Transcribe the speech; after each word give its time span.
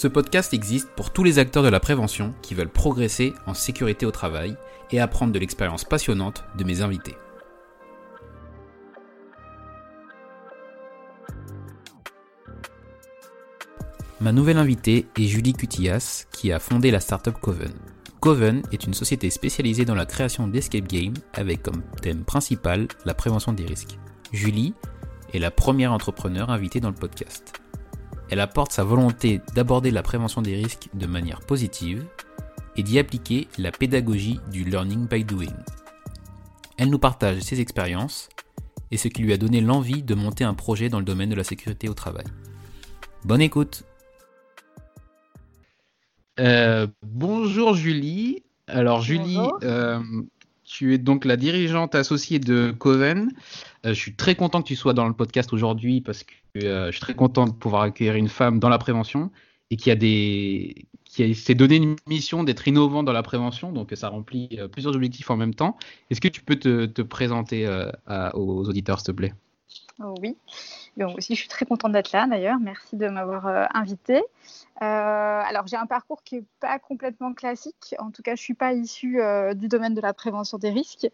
Ce 0.00 0.08
podcast 0.08 0.54
existe 0.54 0.88
pour 0.96 1.12
tous 1.12 1.24
les 1.24 1.38
acteurs 1.38 1.62
de 1.62 1.68
la 1.68 1.78
prévention 1.78 2.32
qui 2.40 2.54
veulent 2.54 2.70
progresser 2.70 3.34
en 3.44 3.52
sécurité 3.52 4.06
au 4.06 4.10
travail 4.10 4.56
et 4.90 4.98
apprendre 4.98 5.30
de 5.30 5.38
l'expérience 5.38 5.84
passionnante 5.84 6.42
de 6.56 6.64
mes 6.64 6.80
invités. 6.80 7.16
Ma 14.22 14.32
nouvelle 14.32 14.56
invitée 14.56 15.06
est 15.18 15.26
Julie 15.26 15.52
Cutillas 15.52 16.24
qui 16.32 16.50
a 16.50 16.58
fondé 16.58 16.90
la 16.90 17.00
startup 17.00 17.38
Coven. 17.38 17.74
Coven 18.20 18.62
est 18.72 18.86
une 18.86 18.94
société 18.94 19.28
spécialisée 19.28 19.84
dans 19.84 19.94
la 19.94 20.06
création 20.06 20.48
d'escape 20.48 20.88
games 20.88 21.18
avec 21.34 21.62
comme 21.62 21.82
thème 22.00 22.24
principal 22.24 22.88
la 23.04 23.12
prévention 23.12 23.52
des 23.52 23.66
risques. 23.66 23.98
Julie 24.32 24.72
est 25.34 25.38
la 25.38 25.50
première 25.50 25.92
entrepreneur 25.92 26.48
invitée 26.48 26.80
dans 26.80 26.88
le 26.88 26.94
podcast. 26.94 27.60
Elle 28.30 28.40
apporte 28.40 28.70
sa 28.70 28.84
volonté 28.84 29.40
d'aborder 29.54 29.90
la 29.90 30.02
prévention 30.02 30.40
des 30.40 30.54
risques 30.54 30.88
de 30.94 31.06
manière 31.06 31.40
positive 31.40 32.06
et 32.76 32.84
d'y 32.84 32.98
appliquer 33.00 33.48
la 33.58 33.72
pédagogie 33.72 34.38
du 34.52 34.64
learning 34.64 35.08
by 35.08 35.24
doing. 35.24 35.56
Elle 36.78 36.90
nous 36.90 36.98
partage 37.00 37.40
ses 37.40 37.60
expériences 37.60 38.28
et 38.92 38.96
ce 38.96 39.08
qui 39.08 39.22
lui 39.22 39.32
a 39.32 39.36
donné 39.36 39.60
l'envie 39.60 40.04
de 40.04 40.14
monter 40.14 40.44
un 40.44 40.54
projet 40.54 40.88
dans 40.88 41.00
le 41.00 41.04
domaine 41.04 41.30
de 41.30 41.34
la 41.34 41.44
sécurité 41.44 41.88
au 41.88 41.94
travail. 41.94 42.24
Bonne 43.24 43.42
écoute 43.42 43.84
euh, 46.38 46.86
bonjour 47.02 47.74
Julie. 47.74 48.42
Alors 48.66 49.02
Julie, 49.02 49.38
euh, 49.62 50.00
tu 50.70 50.94
es 50.94 50.98
donc 50.98 51.24
la 51.24 51.36
dirigeante 51.36 51.96
associée 51.96 52.38
de 52.38 52.70
Coven. 52.70 53.32
Euh, 53.84 53.88
je 53.88 53.98
suis 53.98 54.14
très 54.14 54.36
content 54.36 54.62
que 54.62 54.68
tu 54.68 54.76
sois 54.76 54.94
dans 54.94 55.08
le 55.08 55.14
podcast 55.14 55.52
aujourd'hui 55.52 56.00
parce 56.00 56.22
que 56.22 56.32
je 56.54 56.90
suis 56.92 57.00
très 57.00 57.14
content 57.14 57.46
de 57.46 57.52
pouvoir 57.52 57.82
accueillir 57.82 58.14
une 58.14 58.28
femme 58.28 58.60
dans 58.60 58.68
la 58.68 58.78
prévention 58.78 59.32
et 59.70 59.76
qui 59.76 59.90
a 59.90 59.96
des 59.96 60.86
qui 61.04 61.34
s'est 61.34 61.56
donné 61.56 61.76
une 61.76 61.96
mission 62.06 62.44
d'être 62.44 62.68
innovant 62.68 63.02
dans 63.02 63.12
la 63.12 63.24
prévention, 63.24 63.72
donc 63.72 63.90
ça 63.94 64.08
remplit 64.08 64.60
plusieurs 64.70 64.94
objectifs 64.94 65.28
en 65.28 65.36
même 65.36 65.54
temps. 65.54 65.76
Est-ce 66.08 66.20
que 66.20 66.28
tu 66.28 66.40
peux 66.40 66.54
te, 66.54 67.02
présenter 67.02 67.66
aux 68.34 68.68
auditeurs, 68.68 69.00
s'il 69.00 69.06
te 69.06 69.12
plaît? 69.12 69.34
Oh 69.98 70.14
Oui. 70.20 70.36
Donc 70.96 71.16
aussi, 71.16 71.34
je 71.34 71.40
suis 71.40 71.48
très 71.48 71.66
contente 71.66 71.92
d'être 71.92 72.12
là 72.12 72.26
d'ailleurs. 72.26 72.58
Merci 72.60 72.96
de 72.96 73.08
m'avoir 73.08 73.46
euh, 73.46 73.64
invitée. 73.74 74.22
Euh, 74.82 74.84
alors, 74.84 75.66
j'ai 75.66 75.76
un 75.76 75.86
parcours 75.86 76.22
qui 76.22 76.36
n'est 76.36 76.44
pas 76.58 76.78
complètement 76.78 77.32
classique. 77.32 77.94
En 77.98 78.10
tout 78.10 78.22
cas, 78.22 78.32
je 78.32 78.40
ne 78.40 78.44
suis 78.44 78.54
pas 78.54 78.72
issue 78.72 79.20
euh, 79.20 79.54
du 79.54 79.68
domaine 79.68 79.94
de 79.94 80.00
la 80.00 80.12
prévention 80.12 80.58
des 80.58 80.70
risques, 80.70 81.08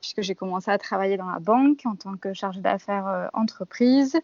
puisque 0.00 0.22
j'ai 0.22 0.34
commencé 0.34 0.70
à 0.70 0.78
travailler 0.78 1.16
dans 1.16 1.30
la 1.30 1.38
banque 1.38 1.80
en 1.84 1.94
tant 1.96 2.16
que 2.16 2.32
chargée 2.32 2.60
d'affaires 2.60 3.30
entreprise. 3.34 4.18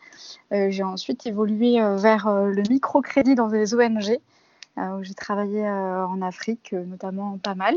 j'ai 0.50 0.82
ensuite 0.82 1.26
évolué 1.26 1.78
vers 1.96 2.28
le 2.28 2.62
microcrédit 2.68 3.34
dans 3.34 3.48
des 3.48 3.74
ONG, 3.74 4.18
où 4.76 5.02
j'ai 5.02 5.14
travaillé 5.14 5.68
en 5.68 6.20
Afrique, 6.22 6.72
notamment 6.72 7.38
pas 7.38 7.54
mal. 7.54 7.74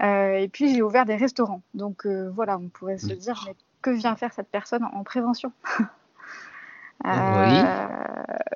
et 0.00 0.48
puis, 0.52 0.74
j'ai 0.74 0.82
ouvert 0.82 1.06
des 1.06 1.16
restaurants. 1.16 1.62
Donc, 1.74 2.06
voilà, 2.06 2.58
on 2.58 2.68
pourrait 2.68 2.98
se 2.98 3.12
mmh. 3.12 3.16
dire, 3.16 3.44
mais 3.46 3.54
que 3.82 3.90
vient 3.90 4.16
faire 4.16 4.32
cette 4.32 4.48
personne 4.48 4.84
en 4.84 5.04
prévention? 5.04 5.52
Euh, 7.06 7.64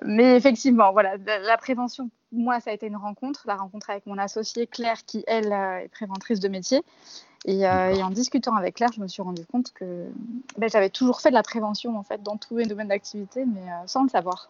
mais 0.05 0.37
effectivement, 0.37 0.93
voilà, 0.93 1.17
la 1.17 1.57
prévention, 1.57 2.11
moi, 2.33 2.61
ça 2.61 2.71
a 2.71 2.75
été 2.75 2.87
une 2.87 2.97
rencontre, 2.97 3.43
la 3.47 3.57
rencontre 3.57 3.91
avec 3.91 4.07
mon 4.07 4.19
associée 4.19 4.67
Claire, 4.67 5.05
qui, 5.05 5.25
elle, 5.27 5.53
euh, 5.53 5.79
est 5.79 5.89
préventrice 5.89 6.41
de 6.41 6.49
métier. 6.49 6.83
Euh, 7.49 7.95
et, 7.95 8.03
en 8.03 8.11
discutant 8.11 8.57
avec 8.57 8.77
Claire, 8.77 8.91
je 8.95 9.01
me 9.01 9.09
suis 9.09 9.23
rendu 9.23 9.45
compte 9.47 9.73
que 9.73 10.07
ben, 10.59 10.69
j'avais 10.69 10.91
toujours 10.91 11.21
fait 11.21 11.31
de 11.31 11.35
la 11.35 11.43
prévention, 11.43 11.97
en 11.97 12.03
fait, 12.03 12.23
dans 12.23 12.37
tous 12.37 12.57
les 12.57 12.67
domaines 12.67 12.89
d'activité, 12.89 13.45
mais 13.45 13.63
sans 13.87 14.03
le 14.03 14.09
savoir. 14.09 14.49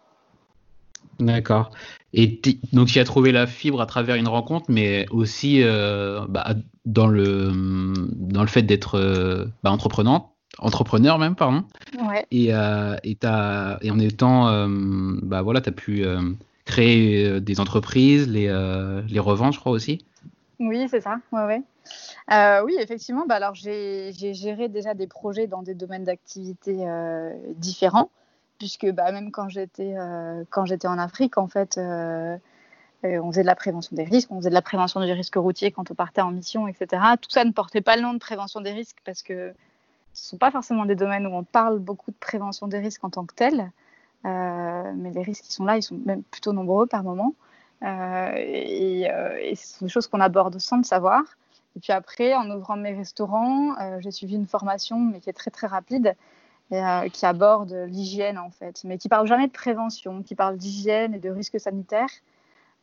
D'accord. 1.19 1.71
Et 2.13 2.41
donc, 2.73 2.87
tu 2.87 2.99
as 2.99 3.03
trouvé 3.03 3.31
la 3.31 3.45
fibre 3.45 3.81
à 3.81 3.85
travers 3.85 4.15
une 4.15 4.27
rencontre, 4.27 4.65
mais 4.69 5.05
aussi 5.11 5.63
bah, 5.63 6.55
dans, 6.85 7.07
le, 7.07 7.51
dans 8.15 8.41
le 8.41 8.47
fait 8.47 8.63
d'être 8.63 9.47
bah, 9.63 9.71
entreprenante 9.71 10.31
entrepreneur 10.59 11.17
même, 11.19 11.35
pardon. 11.35 11.63
Ouais. 11.99 12.25
Et, 12.31 12.53
euh, 12.53 12.95
et, 13.03 13.17
et 13.81 13.91
en 13.91 13.99
étant, 13.99 14.47
euh, 14.47 14.67
bah 15.21 15.41
voilà, 15.41 15.61
tu 15.61 15.69
as 15.69 15.73
pu 15.73 16.05
euh, 16.05 16.21
créer 16.65 17.39
des 17.39 17.59
entreprises, 17.59 18.27
les, 18.27 18.47
les 19.07 19.19
revendre, 19.19 19.53
je 19.53 19.59
crois 19.59 19.71
aussi. 19.71 20.05
Oui, 20.59 20.87
c'est 20.89 21.01
ça. 21.01 21.19
Ouais, 21.31 21.45
ouais. 21.45 22.61
oui, 22.63 22.75
effectivement. 22.79 23.25
Bah, 23.27 23.35
alors, 23.35 23.55
j'ai 23.55 24.11
géré 24.13 24.67
déjà 24.67 24.93
des 24.93 25.07
projets 25.07 25.47
dans 25.47 25.63
des 25.63 25.75
domaines 25.75 26.03
d'activité 26.03 26.85
différents, 27.55 28.09
puisque 28.57 28.89
bah, 28.91 29.11
même 29.11 29.31
quand 29.31 29.49
j'étais 29.49 29.95
quand 30.49 30.65
j'étais 30.65 30.87
en 30.87 30.97
Afrique, 30.97 31.37
en 31.37 31.47
fait, 31.47 31.79
on 33.03 33.31
faisait 33.31 33.43
de 33.43 33.47
la 33.47 33.55
prévention 33.55 33.95
des 33.95 34.03
risques, 34.03 34.31
on 34.31 34.39
faisait 34.39 34.49
de 34.49 34.55
la 34.55 34.61
prévention 34.61 34.99
des 34.99 35.13
risques 35.13 35.35
routiers 35.35 35.71
quand 35.71 35.89
on 35.91 35.95
partait 35.95 36.21
en 36.21 36.31
mission, 36.31 36.67
etc. 36.67 37.01
Tout 37.21 37.29
ça 37.29 37.45
ne 37.45 37.51
portait 37.51 37.81
pas 37.81 37.95
le 37.95 38.01
nom 38.01 38.13
de 38.13 38.19
prévention 38.19 38.59
des 38.59 38.71
risques 38.71 38.97
parce 39.05 39.21
que 39.21 39.53
ce 40.17 40.25
ne 40.25 40.29
sont 40.31 40.37
pas 40.37 40.49
forcément 40.49 40.85
des 40.85 40.95
domaines 40.95 41.27
où 41.27 41.35
on 41.35 41.43
parle 41.43 41.77
beaucoup 41.77 42.09
de 42.09 42.17
prévention 42.17 42.67
des 42.67 42.79
risques 42.79 43.03
en 43.03 43.11
tant 43.11 43.23
que 43.25 43.35
tel, 43.35 43.71
euh, 44.25 44.91
mais 44.95 45.11
les 45.11 45.21
risques 45.21 45.43
qui 45.43 45.53
sont 45.53 45.63
là, 45.63 45.77
ils 45.77 45.83
sont 45.83 45.99
même 46.05 46.23
plutôt 46.23 46.53
nombreux 46.53 46.87
par 46.87 47.03
moment. 47.03 47.35
Euh, 47.83 48.31
et, 48.35 49.11
euh, 49.11 49.53
ce 49.53 49.77
sont 49.77 49.85
des 49.85 49.91
choses 49.91 50.07
qu'on 50.07 50.19
aborde 50.19 50.57
sans 50.57 50.77
le 50.77 50.83
savoir. 50.83 51.21
Et 51.75 51.79
puis 51.79 51.93
après, 51.93 52.33
en 52.33 52.49
ouvrant 52.49 52.77
mes 52.77 52.95
restaurants, 52.95 53.75
j'ai 53.99 54.09
suivi 54.09 54.35
une 54.35 54.47
formation, 54.47 54.97
mais 54.97 55.19
qui 55.19 55.29
est 55.29 55.33
très 55.33 55.51
très 55.51 55.67
rapide, 55.67 56.15
qui 56.71 57.25
aborde 57.25 57.71
l'hygiène 57.87 58.39
en 58.39 58.49
fait, 58.49 58.83
mais 58.85 58.97
qui 58.97 59.09
parle 59.09 59.27
jamais 59.27 59.45
de 59.45 59.51
prévention, 59.51 60.23
qui 60.23 60.33
parle 60.33 60.57
d'hygiène 60.57 61.13
et 61.13 61.19
de 61.19 61.29
risques 61.29 61.59
sanitaires. 61.59 62.09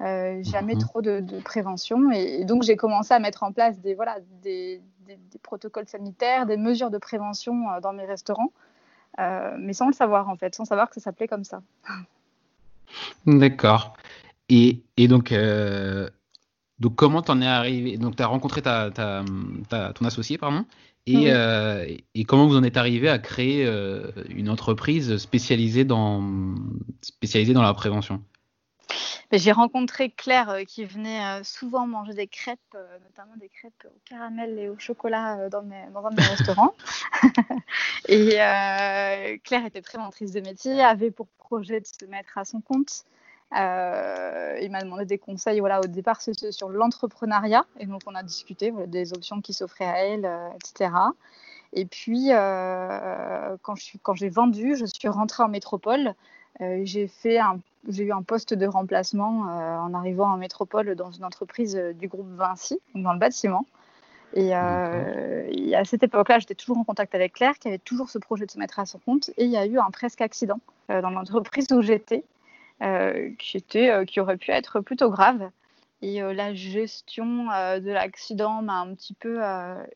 Euh, 0.00 0.42
jamais 0.42 0.74
mhm. 0.74 0.80
trop 0.80 1.02
de, 1.02 1.40
prévention. 1.44 2.10
Et, 2.10 2.44
donc, 2.44 2.62
j'ai 2.62 2.76
commencé 2.76 3.14
à 3.14 3.18
mettre 3.18 3.42
en 3.42 3.52
place 3.52 3.78
des, 3.80 3.94
voilà, 3.94 4.18
des, 4.42 4.80
protocoles 5.42 5.86
sanitaires, 5.86 6.46
des 6.46 6.56
mesures 6.56 6.90
de 6.90 6.98
prévention 6.98 7.70
euh, 7.70 7.80
dans 7.80 7.92
mes 7.92 8.04
restaurants, 8.04 8.52
euh, 9.20 9.54
mais 9.58 9.72
sans 9.72 9.86
le 9.86 9.92
savoir, 9.92 10.28
en 10.28 10.36
fait, 10.36 10.54
sans 10.54 10.64
savoir 10.64 10.88
que 10.88 10.96
ça 10.96 11.00
s'appelait 11.00 11.28
comme 11.28 11.44
ça. 11.44 11.62
D'accord. 13.26 13.94
Et, 14.48 14.82
et, 14.96 15.08
donc, 15.08 15.32
donc 16.78 16.96
comment 16.96 17.22
t'en 17.22 17.40
es 17.40 17.46
arrivé? 17.46 17.96
Donc, 17.96 18.16
tu 18.16 18.22
as 18.22 18.26
rencontré 18.26 18.62
ta, 18.62 18.90
ta, 18.90 19.24
ton 19.94 20.04
associé, 20.04 20.38
pardon, 20.38 20.66
et, 21.06 21.30
et, 22.14 22.24
comment 22.24 22.46
vous 22.46 22.56
en 22.56 22.62
êtes 22.62 22.76
arrivé 22.76 23.08
à 23.08 23.18
créer 23.18 23.66
une 24.28 24.50
entreprise 24.50 25.16
spécialisée 25.16 25.84
dans, 25.84 26.22
spécialisée 27.00 27.54
dans 27.54 27.62
la 27.62 27.72
prévention? 27.72 28.22
J'ai 29.32 29.52
rencontré 29.52 30.10
Claire 30.10 30.50
euh, 30.50 30.64
qui 30.64 30.84
venait 30.84 31.24
euh, 31.24 31.44
souvent 31.44 31.86
manger 31.86 32.14
des 32.14 32.26
crêpes, 32.26 32.58
euh, 32.74 32.98
notamment 33.04 33.36
des 33.36 33.48
crêpes 33.48 33.86
au 33.86 33.98
caramel 34.04 34.58
et 34.58 34.68
au 34.68 34.78
chocolat 34.78 35.48
dans, 35.48 35.62
dans, 35.62 36.06
un 36.06 36.10
de 36.10 36.16
mes 36.16 36.26
restaurants. 36.26 36.74
et 38.08 38.30
Claire 39.44 39.66
était 39.66 39.82
préventrice 39.82 40.32
de 40.32 40.40
métier, 40.40 40.82
avait 40.82 41.10
pour 41.10 41.26
projet 41.38 41.80
de 41.80 41.86
se 41.86 42.04
mettre 42.06 42.38
à 42.38 42.44
son 42.44 42.60
compte. 42.60 43.04
il 43.52 44.68
m'a 44.70 44.82
demandé 44.82 45.04
des 45.04 45.18
conseils 45.18 45.60
voilà, 45.60 45.80
au 45.80 45.86
départ 45.86 46.20
sur 46.20 46.68
l'entrepreneuriat. 46.68 47.64
Et 47.78 47.86
donc, 47.86 48.02
on 48.06 48.14
a 48.14 48.22
discuté 48.22 48.72
des 48.86 49.12
options 49.12 49.40
qui 49.40 49.52
s'offraient 49.52 49.86
à 49.86 49.98
elle, 50.04 50.30
etc. 50.56 50.90
Et 51.72 51.86
puis, 51.86 52.28
quand 52.28 54.14
j'ai 54.14 54.28
vendu, 54.28 54.76
je 54.76 54.86
suis 54.86 55.08
rentrée 55.08 55.42
en 55.42 55.48
métropole. 55.48 56.14
j'ai 56.60 57.08
fait 57.08 57.38
j'ai 57.88 58.04
eu 58.04 58.12
un 58.12 58.22
poste 58.22 58.54
de 58.54 58.66
remplacement 58.66 59.40
en 59.40 59.94
arrivant 59.94 60.32
en 60.32 60.36
métropole 60.36 60.94
dans 60.94 61.10
une 61.10 61.24
entreprise 61.24 61.76
du 61.98 62.08
groupe 62.08 62.28
Vinci, 62.36 62.80
dans 62.94 63.12
le 63.12 63.18
bâtiment. 63.18 63.66
Et, 64.34 64.48
et 64.48 65.76
à 65.76 65.84
cette 65.84 66.02
époque-là, 66.02 66.38
j'étais 66.40 66.54
toujours 66.54 66.78
en 66.78 66.84
contact 66.84 67.14
avec 67.14 67.34
Claire, 67.34 67.58
qui 67.58 67.68
avait 67.68 67.78
toujours 67.78 68.10
ce 68.10 68.18
projet 68.18 68.46
de 68.46 68.50
se 68.50 68.58
mettre 68.58 68.78
à 68.80 68.86
son 68.86 68.98
compte. 68.98 69.30
Et 69.36 69.44
il 69.44 69.50
y 69.50 69.56
a 69.56 69.66
eu 69.66 69.78
un 69.78 69.90
presque 69.90 70.20
accident 70.20 70.58
dans 70.88 71.10
l'entreprise 71.10 71.70
où 71.72 71.82
j'étais, 71.82 72.24
qui, 73.38 73.56
était, 73.56 74.04
qui 74.06 74.20
aurait 74.20 74.38
pu 74.38 74.50
être 74.50 74.80
plutôt 74.80 75.10
grave. 75.10 75.50
Et 76.02 76.20
la 76.20 76.52
gestion 76.54 77.46
de 77.46 77.90
l'accident 77.90 78.62
m'a 78.62 78.80
un 78.80 78.94
petit 78.94 79.14
peu 79.14 79.40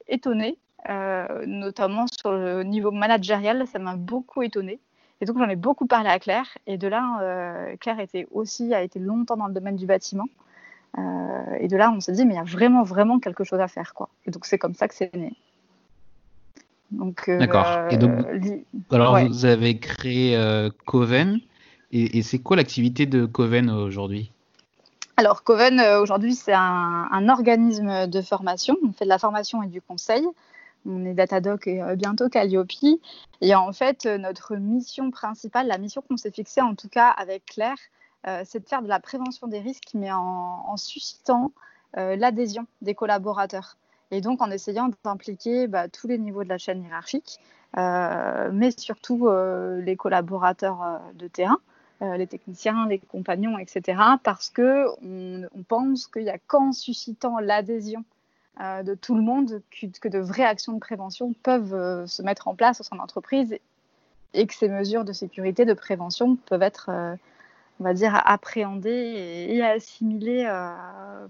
étonnée 0.06 0.58
euh, 0.88 1.44
notamment 1.46 2.06
sur 2.06 2.32
le 2.32 2.62
niveau 2.62 2.90
managérial, 2.90 3.66
ça 3.66 3.78
m'a 3.78 3.96
beaucoup 3.96 4.42
étonnée. 4.42 4.78
Et 5.20 5.24
donc 5.24 5.38
j'en 5.38 5.48
ai 5.48 5.56
beaucoup 5.56 5.86
parlé 5.86 6.08
à 6.08 6.18
Claire. 6.18 6.46
Et 6.66 6.78
de 6.78 6.88
là, 6.88 7.18
euh, 7.22 7.76
Claire 7.80 8.00
était 8.00 8.26
aussi, 8.30 8.72
a 8.74 8.82
été 8.82 8.98
longtemps 8.98 9.36
dans 9.36 9.46
le 9.46 9.54
domaine 9.54 9.76
du 9.76 9.86
bâtiment. 9.86 10.26
Euh, 10.96 11.02
et 11.60 11.68
de 11.68 11.76
là, 11.76 11.92
on 11.94 12.00
s'est 12.00 12.12
dit, 12.12 12.24
mais 12.24 12.34
il 12.34 12.36
y 12.36 12.40
a 12.40 12.44
vraiment, 12.44 12.82
vraiment 12.82 13.18
quelque 13.18 13.44
chose 13.44 13.60
à 13.60 13.68
faire. 13.68 13.94
Quoi. 13.94 14.08
Et 14.26 14.30
donc 14.30 14.46
c'est 14.46 14.58
comme 14.58 14.74
ça 14.74 14.88
que 14.88 14.94
c'est 14.94 15.14
né. 15.14 15.32
D'accord. 16.90 17.66
et 17.90 17.98
donc, 17.98 18.26
alors 18.90 19.18
vous 19.26 19.44
avez 19.44 19.78
créé 19.78 20.38
Coven. 20.86 21.38
Et, 21.90 22.22
c'est 22.22 22.38
quoi 22.38 22.56
l'activité 22.56 23.06
de 23.06 23.26
Coven 23.26 23.70
aujourd'hui? 23.70 24.32
Alors, 25.18 25.42
Coven, 25.42 25.80
aujourd'hui, 26.00 26.34
c'est 26.34 26.52
un, 26.52 27.08
un, 27.10 27.28
organisme 27.28 28.06
de 28.06 28.22
formation. 28.22 28.76
On 28.86 28.92
fait 28.92 29.04
de 29.04 29.10
la 29.10 29.18
formation 29.18 29.62
et 29.62 29.66
du 29.66 29.82
conseil 29.82 30.24
on 30.86 31.04
est 31.04 31.14
Datadoc 31.14 31.66
et 31.66 31.82
euh, 31.82 31.96
bientôt 31.96 32.28
Calliope. 32.28 32.70
Et 33.40 33.54
en 33.54 33.72
fait, 33.72 34.06
euh, 34.06 34.18
notre 34.18 34.56
mission 34.56 35.10
principale, 35.10 35.66
la 35.66 35.78
mission 35.78 36.02
qu'on 36.02 36.16
s'est 36.16 36.30
fixée 36.30 36.60
en 36.60 36.74
tout 36.74 36.88
cas 36.88 37.08
avec 37.08 37.46
Claire, 37.46 37.78
euh, 38.26 38.42
c'est 38.44 38.60
de 38.60 38.68
faire 38.68 38.82
de 38.82 38.88
la 38.88 39.00
prévention 39.00 39.46
des 39.46 39.60
risques, 39.60 39.90
mais 39.94 40.10
en, 40.12 40.76
suscitant 40.76 41.52
l'adhésion 41.94 42.66
des 42.82 42.94
collaborateurs. 42.94 43.76
Et 44.10 44.20
donc 44.20 44.42
en 44.42 44.50
essayant 44.50 44.90
d'impliquer 45.04 45.66
bah, 45.66 45.88
tous 45.88 46.06
les 46.06 46.18
niveaux 46.18 46.44
de 46.44 46.48
la 46.48 46.58
chaîne 46.58 46.82
hiérarchique, 46.82 47.40
mais 47.76 48.70
surtout 48.76 49.28
les 49.30 49.96
collaborateurs 49.96 51.00
de 51.14 51.26
terrain. 51.28 51.58
les 52.02 52.26
techniciens, 52.26 52.86
les 52.88 52.98
compagnons, 52.98 53.58
etc. 53.58 54.00
Parce 54.22 54.50
qu'on 54.50 55.48
on 55.54 55.62
pense 55.66 56.06
qu'il 56.08 56.24
n'y 56.24 56.30
a 56.30 56.38
qu'en 56.38 56.72
suscitant 56.72 57.38
l'adhésion 57.38 58.04
euh, 58.60 58.82
de 58.82 58.94
tout 58.96 59.14
le 59.14 59.22
monde 59.22 59.62
que, 59.70 60.08
de 60.08 60.18
vraies 60.18 60.44
actions 60.44 60.72
de 60.72 60.80
prévention 60.80 61.32
peuvent 61.44 61.74
euh, 61.74 62.06
se 62.08 62.22
mettre 62.22 62.48
en 62.48 62.56
place 62.56 62.80
au 62.80 62.82
sein 62.82 62.96
de 62.96 63.00
l'entreprise 63.00 63.56
et 64.34 64.46
que 64.48 64.54
ces 64.54 64.68
mesures 64.68 65.04
de 65.04 65.12
sécurité, 65.12 65.64
de 65.64 65.74
prévention 65.74 66.34
peuvent 66.34 66.62
être, 66.62 66.90
euh, 66.92 67.14
on 67.78 67.84
va 67.84 67.94
dire, 67.94 68.20
appréhendées 68.24 69.46
et, 69.48 69.62
assimilées 69.62 70.44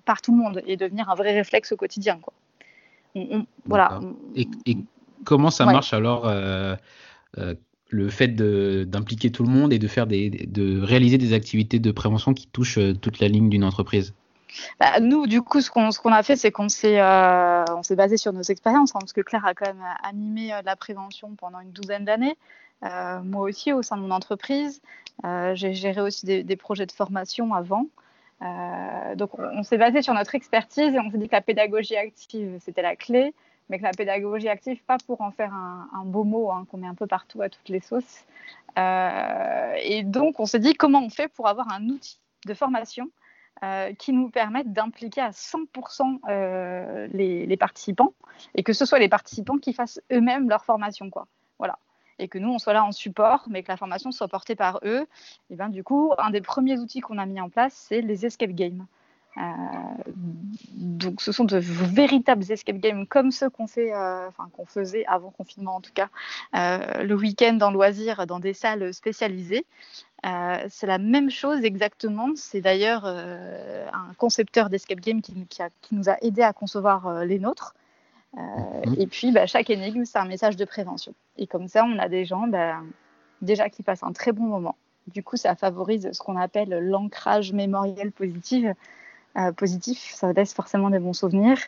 par 0.07 0.23
tout 0.23 0.33
le 0.33 0.39
monde 0.39 0.63
et 0.67 0.79
devenir 0.79 1.11
un 1.11 1.15
vrai 1.15 1.35
réflexe 1.35 1.71
au 1.73 1.77
quotidien. 1.77 2.19
Quoi. 2.19 2.33
voilà. 3.67 4.01
Et, 4.35 4.49
comment 5.25 5.51
ça 5.51 5.67
marche 5.67 5.93
alors 5.93 6.27
le 7.91 8.09
fait 8.11 8.29
d'impliquer 8.29 9.31
tout 9.31 9.43
le 9.43 9.51
monde 9.51 9.73
et 9.73 9.79
de 9.79 9.87
faire 9.87 10.07
des, 10.07 10.31
de 10.31 10.81
réaliser 10.81 11.19
des 11.19 11.35
activités 11.35 11.79
de 11.79 11.91
prévention 11.93 12.35
qui 12.35 12.49
touchent 12.49 12.81
toute 13.01 13.21
la 13.21 13.29
ligne 13.29 13.51
d'une 13.51 13.65
entreprise? 13.65 14.15
Bah, 14.81 15.01
nous, 15.01 15.27
du 15.27 15.43
coup, 15.43 15.61
ce 15.61 15.71
qu'on 15.71 16.13
a 16.13 16.23
fait, 16.23 16.37
c'est 16.37 16.51
qu'on 16.51 16.69
s'est 16.69 17.01
euh, 17.01 17.65
basé 17.91 18.17
sur 18.17 18.33
nos 18.33 18.43
expériences, 18.43 18.95
hein, 18.95 19.01
parce 19.01 19.13
que 19.13 19.21
Claire 19.21 19.47
a 19.47 19.55
quand 19.55 19.67
même 19.67 19.85
animé 20.03 20.53
euh, 20.53 20.63
la 20.65 20.77
prévention 20.77 21.35
pendant 21.35 21.61
une 21.61 21.73
douzaine 21.73 22.05
d'années. 22.05 22.37
Euh, 22.85 23.21
moi 23.23 23.43
aussi, 23.43 23.73
au 23.73 23.83
sein 23.83 23.97
de 23.97 24.03
mon 24.03 24.11
entreprise, 24.11 24.81
j'ai 25.25 25.75
géré 25.75 26.01
aussi 26.01 26.27
des, 26.27 26.57
projets 26.57 26.87
de 26.87 26.93
formation 26.93 27.53
avant. 27.53 27.87
donc, 29.17 29.31
on, 29.39 29.63
s'est 29.65 29.79
basé 29.79 30.01
sur 30.01 30.15
notre 30.15 30.37
expertise 30.37 30.95
et 30.95 31.01
on 31.01 31.11
s'est 31.11 31.19
dit 31.19 31.29
que 31.29 31.35
la 31.35 31.41
pédagogie 31.41 31.97
active, 31.97 32.59
c'était 32.61 32.83
la 32.83 32.95
clé, 32.95 33.35
mais 33.69 33.79
que 33.79 33.83
la 33.83 33.91
pédagogie 33.91 34.49
active, 34.49 34.81
pas 34.85 34.97
pour 35.07 35.21
en 35.23 35.33
faire 35.33 35.53
un, 35.53 36.05
beau 36.05 36.23
mot 36.23 36.53
hein, 36.53 36.67
qu'on 36.71 36.79
met 36.79 36.87
un 36.87 36.95
peu 36.95 37.09
partout 37.09 37.43
à 37.43 37.49
toutes 37.49 37.69
les 37.69 37.81
sauces. 37.81 38.25
et 38.77 40.03
donc, 40.05 40.39
on 40.39 40.47
s'est 40.47 40.61
dit 40.61 40.75
comment 40.75 41.03
on 41.03 41.11
fait 41.11 41.27
pour 41.27 41.49
avoir 41.49 41.73
un 41.73 41.85
outil 41.89 42.21
de 42.47 42.55
formation 42.55 43.11
euh, 43.65 43.93
qui 43.95 44.13
nous 44.13 44.31
permettent 44.31 44.73
d'impliquer 44.73 45.21
à 45.21 45.31
100% 45.31 46.21
euh, 46.29 47.09
les, 47.13 47.57
participants 47.57 48.15
et 48.55 48.63
que 48.63 48.73
ce 48.73 48.85
soit 48.85 49.01
les 49.01 49.09
participants 49.09 49.59
qui 49.59 49.73
fassent 49.73 50.01
eux-mêmes 50.13 50.49
leur 50.49 50.65
formation. 50.65 51.11
Quoi. 51.11 51.27
Voilà. 51.59 51.79
Et 52.21 52.29
que 52.29 52.39
nous, 52.39 52.51
on 52.51 52.59
soit 52.61 52.73
là 52.73 52.85
en 52.85 52.93
support, 52.93 53.47
mais 53.49 53.65
que 53.65 53.73
la 53.73 53.77
formation 53.77 54.13
soit 54.13 54.29
portée 54.29 54.55
par 54.55 54.79
eux. 54.85 55.07
Et 55.51 55.57
bien, 55.57 55.71
du 55.71 55.83
coup, 55.83 56.13
un 56.19 56.31
des 56.31 56.41
premiers 56.41 56.79
outils 56.79 57.01
qu'on 57.01 57.19
a 57.19 57.27
mis 57.27 57.41
en 57.41 57.49
place, 57.49 57.75
c'est 57.75 58.01
les 58.01 58.27
escape 58.27 58.51
games. 58.51 58.87
Euh, 59.37 59.41
donc, 60.75 61.21
ce 61.21 61.33
sont 61.33 61.45
de 61.45 61.59
véritables 61.59 62.45
escape 62.51 62.79
games 62.79 63.07
comme 63.09 63.33
ceux 63.33 63.51
qu'on 63.51 63.67
fait, 63.67 63.93
qu'on 64.53 64.67
faisait 64.67 65.05
avant 65.07 65.31
confinement 65.31 65.77
en 65.77 65.81
tout 65.81 65.93
cas, 65.93 66.09
le 66.53 67.15
week-end 67.15 67.59
en 67.61 67.73
loisirs 67.73 68.27
dans 68.29 68.39
des 68.39 68.55
salles 68.55 68.95
spécialisées. 68.95 69.67
Euh, 70.27 70.57
c'est 70.69 70.87
la 70.87 70.99
même 70.99 71.31
chose 71.31 71.65
exactement. 71.65 72.31
C'est 72.35 72.61
d'ailleurs 72.61 73.03
euh, 73.05 73.87
un 73.93 74.13
concepteur 74.15 74.69
d'escape 74.69 75.01
game 75.01 75.23
qui, 75.23 75.35
nous 75.93 76.09
a 76.09 76.17
aidé 76.23 76.43
à 76.43 76.53
concevoir 76.53 77.07
euh, 77.07 77.25
les 77.25 77.39
nôtres. 77.39 77.75
Mhm. 78.37 78.95
Et 78.99 79.07
puis, 79.07 79.33
bah, 79.33 79.47
chaque 79.47 79.71
énigme, 79.71 80.05
c'est 80.05 80.19
un 80.19 80.27
message 80.27 80.57
de 80.57 80.65
prévention. 80.65 81.15
Et 81.37 81.47
comme 81.47 81.69
ça, 81.69 81.85
on 81.85 81.99
a 81.99 82.09
des 82.09 82.25
gens 82.25 82.47
bah, 82.47 82.81
déjà 83.43 83.69
qui 83.71 83.83
passent 83.83 84.03
un 84.03 84.13
très 84.13 84.33
bon 84.33 84.45
moment. 84.45 84.77
Du 85.07 85.23
coup, 85.23 85.37
ça 85.37 85.55
favorise 85.55 86.11
ce 86.13 86.19
qu'on 86.21 86.37
appelle 86.37 86.69
l'ancrage 86.69 87.53
mémoriel 87.53 88.13
positif. 88.13 88.67
positif, 89.57 90.13
ça 90.15 90.35
laisse 90.35 90.53
forcément 90.53 90.91
des 90.91 90.99
bons 90.99 91.15
souvenirs. 91.15 91.59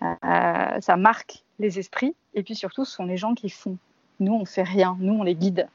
ça 0.00 0.96
marque 0.96 1.44
les 1.58 1.78
esprits. 1.78 2.14
Et 2.32 2.42
puis 2.42 2.54
surtout, 2.54 2.86
ce 2.86 2.92
sont 2.92 3.04
les 3.04 3.18
gens 3.18 3.34
qui 3.34 3.50
font. 3.50 3.76
Nous, 4.18 4.32
on 4.32 4.46
fait 4.46 4.62
rien. 4.62 4.96
Nous, 4.98 5.12
on 5.12 5.22
les 5.22 5.34
guide 5.34 5.68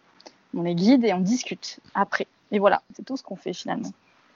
on 0.56 0.64
les 0.64 0.76
guide 0.76 1.04
et 1.06 1.14
on 1.14 1.22
discute 1.22 1.80
après. 1.96 2.28
Et 2.52 2.60
voilà, 2.60 2.82
c'est 2.94 3.06
tout 3.06 3.18
ce 3.18 3.24
qu'on 3.24 3.36
fait 3.36 3.54
finalement. 3.54 3.92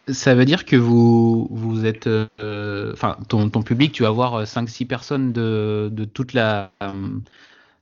Ça 0.08 0.36
veut 0.36 0.46
dire 0.46 0.66
que 0.66 0.76
vous, 0.76 1.48
vous 1.50 1.86
êtes. 1.86 2.08
Euh, 2.08 2.94
enfin, 2.94 3.18
ton, 3.28 3.50
ton, 3.50 3.64
public, 3.64 3.92
tu 3.92 4.04
vas 4.04 4.10
avoir 4.10 4.44
5-6 4.44 4.84
euh, 4.84 4.88
personnes 4.88 5.32
de, 5.34 5.90
de 5.92 6.06
toute 6.06 6.34
la. 6.34 6.72
Euh, 6.84 6.92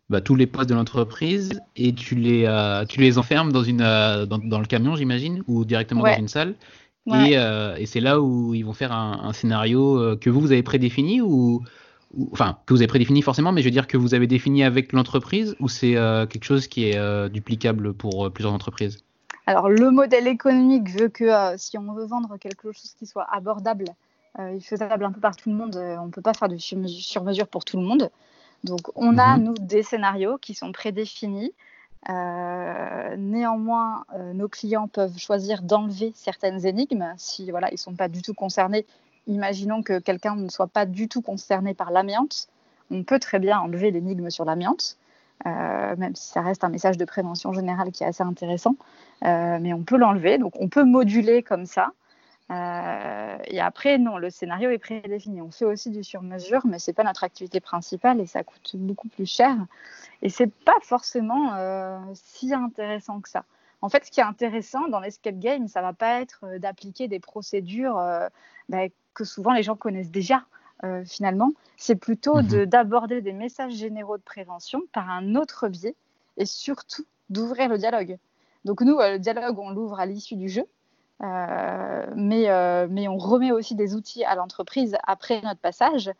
bah, 0.09 0.21
tous 0.21 0.35
les 0.35 0.47
postes 0.47 0.69
de 0.69 0.75
l'entreprise 0.75 1.61
et 1.75 1.93
tu 1.93 2.15
les, 2.15 2.45
tu 2.89 2.99
les 2.99 3.17
enfermes 3.17 3.51
dans, 3.51 3.63
une, 3.63 3.77
dans, 3.77 4.37
dans 4.37 4.59
le 4.59 4.65
camion, 4.65 4.95
j'imagine, 4.95 5.43
ou 5.47 5.65
directement 5.65 6.03
dans 6.03 6.17
une 6.17 6.27
salle. 6.27 6.55
Et, 7.07 7.33
et 7.33 7.85
c'est 7.85 8.01
là 8.01 8.19
où 8.21 8.53
ils 8.53 8.63
vont 8.63 8.73
faire 8.73 8.91
un, 8.91 9.21
un 9.23 9.33
scénario 9.33 10.17
que 10.17 10.29
vous, 10.29 10.41
vous 10.41 10.51
avez 10.51 10.61
prédéfini 10.61 11.21
ou, 11.21 11.63
enfin 12.31 12.57
que 12.65 12.73
vous 12.73 12.79
avez 12.79 12.87
prédéfini 12.87 13.21
forcément, 13.21 13.51
mais 13.51 13.61
je 13.61 13.67
veux 13.67 13.71
dire 13.71 13.87
que 13.87 13.97
vous 13.97 14.13
avez 14.13 14.27
défini 14.27 14.63
avec 14.63 14.93
l'entreprise 14.93 15.55
ou 15.59 15.67
c'est 15.67 15.95
euh, 15.95 16.25
quelque 16.25 16.45
chose 16.45 16.67
qui 16.67 16.89
est 16.89 16.97
euh, 16.97 17.29
duplicable 17.29 17.93
pour 17.93 18.25
euh, 18.25 18.29
plusieurs 18.29 18.53
entreprises? 18.53 18.99
Alors 19.45 19.69
le 19.69 19.91
modèle 19.91 20.27
économique 20.27 20.89
veut 20.89 21.09
que 21.09 21.29
si 21.57 21.77
on 21.77 21.93
veut 21.93 22.05
vendre 22.05 22.37
quelque 22.37 22.71
chose 22.71 22.93
qui 22.97 23.05
soit 23.05 23.27
abordable 23.29 23.85
et 24.39 24.59
faisable 24.61 25.03
un 25.03 25.11
peu 25.11 25.19
par 25.19 25.35
tout 25.35 25.49
le 25.49 25.55
monde, 25.55 25.75
on 25.75 26.05
ne 26.05 26.11
peut 26.11 26.21
pas 26.21 26.33
faire 26.33 26.47
de 26.47 26.57
sur-mesure 26.57 27.47
pour 27.47 27.65
tout 27.65 27.77
le 27.77 27.83
monde. 27.83 28.09
Donc 28.63 28.79
on 28.95 29.17
a 29.17 29.37
mhm. 29.37 29.43
nous 29.43 29.53
des 29.59 29.83
scénarios 29.83 30.37
qui 30.37 30.55
sont 30.55 30.71
prédéfinis. 30.71 31.51
néanmoins, 32.07 34.05
nos 34.33 34.47
clients 34.47 34.87
peuvent 34.87 35.17
choisir 35.17 35.61
d'enlever 35.61 36.13
certaines 36.15 36.65
énigmes 36.65 37.13
si 37.17 37.51
voilà 37.51 37.67
ils 37.73 37.77
sont 37.77 37.95
pas 37.95 38.07
du 38.07 38.21
tout 38.21 38.33
concernés 38.33 38.85
imaginons 39.27 39.83
que 39.83 39.99
quelqu'un 39.99 40.35
ne 40.35 40.49
soit 40.49 40.67
pas 40.67 40.85
du 40.85 41.07
tout 41.07 41.21
concerné 41.21 41.73
par 41.73 41.91
l'amiante, 41.91 42.47
on 42.91 43.03
peut 43.03 43.19
très 43.19 43.39
bien 43.39 43.59
enlever 43.59 43.91
l'énigme 43.91 44.29
sur 44.29 44.45
l'amiante, 44.45 44.97
euh, 45.45 45.95
même 45.97 46.15
si 46.15 46.29
ça 46.29 46.41
reste 46.41 46.63
un 46.63 46.69
message 46.69 46.97
de 46.97 47.05
prévention 47.05 47.53
générale 47.53 47.91
qui 47.91 48.03
est 48.03 48.07
assez 48.07 48.23
intéressant, 48.23 48.75
euh, 49.25 49.57
mais 49.59 49.73
on 49.73 49.83
peut 49.83 49.97
l'enlever, 49.97 50.37
donc 50.37 50.53
on 50.59 50.69
peut 50.69 50.83
moduler 50.83 51.43
comme 51.43 51.65
ça. 51.65 51.91
Euh, 52.51 53.37
et 53.45 53.59
après, 53.59 53.97
non, 53.97 54.17
le 54.17 54.29
scénario 54.29 54.69
est 54.69 54.77
prédéfini. 54.77 55.41
On 55.41 55.49
fait 55.49 55.65
aussi 55.65 55.89
du 55.89 56.03
sur-mesure, 56.03 56.61
mais 56.65 56.77
c'est 56.77 56.93
pas 56.93 57.03
notre 57.03 57.23
activité 57.23 57.59
principale 57.59 58.19
et 58.19 58.25
ça 58.25 58.43
coûte 58.43 58.75
beaucoup 58.75 59.07
plus 59.07 59.25
cher. 59.25 59.55
Et 60.21 60.29
c'est 60.29 60.53
pas 60.53 60.75
forcément 60.81 61.53
si 62.13 62.53
intéressant 62.53 63.21
que 63.21 63.29
ça. 63.29 63.45
En 63.81 63.89
fait, 63.89 64.05
ce 64.05 64.11
qui 64.11 64.19
est 64.19 64.23
intéressant 64.23 64.87
dans 64.87 64.99
l'escape 64.99 65.39
game, 65.39 65.67
ça 65.67 65.81
va 65.81 65.93
pas 65.93 66.21
être 66.21 66.45
d'appliquer 66.59 67.07
des 67.07 67.19
procédures 67.19 67.95
bah, 68.69 68.83
que 69.13 69.23
souvent 69.23 69.53
les 69.53 69.63
gens 69.63 69.75
connaissent 69.75 70.11
déjà. 70.11 70.43
Euh, 70.83 71.03
finalement, 71.05 71.51
c'est 71.77 71.95
plutôt 71.95 72.41
mhm. 72.41 72.65
d'aborder 72.65 73.21
des 73.21 73.33
messages 73.33 73.73
généraux 73.73 74.17
de 74.17 74.23
prévention 74.23 74.81
par 74.91 75.09
un 75.09 75.35
autre 75.35 75.69
biais 75.69 75.95
et 76.37 76.45
surtout 76.45 77.05
d'ouvrir 77.29 77.69
le 77.69 77.77
dialogue. 77.77 78.17
Donc 78.65 78.81
nous, 78.81 78.99
euh, 78.99 79.13
le 79.13 79.19
dialogue, 79.19 79.57
on 79.59 79.69
l'ouvre 79.69 79.99
à 79.99 80.05
l'issue 80.05 80.35
du 80.35 80.49
jeu, 80.49 80.65
euh, 81.21 82.05
mais, 82.15 82.47
mais 82.89 83.07
on 83.07 83.17
remet 83.17 83.51
aussi 83.51 83.75
des 83.75 83.95
outils 83.95 84.25
à 84.25 84.35
l'entreprise 84.35 84.97
après 85.07 85.41
notre 85.41 85.61
passage 85.61 86.11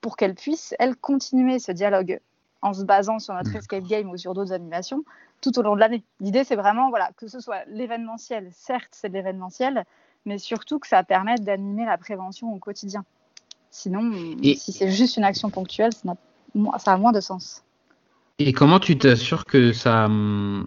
pour 0.00 0.16
qu'elle 0.16 0.34
puisse, 0.34 0.74
elle, 0.78 0.94
continuer 0.96 1.58
ce 1.58 1.72
dialogue 1.72 2.20
en 2.60 2.72
se 2.72 2.84
basant 2.84 3.18
sur 3.18 3.34
notre 3.34 3.54
escape 3.56 3.84
game 3.84 4.08
ou 4.08 4.16
sur 4.16 4.34
d'autres 4.34 4.52
animations 4.52 5.04
tout 5.40 5.58
au 5.58 5.62
long 5.62 5.74
de 5.74 5.80
l'année. 5.80 6.04
L'idée, 6.20 6.44
c'est 6.44 6.56
vraiment 6.56 6.90
voilà, 6.90 7.10
que 7.16 7.26
ce 7.26 7.40
soit 7.40 7.64
l'événementiel, 7.66 8.48
certes, 8.52 8.90
c'est 8.92 9.08
de 9.08 9.14
l'événementiel, 9.14 9.84
mais 10.24 10.38
surtout 10.38 10.78
que 10.78 10.86
ça 10.86 11.02
permette 11.02 11.44
d'animer 11.44 11.84
la 11.84 11.98
prévention 11.98 12.52
au 12.52 12.58
quotidien. 12.58 13.04
Sinon, 13.70 14.12
si 14.42 14.72
c'est 14.72 14.90
juste 14.90 15.16
une 15.16 15.24
action 15.24 15.50
ponctuelle, 15.50 15.92
ça, 15.92 16.14
ça 16.78 16.92
a 16.92 16.96
moins 16.96 17.12
de 17.12 17.20
sens. 17.20 17.64
Et 18.38 18.52
comment 18.52 18.80
tu 18.80 18.98
t'assures 18.98 19.44
que 19.44 19.72
ça, 19.72 20.10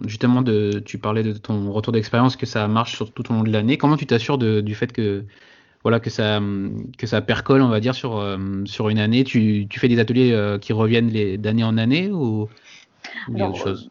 justement, 0.06 0.42
de, 0.42 0.82
tu 0.84 0.98
parlais 0.98 1.22
de 1.22 1.32
ton 1.32 1.72
retour 1.72 1.92
d'expérience, 1.92 2.36
que 2.36 2.46
ça 2.46 2.66
marche 2.68 2.96
sur, 2.96 3.12
tout 3.12 3.30
au 3.30 3.34
long 3.34 3.42
de 3.42 3.50
l'année. 3.50 3.76
Comment 3.76 3.96
tu 3.96 4.06
t'assures 4.06 4.38
du 4.38 4.74
fait 4.74 4.92
que, 4.92 5.24
voilà, 5.82 6.00
que 6.00 6.10
ça, 6.10 6.40
que 6.98 7.06
ça 7.06 7.20
percole, 7.20 7.62
on 7.62 7.68
va 7.68 7.80
dire, 7.80 7.94
sur, 7.94 8.18
euh, 8.18 8.38
sur 8.64 8.88
une 8.88 8.98
année? 8.98 9.24
Tu, 9.24 9.66
tu, 9.68 9.78
fais 9.78 9.88
des 9.88 9.98
ateliers 9.98 10.32
euh, 10.32 10.58
qui 10.58 10.72
reviennent 10.72 11.10
d'année 11.36 11.64
en 11.64 11.76
année 11.76 12.10
ou, 12.10 12.48
ou 13.28 13.42
autre 13.42 13.56
chose? 13.56 13.90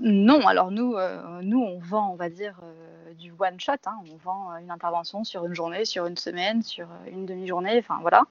non, 0.00 0.46
alors 0.46 0.70
nous, 0.70 0.94
euh, 0.94 1.40
nous, 1.42 1.60
on 1.60 1.78
vend, 1.78 2.12
on 2.12 2.16
va 2.16 2.28
dire, 2.28 2.58
euh, 2.62 2.95
du 3.18 3.32
one 3.38 3.58
shot. 3.58 3.72
Hein. 3.86 3.96
On 4.12 4.16
vend 4.16 4.50
euh, 4.50 4.56
une 4.58 4.70
intervention 4.70 5.24
sur 5.24 5.44
une 5.44 5.54
journée, 5.54 5.84
sur 5.84 6.06
une 6.06 6.16
semaine, 6.16 6.62
sur 6.62 6.88
une 7.10 7.26
demi-journée. 7.26 7.78
Enfin 7.78 7.98
voilà. 8.00 8.24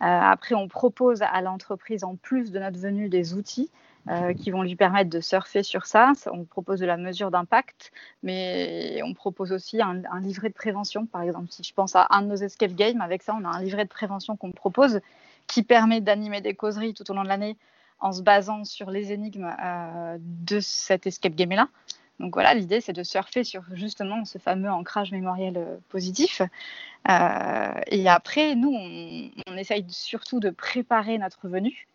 après, 0.00 0.54
on 0.54 0.68
propose 0.68 1.22
à 1.22 1.40
l'entreprise, 1.40 2.04
en 2.04 2.16
plus 2.16 2.50
de 2.50 2.58
notre 2.58 2.78
venue, 2.78 3.08
des 3.08 3.34
outils 3.34 3.70
qui 4.36 4.50
vont 4.50 4.60
lui 4.60 4.76
permettre 4.76 5.08
de 5.08 5.20
surfer 5.20 5.62
sur 5.62 5.86
ça. 5.86 6.12
On 6.30 6.44
propose 6.44 6.78
de 6.78 6.84
la 6.84 6.98
mesure 6.98 7.30
d'impact, 7.30 7.90
mais 8.22 9.00
on 9.02 9.14
propose 9.14 9.50
aussi 9.50 9.80
un, 9.80 10.02
livret 10.20 10.50
de 10.50 10.54
prévention. 10.54 11.06
Par 11.06 11.22
exemple, 11.22 11.46
si 11.48 11.62
je 11.62 11.72
pense 11.72 11.96
à 11.96 12.06
un 12.10 12.20
de 12.20 12.26
nos 12.26 12.36
escape 12.36 12.74
games, 12.74 13.00
avec 13.00 13.22
ça, 13.22 13.34
on 13.34 13.44
a 13.46 13.48
un 13.48 13.62
livret 13.62 13.84
de 13.84 13.88
prévention 13.88 14.36
qu'on 14.36 14.52
propose 14.52 15.00
qui 15.46 15.62
permet 15.62 16.02
d'animer 16.02 16.42
des 16.42 16.54
causeries 16.54 16.92
tout 16.92 17.10
au 17.10 17.14
long 17.14 17.22
de 17.22 17.28
l'année 17.28 17.56
en 18.00 18.12
se 18.12 18.22
basant 18.22 18.64
sur 18.64 18.90
les 18.90 19.12
énigmes 19.12 19.54
euh, 19.62 20.18
de 20.20 20.60
cet 20.60 21.06
escape 21.06 21.34
game-là. 21.34 21.68
Donc 22.20 22.34
voilà, 22.34 22.54
l'idée, 22.54 22.80
c'est 22.80 22.92
de 22.92 23.02
surfer 23.02 23.42
sur 23.44 23.62
justement 23.72 24.24
ce 24.24 24.38
fameux 24.38 24.70
ancrage 24.70 25.10
mémoriel 25.12 25.56
euh, 25.56 25.76
positif. 25.88 26.42
Euh, 27.08 27.80
et 27.88 28.08
après, 28.08 28.54
nous, 28.54 28.74
on, 28.74 29.56
essaye 29.56 29.84
surtout 29.88 30.40
de 30.40 30.50
préparer 30.50 31.18
notre 31.18 31.48
venue 31.48 31.86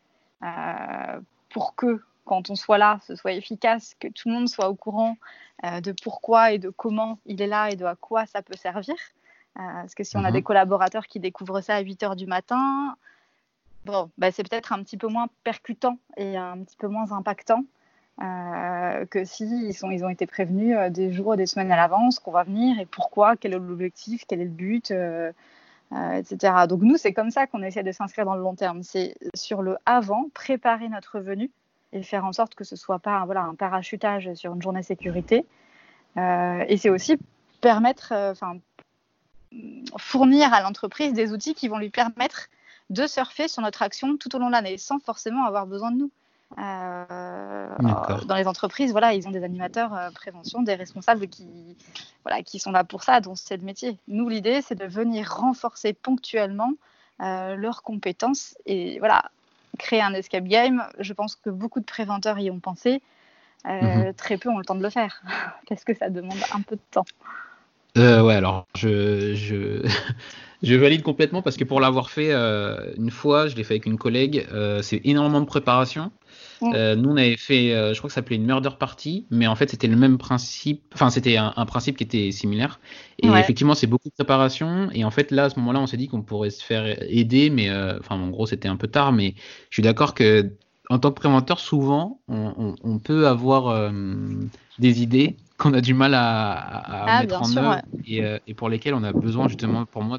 pour 1.49 1.75
que, 1.75 2.01
quand 2.25 2.49
on 2.49 2.55
soit 2.55 2.77
là, 2.77 2.99
ce 3.07 3.15
soit 3.15 3.33
efficace, 3.33 3.95
que 3.99 4.07
tout 4.07 4.29
le 4.29 4.35
monde 4.35 4.47
soit 4.47 4.69
au 4.69 4.75
courant 4.75 5.17
de 5.63 5.91
pourquoi 6.03 6.53
et 6.53 6.59
de 6.59 6.69
comment 6.69 7.19
il 7.25 7.41
est 7.41 7.47
là 7.47 7.71
et 7.71 7.75
de 7.75 7.83
à 7.83 7.95
quoi 7.95 8.25
ça 8.25 8.41
peut 8.41 8.55
servir. 8.55 8.95
parce 9.55 9.95
que 9.95 10.05
si 10.05 10.15
on 10.15 10.23
a 10.23 10.27
mhm. 10.27 10.33
des 10.33 10.43
collaborateurs 10.43 11.07
qui 11.07 11.19
découvrent 11.19 11.59
ça 11.59 11.75
à 11.75 11.79
8 11.81 12.03
heures 12.03 12.15
du 12.15 12.27
matin, 12.27 12.95
bon, 13.85 14.09
bah, 14.17 14.31
c'est 14.31 14.47
peut-être 14.47 14.71
un 14.71 14.81
petit 14.83 14.95
peu 14.95 15.07
moins 15.07 15.27
percutant 15.43 15.97
et 16.15 16.37
un 16.37 16.63
petit 16.63 16.77
peu 16.77 16.87
moins 16.87 17.11
impactant 17.11 17.65
euh, 18.21 19.05
que 19.05 19.23
s'ils 19.23 19.63
ils, 19.63 19.75
ils 19.91 20.05
ont 20.05 20.09
été 20.09 20.25
prévenus 20.25 20.75
euh, 20.75 20.89
des 20.89 21.11
jours, 21.11 21.37
des 21.37 21.45
semaines 21.45 21.71
à 21.71 21.77
l'avance 21.77 22.19
qu'on 22.19 22.31
va 22.31 22.43
venir 22.43 22.77
et 22.79 22.85
pourquoi, 22.85 23.37
quel 23.37 23.53
est 23.53 23.59
l'objectif, 23.59 24.25
quel 24.27 24.41
est 24.41 24.45
le 24.45 24.49
but, 24.49 24.91
euh, 24.91 25.31
etc. 25.91 26.53
Donc 26.67 26.81
nous, 26.81 26.97
c'est 26.97 27.13
comme 27.13 27.31
ça 27.31 27.47
qu'on 27.47 27.63
essaie 27.63 27.83
de 27.83 27.91
s'inscrire 27.93 28.25
dans 28.25 28.35
le 28.35 28.41
long 28.41 28.55
terme. 28.55 28.83
C'est 28.83 29.15
sur 29.35 29.61
le 29.61 29.77
avant, 29.85 30.29
préparer 30.33 30.89
notre 30.89 31.19
venue 31.19 31.49
et 31.93 32.03
faire 32.03 32.25
en 32.25 32.33
sorte 32.33 32.55
que 32.55 32.65
ce 32.65 32.75
soit 32.75 32.99
pas 32.99 33.25
un 33.25 33.55
parachutage 33.55 34.33
sur 34.33 34.53
une 34.53 34.61
journée 34.61 34.83
sécurité. 34.83 35.45
et 36.17 36.77
c'est 36.77 36.89
aussi 36.89 37.17
permettre, 37.61 38.13
enfin, 38.13 38.57
fournir 39.97 40.53
à 40.53 40.61
l'entreprise 40.61 41.13
des 41.13 41.31
outils 41.31 41.55
qui 41.55 41.67
vont 41.67 41.79
lui 41.79 41.89
permettre 41.89 42.49
de 42.89 43.07
surfer 43.07 43.47
sur 43.47 43.63
notre 43.63 43.81
action 43.81 44.17
tout 44.17 44.35
au 44.35 44.39
long 44.39 44.47
de 44.47 44.51
l'année, 44.51 44.77
sans 44.77 44.99
forcément 44.99 45.45
avoir 45.45 45.65
besoin 45.65 45.91
de 45.91 45.97
nous. 45.97 46.11
Euh, 46.57 47.69
dans 48.25 48.35
les 48.35 48.47
entreprises, 48.47 48.91
voilà, 48.91 49.13
ils 49.13 49.27
ont 49.27 49.31
des 49.31 49.43
animateurs 49.43 49.93
euh, 49.93 50.09
prévention, 50.11 50.61
des 50.61 50.75
responsables 50.75 51.27
qui, 51.27 51.47
voilà, 52.23 52.41
qui 52.41 52.59
sont 52.59 52.71
là 52.71 52.83
pour 52.83 53.03
ça, 53.03 53.21
dont 53.21 53.35
c'est 53.35 53.57
le 53.57 53.63
métier. 53.63 53.97
Nous, 54.07 54.27
l'idée, 54.27 54.61
c'est 54.61 54.75
de 54.75 54.85
venir 54.85 55.31
renforcer 55.31 55.93
ponctuellement 55.93 56.73
euh, 57.21 57.55
leurs 57.55 57.83
compétences 57.83 58.57
et 58.65 58.97
voilà, 58.99 59.29
créer 59.77 60.01
un 60.01 60.13
escape 60.13 60.45
game. 60.45 60.83
Je 60.97 61.13
pense 61.13 61.35
que 61.35 61.49
beaucoup 61.49 61.79
de 61.79 61.85
préventeurs 61.85 62.39
y 62.39 62.49
ont 62.49 62.59
pensé. 62.59 63.01
Mhm. 63.65 64.13
Très 64.13 64.37
peu 64.37 64.49
ont 64.49 64.57
le 64.57 64.63
temps 64.63 64.75
de 64.75 64.81
le 64.81 64.89
faire, 64.89 65.21
parce 65.67 65.83
que 65.83 65.93
ça 65.93 66.09
demande 66.09 66.39
un 66.53 66.61
peu 66.61 66.77
de 66.77 66.81
temps. 66.91 67.05
Ouais, 67.99 68.35
alors 68.35 68.67
je, 68.75 69.35
je... 69.35 69.87
Je 70.61 70.75
valide 70.75 71.03
complètement 71.03 71.41
parce 71.41 71.55
que 71.55 71.63
pour 71.63 71.79
l'avoir 71.79 72.09
fait 72.09 72.31
euh, 72.31 72.93
une 72.97 73.11
fois, 73.11 73.47
je 73.47 73.55
l'ai 73.55 73.63
fait 73.63 73.75
avec 73.75 73.85
une 73.85 73.97
collègue, 73.97 74.45
euh, 74.51 74.81
c'est 74.81 74.99
énormément 75.05 75.39
de 75.39 75.45
préparation. 75.45 76.11
Euh, 76.61 76.97
nous, 76.97 77.11
on 77.11 77.15
avait 77.15 77.37
fait, 77.37 77.69
je 77.69 77.97
crois 77.97 78.09
que 78.09 78.13
ça 78.13 78.15
s'appelait 78.15 78.35
une 78.35 78.45
murder 78.45 78.71
party, 78.77 79.25
mais 79.31 79.47
en 79.47 79.55
fait, 79.55 79.69
c'était 79.69 79.87
le 79.87 79.95
même 79.95 80.17
principe, 80.17 80.83
enfin, 80.93 81.09
c'était 81.09 81.37
un, 81.37 81.65
principe 81.65 81.95
qui 81.95 82.03
était 82.03 82.31
similaire. 82.31 82.81
Et 83.23 83.27
effectivement, 83.29 83.75
c'est 83.75 83.87
beaucoup 83.87 84.09
de 84.09 84.13
préparation. 84.13 84.89
Et 84.91 85.05
en 85.05 85.11
fait, 85.11 85.31
là, 85.31 85.45
à 85.45 85.49
ce 85.49 85.57
moment-là, 85.59 85.79
on 85.79 85.87
s'est 85.87 85.95
dit 85.95 86.09
qu'on 86.09 86.21
pourrait 86.21 86.49
se 86.49 86.61
faire 86.61 87.01
aider, 87.09 87.49
mais 87.49 87.71
enfin, 87.71 88.17
en 88.17 88.27
gros, 88.27 88.45
c'était 88.45 88.67
un 88.67 88.75
peu 88.75 88.89
tard, 88.89 89.13
mais 89.13 89.35
je 89.69 89.75
suis 89.75 89.83
d'accord 89.83 90.13
que 90.13 90.51
en 90.89 90.99
tant 90.99 91.09
que 91.11 91.15
préventeur, 91.15 91.59
souvent, 91.59 92.19
on, 92.27 92.99
peut 92.99 93.27
avoir 93.27 93.91
des 94.79 95.01
idées 95.01 95.37
qu'on 95.59 95.73
a 95.73 95.81
du 95.81 95.93
mal 95.93 96.15
à, 96.15 96.55
ah, 96.57 97.21
mettre 97.21 97.41
en 97.41 97.57
œuvre 97.57 97.81
euh, 98.09 98.39
et, 98.47 98.53
pour 98.53 98.69
lesquels 98.69 98.93
on 98.93 99.03
a 99.03 99.11
besoin 99.11 99.47
justement 99.47 99.85
pour 99.85 100.01
moi 100.01 100.17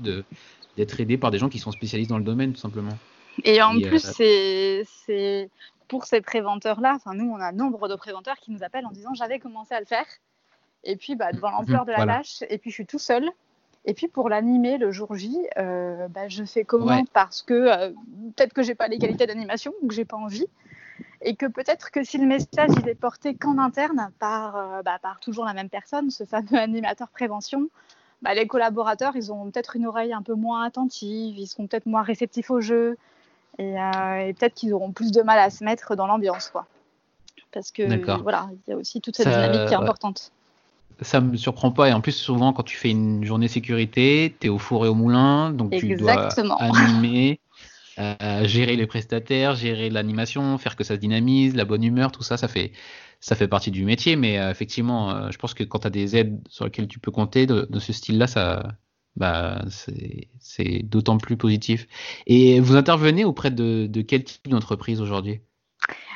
d'être 0.77 1.01
aidé 1.01 1.17
par 1.17 1.31
des 1.31 1.39
gens 1.39 1.49
qui 1.49 1.59
sont 1.59 1.73
spécialistes 1.73 2.11
dans 2.11 2.19
le 2.19 2.25
domaine 2.25 2.53
tout 2.53 2.61
simplement. 2.61 2.97
Et 3.45 3.61
en 3.63 3.81
plus, 3.81 4.21
euh, 4.21 4.83
c'est 4.85 5.51
pour 5.89 6.05
ces 6.05 6.21
préventeurs-là, 6.21 6.99
nous 7.15 7.33
on 7.33 7.41
a 7.41 7.51
nombre 7.53 7.89
de 7.89 7.97
préventeurs 7.97 8.37
qui 8.37 8.53
nous 8.53 8.63
appellent 8.63 8.87
en 8.87 8.93
disant 8.93 9.15
j'avais 9.15 9.41
commencé 9.41 9.75
à 9.75 9.81
le 9.81 9.87
faire 9.87 10.07
et 10.85 10.97
puis 10.97 11.17
bah, 11.17 11.33
devant 11.33 11.51
l'ampleur 11.51 11.85
de 11.85 11.93
la 11.93 12.07
tâche 12.07 12.45
et 12.49 12.59
puis 12.59 12.71
je 12.71 12.75
suis 12.75 12.87
tout 12.87 12.99
seul. 12.99 13.29
Et 13.87 13.95
puis 13.95 14.09
pour 14.09 14.29
l'animer 14.29 14.79
le 14.79 14.93
jour 14.93 15.15
J, 15.15 15.39
euh, 15.59 16.07
bah, 16.09 16.29
je 16.29 16.45
fais 16.45 16.65
comment 16.65 17.03
Parce 17.13 17.43
que 17.43 17.89
peut-être 18.37 18.53
que 18.53 18.63
j'ai 18.63 18.75
pas 18.75 18.89
les 18.89 18.99
qualités 18.99 19.27
d'animation 19.27 19.73
que 19.87 19.95
j'ai 19.95 20.05
pas 20.05 20.17
envie. 20.17 20.47
Et 21.23 21.37
que 21.37 21.47
peut-être 21.47 21.91
que 21.91 22.03
si 22.03 22.19
le 22.19 22.27
message 22.27 22.71
il 22.83 22.89
est 22.89 22.95
porté 22.95 23.35
qu'en 23.35 23.59
interne 23.59 24.11
par, 24.19 24.57
euh, 24.57 24.83
bah, 24.83 24.99
par 25.03 25.21
toujours 25.21 25.45
la 25.45 25.53
même 25.53 25.69
personne, 25.69 26.11
ce 26.11 26.25
fameux 26.25 26.55
animateur 26.55 27.09
prévention, 27.09 27.69
bah, 28.23 28.35
les 28.35 28.47
collaborateurs 28.47 29.17
ils 29.17 29.33
ont 29.33 29.51
peut-être 29.51 29.77
une 29.77 29.87
oreille 29.87 30.13
un 30.13 30.23
peu 30.23 30.35
moins 30.35 30.65
attentive, 30.65 31.39
ils 31.39 31.47
seront 31.47 31.67
peut-être 31.67 31.87
moins 31.87 32.03
réceptifs 32.03 32.51
au 32.51 32.61
jeu. 32.61 32.97
Et, 33.59 33.79
euh, 33.79 34.33
peut-être 34.33 34.55
qu'ils 34.55 34.73
auront 34.73 34.93
plus 34.93 35.11
de 35.11 35.23
mal 35.23 35.39
à 35.39 35.51
se 35.51 35.65
mettre 35.65 35.95
dans 35.95 36.07
l'ambiance 36.07 36.49
quoi. 36.51 36.67
Parce 37.53 37.71
que 37.71 38.23
voilà, 38.23 38.49
il 38.67 38.71
y 38.71 38.75
a 38.75 38.77
aussi 38.77 39.01
toute 39.01 39.17
cette 39.17 39.29
dynamique 39.29 39.67
qui 39.67 39.75
est 39.75 39.77
importante. 39.77 40.33
Ça 41.03 41.21
me 41.21 41.37
surprend 41.37 41.73
pas 41.73 41.89
et 41.89 41.93
en 41.93 42.01
plus 42.01 42.13
souvent 42.13 42.53
quand 42.53 42.63
tu 42.63 42.77
fais 42.77 42.91
une 42.91 43.25
journée 43.25 43.49
sécurité, 43.49 44.37
tu 44.39 44.47
es 44.47 44.51
au 44.51 44.59
four 44.59 44.85
et 44.85 44.89
au 44.89 44.95
moulin 44.95 45.51
donc 45.51 45.75
tu 45.77 45.95
dois 45.97 46.29
animer 46.59 47.41
euh, 48.01 48.47
gérer 48.47 48.77
les 48.77 48.87
prestataires, 48.87 49.55
gérer 49.57 49.91
l'animation, 49.91 50.57
faire 50.59 50.75
que 50.75 50.85
ça 50.85 50.95
se 50.95 51.01
dynamise, 51.01 51.55
la 51.55 51.67
bonne 51.67 51.85
humeur, 51.85 52.13
tout 52.13 52.23
ça, 52.23 52.37
ça 52.39 52.49
fait, 52.49 52.73
ça 53.21 53.37
fait 53.37 53.49
partie 53.49 53.71
du 53.71 53.85
métier. 53.85 54.17
Mais 54.17 54.39
euh, 54.39 54.51
effectivement, 54.51 55.11
euh, 55.11 55.31
je 55.31 55.37
pense 55.39 55.53
que 55.55 55.65
quand 55.65 55.81
tu 55.81 55.87
as 55.89 55.91
des 55.91 56.17
aides 56.17 56.41
sur 56.49 56.65
lesquelles 56.65 56.89
tu 56.89 56.99
peux 56.99 57.11
compter 57.11 57.47
de, 57.47 57.67
ce 57.79 57.93
style-là, 57.93 58.27
ça, 58.27 58.79
bah, 59.17 59.63
c'est 59.69 60.83
d'autant 60.83 61.19
plus 61.19 61.37
positif. 61.37 61.89
Et 62.27 62.61
vous 62.61 62.77
intervenez 62.77 63.25
auprès 63.25 63.51
de, 63.51 63.87
de 63.87 64.03
quel 64.03 64.25
type 64.25 64.49
d'entreprise 64.49 65.01
aujourd'hui? 65.03 65.41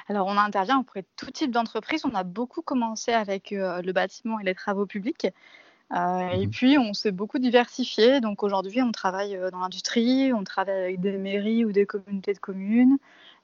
Alors, 0.08 0.26
on 0.26 0.36
intervient 0.36 0.78
auprès 0.78 1.00
de 1.00 1.06
tout 1.16 1.30
type 1.30 1.50
d'entreprise. 1.50 2.04
On 2.04 2.14
a 2.14 2.24
beaucoup 2.24 2.60
commencé 2.60 3.12
avec 3.12 3.50
le 3.52 3.92
bâtiment 3.92 4.38
et 4.38 4.44
les 4.44 4.54
travaux 4.54 4.84
publics. 4.84 5.28
Euh, 5.92 6.28
et 6.30 6.46
mmh 6.46 6.50
puis, 6.50 6.78
on 6.78 6.94
s'est 6.94 7.12
beaucoup 7.12 7.38
diversifié. 7.38 8.20
Donc, 8.20 8.42
aujourd'hui, 8.42 8.82
on 8.82 8.92
travaille 8.92 9.36
euh, 9.36 9.50
dans 9.50 9.58
l'industrie, 9.58 10.32
on 10.32 10.44
travaille 10.44 10.82
avec 10.82 11.00
des 11.00 11.16
mairies 11.18 11.64
ou 11.64 11.72
des 11.72 11.86
communautés 11.86 12.32
de 12.32 12.38
communes, 12.38 12.98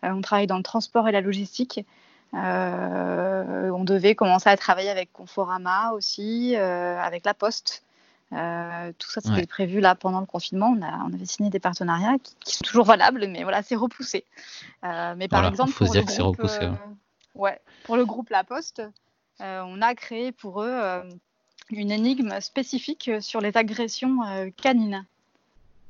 euh, 0.04 0.10
on 0.10 0.20
travaille 0.20 0.46
dans 0.46 0.56
le 0.56 0.62
transport 0.62 1.08
et 1.08 1.12
la 1.12 1.20
logistique. 1.20 1.84
on 2.32 3.84
devait 3.84 4.14
commencer 4.14 4.48
à 4.48 4.56
travailler 4.56 4.90
avec 4.90 5.12
Conforama 5.12 5.92
aussi, 5.92 6.56
avec 6.56 7.24
La 7.24 7.34
Poste. 7.34 7.82
Tout 8.30 9.10
ça, 9.10 9.20
c'était 9.20 9.46
prévu 9.46 9.80
là 9.80 9.94
pendant 9.94 10.20
le 10.20 10.26
confinement. 10.26 10.74
On, 10.76 10.82
a, 10.82 11.04
on, 11.04 11.12
avait 11.12 11.26
signé 11.26 11.50
des 11.50 11.60
partenariats 11.60 12.16
qui, 12.22 12.56
sont 12.56 12.64
toujours 12.64 12.84
valables, 12.84 13.26
mais 13.28 13.42
voilà, 13.42 13.62
c'est 13.62 13.76
repoussé. 13.76 14.24
mais 14.82 15.28
par 15.28 15.46
exemple, 15.46 15.72
faut 15.72 15.84
pour, 15.84 15.92
dire 15.92 16.02
le 16.02 16.06
que 16.06 16.22
groupe, 16.22 16.36
repoussé, 16.36 16.68
ouais. 17.34 17.60
pour 17.84 17.96
le 17.96 18.04
groupe 18.04 18.30
La 18.30 18.44
Poste, 18.44 18.82
on 19.40 19.82
a 19.82 19.94
créé 19.94 20.32
pour 20.32 20.62
eux 20.62 21.02
une 21.72 21.90
énigme 21.90 22.40
spécifique 22.40 23.08
euh, 23.08 23.20
sur 23.20 23.40
les 23.40 23.56
agressions 23.56 24.22
euh, 24.24 24.50
canines. 24.56 25.06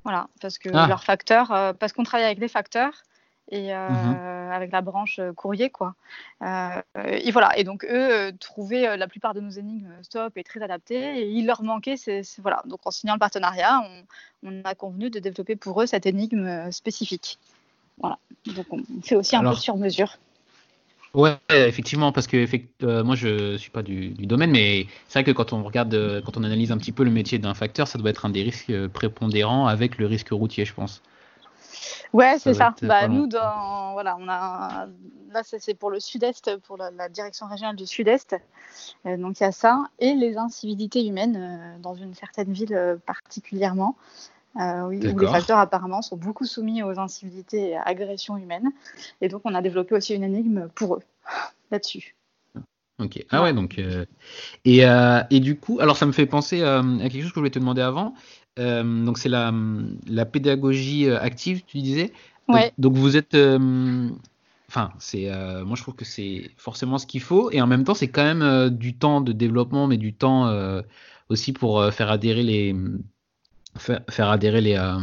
Voilà, 0.05 0.29
parce 0.41 0.59
que 0.59 0.71
ah. 0.73 0.87
leurs 0.87 1.05
facteurs, 1.05 1.53
euh, 1.53 1.73
parce 1.73 1.93
qu'on 1.93 2.05
travaille 2.05 2.27
avec 2.27 2.39
des 2.39 2.49
facteurs 2.49 3.03
et 3.51 3.73
mhm. 3.75 4.17
avec 4.53 4.73
la 4.73 4.81
branche 4.81 5.21
courrier, 5.37 5.71
quoi. 5.71 5.95
et 6.43 7.31
voilà, 7.31 7.57
et 7.59 7.65
donc 7.65 7.85
eux 7.85 8.33
trouvaient 8.39 8.97
la 8.97 9.09
plupart 9.09 9.35
de 9.35 9.41
nos 9.41 9.51
énigmes 9.51 9.91
stop 10.03 10.37
et 10.37 10.45
très 10.45 10.63
adaptées, 10.63 11.21
et 11.21 11.31
il 11.31 11.47
leur 11.47 11.63
manquait, 11.63 11.97
c'est 11.97 12.23
voilà. 12.39 12.63
Donc 12.67 12.81
en 12.85 12.91
signant 12.91 13.15
le 13.15 13.19
partenariat, 13.19 13.83
on, 14.43 14.63
a 14.65 14.75
convenu 14.75 15.11
de 15.11 15.19
développer 15.19 15.57
pour 15.57 15.83
eux 15.83 15.87
cette 15.87 16.07
énigme 16.07 16.71
spécifique. 16.71 17.39
Voilà, 17.99 18.19
donc 18.55 18.67
on 18.71 18.83
fait 19.03 19.17
aussi 19.17 19.37
un 19.37 19.43
peu 19.43 19.57
sur 19.57 19.77
mesure. 19.77 20.17
Ouais, 21.13 21.37
effectivement, 21.49 22.13
parce 22.13 22.29
que 22.29 22.47
euh, 22.85 23.03
moi 23.03 23.17
je 23.17 23.57
suis 23.57 23.71
pas 23.71 23.83
du, 23.83 24.11
domaine, 24.11 24.53
mais 24.53 24.87
c'est 25.09 25.19
vrai 25.19 25.25
que 25.25 25.33
quand 25.33 25.53
on 25.53 25.65
regarde, 25.65 25.93
euh, 25.93 26.21
quand 26.25 26.37
on 26.37 26.45
analyse 26.45 26.71
un 26.71 26.79
petit 26.79 26.93
peu 26.93 27.03
le 27.03 27.11
métier 27.11 27.41
d'un 27.41 27.55
facteur, 27.55 27.89
ça 27.89 27.99
doit 27.99 28.11
être 28.11 28.27
un 28.27 28.31
des 28.31 28.45
risques 28.45 28.71
euh, 28.71 28.89
prépondérants 28.89 29.67
avec 29.67 29.99
le 29.99 30.07
risque 30.07 30.29
routier, 30.31 30.65
je 30.65 30.73
pense. 30.73 31.03
Ouais, 32.13 32.39
c'est 32.39 32.55
ça. 32.55 32.75
Bah, 32.83 33.09
nous, 33.09 33.27
dans, 33.27 33.93
voilà, 33.93 34.17
on 34.19 34.29
a, 34.29 34.87
là, 35.31 35.43
c'est 35.45 35.75
pour 35.75 35.91
le 35.91 36.01
sud-est, 36.01 36.57
pour 36.59 36.77
la, 36.77 37.09
direction 37.09 37.47
régionale 37.47 37.77
du 37.77 37.87
sud-est. 37.87 38.37
donc, 39.05 39.41
il 39.41 39.43
y 39.43 39.47
a 39.47 39.53
ça. 39.53 39.85
Et 39.99 40.15
les 40.15 40.37
incivilités 40.37 41.07
humaines 41.07 41.79
dans 41.81 41.95
une 41.95 42.15
certaine 42.15 42.53
ville 42.53 42.99
particulièrement. 43.07 43.97
Euh, 44.57 44.83
où 44.83 44.91
les 44.91 45.27
facteurs 45.29 45.59
apparemment 45.59 46.03
sont 46.03 46.17
beaucoup 46.17 46.45
soumis 46.45 46.83
aux 46.83 46.99
incivilités 46.99 47.71
et 47.71 47.77
agressions 47.77 48.37
humaines. 48.37 48.73
Et 49.21 49.29
donc 49.29 49.43
on 49.45 49.55
a 49.55 49.63
développé 49.63 49.95
aussi 49.95 50.15
une 50.15 50.25
énigme 50.25 50.69
pour 50.75 50.97
eux 50.97 51.03
là-dessus. 51.71 52.17
Ok. 52.99 53.25
Ah 53.31 53.43
ouais, 53.43 53.55
donc. 53.55 53.79
Euh, 53.79 54.05
et, 54.65 54.85
euh, 54.85 55.23
et, 55.31 55.41
du 55.41 55.57
coup, 55.57 55.79
alors 55.81 55.97
ça 55.97 56.05
me 56.05 56.13
fait 56.13 56.27
penser 56.27 56.63
à 56.63 56.83
quelque 57.01 57.23
chose 57.23 57.31
que 57.31 57.37
je 57.37 57.41
voulais 57.41 57.51
te 57.51 57.59
demander 57.59 57.81
avant. 57.81 58.15
Donc 58.57 59.19
c'est 59.19 59.29
la, 59.29 59.53
la, 60.07 60.27
pédagogie 60.27 61.09
active, 61.09 61.63
tu 61.67 61.79
disais. 61.79 62.13
Ouais. 62.49 62.73
Donc, 62.79 62.95
vous 62.95 63.17
êtes. 63.17 63.37
Enfin, 64.69 64.93
c'est. 64.99 65.31
moi 65.65 65.77
je 65.77 65.83
trouve 65.83 65.95
que 65.95 66.05
c'est 66.05 66.51
forcément 66.57 66.99
ce 66.99 67.07
qu'il 67.07 67.23
faut. 67.23 67.51
Et 67.51 67.61
en 67.61 67.67
même 67.67 67.85
temps, 67.85 67.95
c'est 67.95 68.09
quand 68.09 68.25
même 68.25 68.71
du 68.71 68.95
temps 68.95 69.21
de 69.21 69.33
développement, 69.33 69.87
mais 69.87 69.97
du 69.97 70.13
temps 70.13 70.53
aussi 71.29 71.53
pour 71.53 71.93
faire 71.93 72.11
adhérer 72.11 72.43
les 72.43 72.75
faire, 73.79 74.31
adhérer 74.31 74.77
euh, 74.77 74.99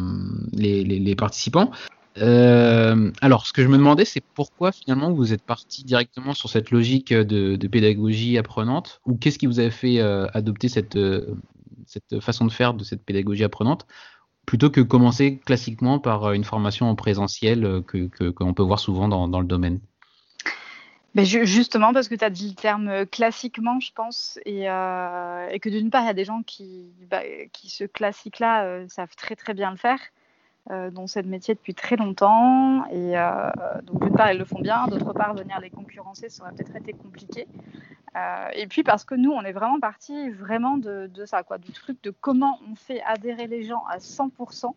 les, 0.54 0.84
les, 0.84 1.00
les, 1.00 1.16
participants. 1.16 1.72
Euh, 2.20 3.12
alors, 3.22 3.46
ce 3.46 3.54
que 3.54 3.62
je 3.62 3.68
me 3.68 3.78
demandais, 3.78 4.06
c'est 4.06 4.24
pourquoi 4.34 4.72
finalement 4.72 5.12
vous 5.12 5.34
êtes 5.34 5.44
parti 5.44 5.84
directement 5.84 6.34
sur 6.34 6.50
cette 6.50 6.72
logique 6.72 7.14
de, 7.14 7.56
de 7.56 7.68
pédagogie 7.68 8.38
apprenante, 8.38 9.02
ou 9.06 9.16
qu'est-ce 9.16 9.38
qui 9.38 9.46
vous 9.46 9.60
a 9.60 9.70
fait 9.70 10.00
euh, 10.00 10.28
adopter 10.34 10.68
cette, 10.68 10.98
cette 11.88 12.20
façon 12.20 12.46
de 12.46 12.52
faire 12.52 12.74
de 12.74 12.84
cette 12.84 13.04
pédagogie 13.04 13.44
apprenante, 13.44 13.88
plutôt 14.46 14.70
que 14.70 14.82
commencer 14.82 15.40
classiquement 15.46 16.00
par 16.00 16.32
une 16.32 16.44
formation 16.44 16.90
en 16.90 16.96
présentiel 16.96 17.84
que 17.88 18.30
qu'on 18.30 18.54
peut 18.54 18.64
voir 18.64 18.80
souvent 18.80 19.08
dans, 19.08 19.28
dans 19.28 19.42
le 19.42 19.48
domaine? 19.48 19.80
Justement 21.24 21.94
parce 21.94 22.10
que 22.10 22.16
tu 22.16 22.24
as 22.24 22.30
dit 22.30 22.50
le 22.50 22.56
terme 22.56 22.90
euh, 22.90 23.06
classiquement, 23.06 23.80
je 23.80 23.92
pense, 23.92 24.40
et, 24.46 24.70
euh, 24.70 25.58
que 25.60 25.70
d'une 25.70 25.90
part, 25.90 26.04
il 26.04 26.08
y 26.08 26.10
a 26.10 26.14
des 26.14 26.26
gens 26.26 26.44
qui, 26.44 26.92
bah, 27.10 27.22
qui 27.52 27.70
ce 27.70 27.86
classique-là, 27.86 28.66
euh, 28.66 28.86
savent 28.88 29.16
très 29.16 29.36
très 29.36 29.54
bien 29.54 29.72
le 29.72 29.78
faire, 29.78 30.00
dont 30.92 31.08
c'est 31.08 31.24
métier 31.26 31.56
depuis 31.56 31.74
très 31.74 31.96
longtemps, 31.96 32.86
et 32.92 33.14
donc 33.84 34.04
d'une 34.04 34.14
part, 34.14 34.34
ils 34.34 34.38
le 34.38 34.44
font 34.44 34.60
bien, 34.60 34.86
d'autre 34.88 35.14
part, 35.14 35.34
venir 35.34 35.62
les 35.62 35.70
concurrencer, 35.70 36.28
ça 36.28 36.44
aurait 36.44 36.52
peut-être 36.52 36.76
été 36.76 36.92
compliqué. 36.92 37.48
Et 38.54 38.68
puis 38.68 38.84
parce 38.84 39.04
que 39.04 39.16
nous, 39.16 39.32
on 39.32 39.42
est 39.44 39.52
vraiment 39.52 39.80
parti 39.80 40.30
vraiment 40.32 40.78
de, 40.78 41.10
ça, 41.26 41.44
quoi, 41.44 41.58
du 41.58 41.72
truc 41.72 42.02
de 42.04 42.12
comment 42.12 42.60
on 42.70 42.76
fait 42.76 43.02
adhérer 43.04 43.48
les 43.48 43.64
gens 43.64 43.84
à 43.90 43.98
100%, 43.98 44.74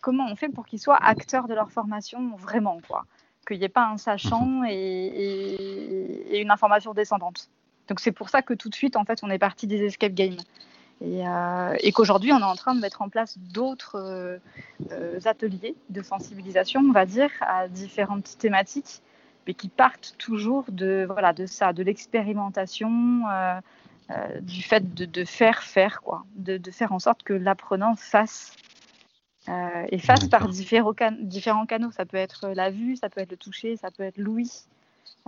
comment 0.00 0.26
on 0.30 0.36
fait 0.36 0.48
pour 0.48 0.66
qu'ils 0.66 0.80
soient 0.80 0.98
acteurs 1.02 1.48
de 1.48 1.54
leur 1.54 1.70
formation 1.70 2.36
vraiment, 2.36 2.80
quoi 2.86 3.04
qu'il 3.44 3.58
n'y 3.58 3.64
ait 3.64 3.68
pas 3.68 3.86
un 3.86 3.96
sachant 3.96 4.64
et, 4.66 6.40
une 6.40 6.50
information 6.50 6.94
descendante. 6.94 7.48
Donc 7.88 8.00
c'est 8.00 8.12
pour 8.12 8.28
ça 8.28 8.42
que 8.42 8.54
tout 8.54 8.68
de 8.68 8.74
suite, 8.74 8.96
en 8.96 9.04
fait, 9.04 9.20
on 9.22 9.30
est 9.30 9.38
parti 9.38 9.66
des 9.66 9.82
escape 9.84 10.14
games. 10.14 10.38
Et, 11.00 11.26
euh, 11.26 11.76
qu'aujourd'hui, 11.94 12.32
on 12.32 12.38
est 12.38 12.42
en 12.42 12.54
train 12.54 12.74
de 12.74 12.80
mettre 12.80 13.02
en 13.02 13.08
place 13.08 13.36
d'autres 13.38 13.96
euh, 14.90 15.20
ateliers 15.24 15.74
de 15.90 16.02
sensibilisation, 16.02 16.80
on 16.80 16.92
va 16.92 17.04
dire, 17.04 17.30
à 17.40 17.68
différentes 17.68 18.38
thématiques, 18.38 19.02
mais 19.46 19.54
qui 19.54 19.68
partent 19.68 20.14
toujours 20.18 20.64
de, 20.68 21.06
voilà, 21.08 21.32
de 21.32 21.46
ça, 21.46 21.72
de 21.72 21.82
l'expérimentation, 21.82 23.22
euh, 23.30 23.60
du 24.40 24.62
fait 24.62 24.94
de, 24.94 25.24
faire 25.24 25.62
faire, 25.62 26.02
quoi, 26.02 26.24
de, 26.36 26.56
de, 26.56 26.70
faire 26.70 26.92
en 26.92 26.98
sorte 26.98 27.22
que 27.22 27.32
l'apprenant 27.32 27.96
fasse 27.96 28.54
euh, 29.48 29.86
et 29.90 29.98
fasse 29.98 30.26
par 30.28 30.48
différents, 30.48 30.94
différents, 31.20 31.66
canaux. 31.66 31.90
Ça 31.90 32.06
peut 32.06 32.16
être 32.16 32.48
la 32.48 32.70
vue, 32.70 32.96
ça 32.96 33.10
peut 33.10 33.20
être 33.20 33.30
le 33.30 33.36
toucher, 33.36 33.76
ça 33.76 33.90
peut 33.90 34.02
être 34.02 34.18
l'ouïe. 34.18 34.50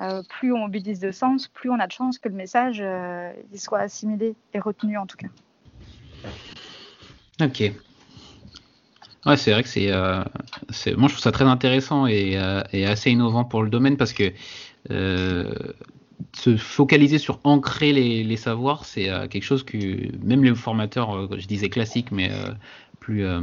Euh, 0.00 0.22
plus 0.28 0.52
on 0.52 0.58
mobilise 0.58 1.00
de 1.00 1.10
sens, 1.10 1.48
plus 1.48 1.70
on 1.70 1.78
a 1.78 1.86
de 1.86 1.92
chances 1.92 2.18
que 2.18 2.28
le 2.28 2.34
message 2.34 2.80
euh, 2.82 3.32
il 3.52 3.58
soit 3.58 3.80
assimilé 3.80 4.34
et 4.52 4.58
retenu 4.58 4.98
en 4.98 5.06
tout 5.06 5.16
cas. 5.16 5.28
Ok. 7.42 7.72
Ouais, 9.26 9.36
c'est 9.36 9.52
vrai 9.52 9.62
que 9.62 9.68
c'est, 9.68 9.90
moi 9.90 11.08
je 11.08 11.14
trouve 11.14 11.18
ça 11.18 11.32
très 11.32 11.44
intéressant 11.44 12.06
et, 12.06 12.38
et, 12.72 12.86
assez 12.86 13.10
innovant 13.10 13.44
pour 13.44 13.62
le 13.62 13.70
domaine 13.70 13.96
parce 13.96 14.12
que 14.12 14.32
se 14.88 16.56
focaliser 16.56 17.18
sur 17.18 17.40
ancrer 17.44 17.92
les, 17.92 18.22
les 18.22 18.36
savoirs, 18.36 18.84
c'est 18.84 19.10
quelque 19.28 19.42
chose 19.42 19.64
que 19.64 19.76
même 20.24 20.44
les 20.44 20.54
formateurs, 20.54 21.28
je 21.38 21.46
disais 21.46 21.68
classiques, 21.68 22.12
mais 22.12 22.30
plus, 23.06 23.24
euh, 23.24 23.40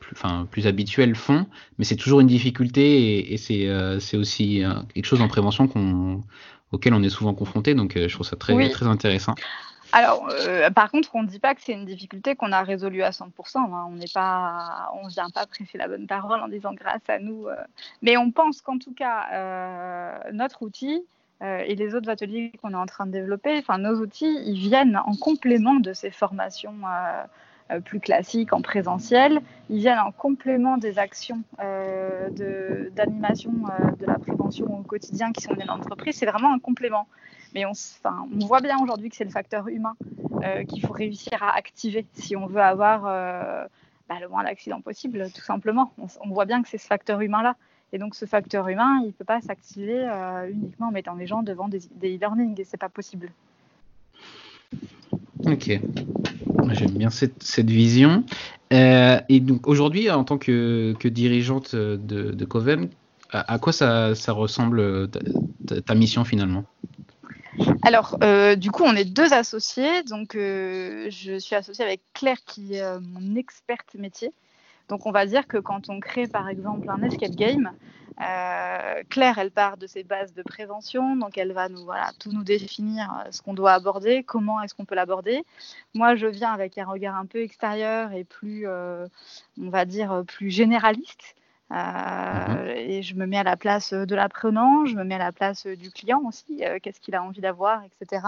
plus, 0.00 0.12
enfin, 0.12 0.46
plus 0.50 0.66
habituels 0.66 1.14
font, 1.14 1.46
mais 1.78 1.86
c'est 1.86 1.96
toujours 1.96 2.20
une 2.20 2.26
difficulté 2.26 3.32
et, 3.32 3.38
c'est, 3.38 3.66
euh, 3.66 3.98
c'est 3.98 4.18
aussi 4.18 4.62
euh, 4.62 4.74
quelque 4.92 5.06
chose 5.06 5.22
en 5.22 5.28
prévention 5.28 5.68
qu'on, 5.68 6.22
auquel 6.70 6.92
on 6.92 7.02
est 7.02 7.08
souvent 7.08 7.32
confronté. 7.32 7.74
Donc, 7.74 7.96
je 7.96 8.12
trouve 8.12 8.26
ça 8.26 8.36
très, 8.36 8.68
très 8.68 8.86
intéressant. 8.86 9.34
Alors, 9.92 10.28
par 10.74 10.90
contre, 10.90 11.10
on 11.14 11.22
ne 11.22 11.28
dit 11.28 11.40
pas 11.40 11.54
que 11.54 11.62
c'est 11.62 11.72
une 11.72 11.84
difficulté 11.84 12.36
qu'on 12.36 12.52
a 12.52 12.62
résolue 12.62 13.02
à 13.02 13.10
100%. 13.10 13.30
Hein. 13.56 13.86
On 13.88 13.92
n'est 13.92 14.04
pas, 14.12 14.92
on 15.02 15.08
vient 15.08 15.30
pas 15.30 15.46
prêcher 15.46 15.78
la 15.78 15.88
bonne 15.88 16.06
parole 16.06 16.40
en 16.40 16.48
disant 16.48 16.74
grâce 16.74 17.08
à 17.08 17.18
nous. 17.18 17.46
Mais 18.02 18.16
on 18.16 18.30
pense 18.30 18.60
qu'en 18.62 18.78
tout 18.78 18.94
cas, 18.94 20.22
notre 20.32 20.62
outil 20.62 21.02
et 21.42 21.74
les 21.74 21.94
autres 21.94 22.10
ateliers 22.10 22.52
qu'on 22.62 22.72
est 22.72 22.76
en 22.76 22.86
train 22.86 23.06
de 23.06 23.12
développer, 23.12 23.58
enfin 23.58 23.78
nos 23.78 23.96
outils, 24.00 24.38
ils 24.44 24.58
viennent 24.58 24.96
en 24.96 25.16
complément 25.16 25.74
de 25.74 25.92
ces 25.92 26.10
formations 26.10 26.74
euh, 27.70 27.80
plus 27.80 28.00
classiques 28.00 28.52
en 28.52 28.62
présentiel. 28.62 29.40
Ils 29.68 29.78
viennent 29.78 30.00
en 30.00 30.10
complément 30.10 30.76
des 30.76 30.98
actions 30.98 31.42
euh, 31.62 32.28
d'animation 32.90 33.52
de, 33.52 33.86
euh, 33.86 33.90
de, 34.00 34.06
la 34.06 34.18
prévention 34.18 34.66
au 34.80 34.82
quotidien 34.82 35.30
qui 35.32 35.42
sont 35.42 35.54
dans 35.54 35.76
l'entreprise. 35.76 36.16
C'est 36.16 36.26
vraiment 36.26 36.52
un 36.52 36.58
complément. 36.58 37.06
Mais 37.54 37.64
on, 37.64 37.72
voit 38.46 38.60
bien 38.60 38.78
aujourd'hui 38.80 39.10
que 39.10 39.16
c'est 39.16 39.24
le 39.24 39.30
facteur 39.30 39.68
humain 39.68 39.94
qu'il 40.68 40.80
faut 40.86 40.92
réussir 40.92 41.42
à 41.42 41.56
activer 41.56 42.06
si 42.14 42.36
on 42.36 42.46
veut 42.46 42.62
avoir 42.62 43.02
bah, 43.02 44.16
le 44.20 44.28
moins 44.28 44.44
d'accidents 44.44 44.80
possible, 44.80 45.26
tout 45.34 45.42
simplement. 45.42 45.92
On, 45.98 46.28
voit 46.30 46.44
bien 46.44 46.62
que 46.62 46.68
c'est 46.68 46.78
ce 46.78 46.86
facteur 46.86 47.20
humain-là. 47.20 47.56
Et 47.92 47.98
donc 47.98 48.14
ce 48.14 48.24
facteur 48.24 48.68
humain, 48.68 49.00
il 49.02 49.08
ne 49.08 49.12
peut 49.12 49.24
pas 49.24 49.40
s'activer 49.40 50.08
uniquement 50.50 50.88
en 50.88 50.92
mettant 50.92 51.14
les 51.14 51.26
gens 51.26 51.42
devant 51.42 51.68
des 51.68 51.88
e-learning, 52.02 52.60
et 52.60 52.64
ce 52.64 52.70
n'est 52.72 52.78
pas 52.78 52.88
possible. 52.88 53.30
Ok. 55.46 55.80
J'aime 56.72 56.90
bien 56.90 57.10
cette, 57.10 57.70
vision. 57.70 58.24
Euh, 58.72 59.20
et 59.28 59.40
donc 59.40 59.66
aujourd'hui, 59.66 60.10
en 60.10 60.24
tant 60.24 60.38
que, 60.38 60.94
dirigeante 61.08 61.74
de, 61.74 61.96
de 61.96 62.44
Covem, 62.44 62.88
à, 63.30 63.58
quoi 63.58 63.72
ça 63.72 64.14
ressemble 64.28 65.08
ta, 65.10 65.94
mission 65.94 66.24
finalement? 66.24 66.64
Alors, 67.82 68.16
euh, 68.22 68.56
du 68.56 68.70
coup, 68.70 68.84
on 68.84 68.94
est 68.94 69.04
deux 69.04 69.32
associés. 69.32 70.02
Donc, 70.04 70.34
euh, 70.34 71.08
je 71.10 71.38
suis 71.38 71.54
associée 71.54 71.84
avec 71.84 72.00
Claire, 72.14 72.38
qui 72.46 72.74
est 72.74 72.98
mon 73.00 73.36
experte 73.36 73.94
métier. 73.94 74.32
Donc, 74.88 75.06
on 75.06 75.12
va 75.12 75.26
dire 75.26 75.46
que 75.46 75.58
quand 75.58 75.88
on 75.88 76.00
crée, 76.00 76.26
par 76.26 76.48
exemple, 76.48 76.88
un 76.90 77.02
escape 77.02 77.32
game, 77.32 77.72
euh, 78.20 79.02
Claire, 79.08 79.38
elle 79.38 79.50
part 79.50 79.78
de 79.78 79.86
ses 79.86 80.02
bases 80.02 80.34
de 80.34 80.42
prévention, 80.42 81.16
donc 81.16 81.38
elle 81.38 81.52
va 81.52 81.70
nous 81.70 81.84
voilà 81.84 82.10
tout 82.18 82.32
nous 82.32 82.44
définir 82.44 83.10
euh, 83.10 83.30
ce 83.30 83.40
qu'on 83.40 83.54
doit 83.54 83.72
aborder, 83.72 84.24
comment 84.24 84.60
est-ce 84.60 84.74
qu'on 84.74 84.84
peut 84.84 84.94
l'aborder. 84.94 85.42
Moi, 85.94 86.16
je 86.16 86.26
viens 86.26 86.52
avec 86.52 86.76
un 86.76 86.84
regard 86.84 87.16
un 87.16 87.24
peu 87.24 87.40
extérieur 87.40 88.12
et 88.12 88.24
plus, 88.24 88.66
euh, 88.66 89.06
on 89.58 89.70
va 89.70 89.86
dire, 89.86 90.22
plus 90.26 90.50
généraliste. 90.50 91.34
Mhm. 91.70 92.66
Et 92.76 93.02
je 93.02 93.14
me 93.14 93.26
mets 93.26 93.38
à 93.38 93.44
la 93.44 93.56
place 93.56 93.92
de 93.92 94.14
l'apprenant, 94.14 94.86
je 94.86 94.96
me 94.96 95.04
mets 95.04 95.14
à 95.14 95.18
la 95.18 95.32
place 95.32 95.66
du 95.66 95.90
client 95.90 96.22
aussi, 96.26 96.62
qu'est-ce 96.82 97.00
qu'il 97.00 97.14
a 97.14 97.22
envie 97.22 97.40
d'avoir, 97.40 97.82
etc. 97.84 98.22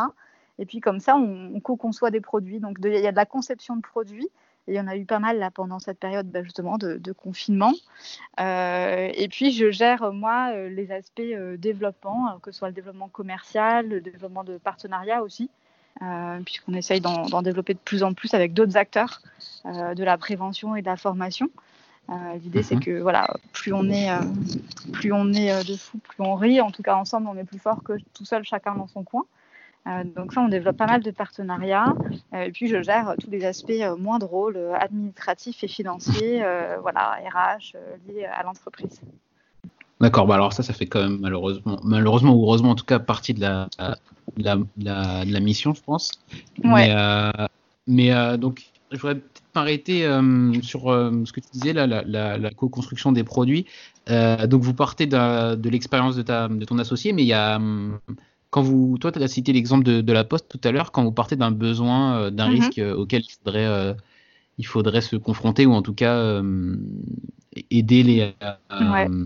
Et 0.59 0.66
puis 0.66 0.81
comme 0.81 1.00
ça, 1.00 1.16
on, 1.16 1.59
co-conçoit 1.61 2.11
des 2.11 2.20
produits. 2.20 2.61
Donc 2.61 2.78
il 2.83 2.92
y 2.92 3.07
a 3.07 3.11
de 3.11 3.16
la 3.16 3.26
conception 3.26 3.76
de 3.76 3.83
produits, 3.83 4.28
il 4.68 4.74
y 4.74 4.81
en 4.81 4.87
a 4.87 4.96
eu 4.96 5.05
pas 5.05 5.18
mal 5.18 5.38
là 5.38 5.50
pendant 5.50 5.78
cette 5.81 5.98
période 5.98 6.31
bah, 6.31 6.42
justement 6.42 6.78
de, 6.78 7.12
confinement. 7.12 7.72
Euh, 8.40 9.11
et 9.14 9.28
puis 9.28 9.52
je 9.52 9.70
gère 9.70 10.12
moi 10.12 10.50
euh, 10.52 10.68
les 10.68 10.92
aspects 10.92 11.20
euh, 11.20 11.57
développement, 11.57 12.38
que 12.40 12.52
ce 12.52 12.59
soit 12.59 12.68
le 12.68 12.74
développement 12.74 13.09
commercial, 13.09 13.88
le 13.88 14.00
développement 14.00 14.44
de 14.44 14.59
partenariat 14.59 15.22
aussi, 15.22 15.50
puisqu'on 16.44 16.74
essaye 16.74 17.00
d'en 17.00 17.42
développer 17.42 17.74
de 17.74 17.78
plus 17.78 18.02
en 18.02 18.12
plus 18.12 18.35
avec 18.35 18.55
d'autres 18.55 18.76
acteurs 18.76 19.20
de 19.64 20.02
la 20.02 20.18
prévention 20.18 20.74
et 20.74 20.81
de 20.81 20.87
la 20.87 20.96
formation. 20.96 21.48
L'idée 22.42 22.62
c'est 22.62 22.77
mhm. 22.77 22.83
que 22.83 23.01
voilà, 23.01 23.37
plus 23.53 23.72
on 23.72 23.88
est, 23.90 24.11
plus 24.92 25.12
on 25.12 25.33
est 25.33 25.68
de 25.68 25.77
fou, 25.77 25.98
plus 25.98 26.16
on 26.20 26.35
rit. 26.35 26.61
En 26.61 26.70
tout 26.70 26.83
cas 26.83 26.96
ensemble, 26.96 27.29
on 27.29 27.37
est 27.37 27.44
plus 27.44 27.59
fort 27.59 27.83
que 27.83 27.94
tout 28.14 28.25
seul, 28.25 28.44
chacun 28.44 28.75
dans 28.75 28.88
son 28.88 29.03
coin. 29.05 29.25
Euh, 29.87 30.05
donc 30.05 30.33
ça, 30.33 30.40
on 30.40 30.48
développe 30.48 30.77
pas 30.77 30.87
mal 30.87 31.03
de 31.03 31.11
partenariats. 31.11 31.94
Euh, 32.35 32.44
et 32.44 32.53
puis, 32.53 32.68
je 32.68 32.83
gère 32.83 33.14
tous 33.20 33.31
les 33.31 33.44
aspects 33.44 33.70
euh, 33.70 33.96
moins 33.96 34.18
drôles, 34.18 34.59
administratifs 34.79 35.64
et 35.64 35.68
financiers, 35.68 36.44
voilà, 36.81 37.18
RH, 37.33 37.77
liés 38.09 38.27
à 38.27 38.42
l'entreprise. 38.42 39.01
D'accord, 40.01 40.27
bah 40.27 40.35
alors 40.35 40.53
ça, 40.53 40.64
ça 40.64 40.72
fait 40.72 40.87
quand 40.87 41.01
même 41.01 41.18
malheureusement, 41.20 41.79
malheureusement 41.85 42.35
ou 42.35 42.42
heureusement 42.42 42.70
en 42.70 42.75
tout 42.75 42.85
cas 42.85 42.98
partie 42.98 43.35
de 43.35 43.40
la, 43.40 43.68
la, 44.37 44.59
la, 45.25 45.40
mission, 45.40 45.75
je 45.75 45.83
pense. 45.83 46.11
Ouais. 46.64 46.88
Mais, 46.88 46.94
euh, 46.96 47.46
mais 47.87 48.12
euh, 48.12 48.37
donc, 48.37 48.64
je 48.90 48.98
voudrais 48.98 49.20
m'arrêter 49.55 50.05
euh, 50.07 50.53
sur 50.62 50.83
ce 50.83 51.33
que 51.33 51.41
tu 51.41 51.47
disais, 51.53 51.73
là, 51.73 51.87
la, 51.87 52.38
la 52.38 52.51
co-construction 52.51 53.12
des 53.12 53.25
produits. 53.25 53.67
donc, 54.09 54.62
vous 54.62 54.75
partez 54.75 55.07
de, 55.07 55.55
de 55.55 55.71
l'expérience 55.71 56.17
de, 56.17 56.23
ta, 56.23 56.49
de 56.49 56.65
ton 56.65 56.79
associé, 56.79 57.12
mais 57.12 57.23
il 57.23 57.29
y 57.29 57.33
a. 57.33 57.61
Quand 58.51 58.61
vous, 58.61 58.99
toi, 58.99 59.11
tu 59.11 59.23
as 59.23 59.29
cité 59.29 59.55
l'exemple 59.55 59.83
de, 59.83 60.03
de, 60.03 60.12
la 60.12 60.25
Poste 60.25 60.47
tout 60.47 60.61
à 60.69 60.73
l'heure, 60.73 60.93
quand 60.93 61.03
vous 61.05 61.12
partez 61.12 61.37
d'un 61.37 61.53
besoin, 61.53 62.31
d'un 62.31 62.51
mm-hmm. 62.51 62.61
risque 62.61 62.83
auquel 62.99 63.23
il 63.23 63.33
faudrait 63.33 63.97
il 64.59 64.67
faudrait 64.67 65.01
se 65.01 65.17
confronter 65.17 65.67
ou 65.67 65.73
en 65.73 65.83
tout 65.83 65.95
cas 65.95 66.15
euh, 66.15 66.77
aider 67.71 68.03
les 68.03 68.33
euh, 68.71 69.25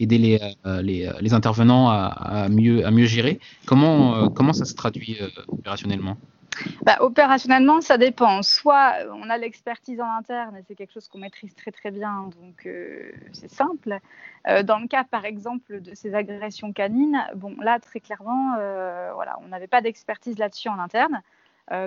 aider 0.00 0.18
les, 0.18 0.40
euh, 0.66 0.82
les, 0.82 1.10
les, 1.20 1.32
intervenants 1.32 1.88
à, 1.88 2.06
à, 2.06 2.48
mieux 2.48 2.86
à 2.86 2.90
mieux 2.90 3.06
gérer. 3.06 3.40
Comment 3.66 4.28
comment 4.30 4.52
ça 4.52 4.64
se 4.64 4.74
traduit 4.74 5.18
opérationnellement? 5.48 6.16
Bah, 6.82 6.96
opérationnellement, 7.00 7.80
ça 7.80 7.98
dépend. 7.98 8.42
Soit 8.42 8.94
on 9.12 9.30
a 9.30 9.38
l'expertise 9.38 10.00
en 10.00 10.10
interne 10.10 10.56
et 10.56 10.62
c'est 10.66 10.74
quelque 10.74 10.92
chose 10.92 11.08
qu'on 11.08 11.18
maîtrise 11.18 11.54
très 11.54 11.70
très 11.70 11.90
bien, 11.90 12.30
donc 12.40 12.68
c'est 13.32 13.50
simple. 13.50 13.98
dans 14.64 14.78
le 14.78 14.86
cas, 14.86 15.04
par 15.04 15.24
exemple, 15.24 15.80
de 15.80 15.94
ces 15.94 16.14
agressions 16.14 16.72
canines, 16.72 17.24
bon 17.34 17.54
là 17.60 17.78
très 17.80 18.00
clairement, 18.00 18.54
voilà, 19.14 19.38
on 19.42 19.48
n'avait 19.48 19.66
pas 19.66 19.80
d'expertise 19.80 20.38
là-dessus 20.38 20.68
en 20.68 20.78
interne. 20.78 21.22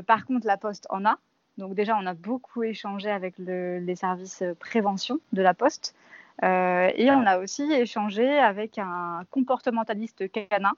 par 0.06 0.25
contre, 0.25 0.47
la 0.47 0.58
Poste 0.58 0.88
en 0.89 1.06
a. 1.06 1.17
Donc 1.58 1.73
déjà, 1.73 1.97
on 1.97 2.06
a 2.06 2.13
beaucoup 2.13 2.63
échangé 2.63 3.10
avec 3.10 3.36
les 3.38 3.95
services 3.95 4.43
prévention 4.60 5.19
de 5.34 5.41
la 5.41 5.53
Poste. 5.53 5.95
Euh, 6.43 6.91
et 6.95 7.10
on 7.12 7.25
a 7.25 7.39
aussi 7.39 7.63
échangé 7.71 8.38
avec 8.38 8.77
un 8.77 9.23
comportementaliste 9.32 10.32
canin 10.32 10.73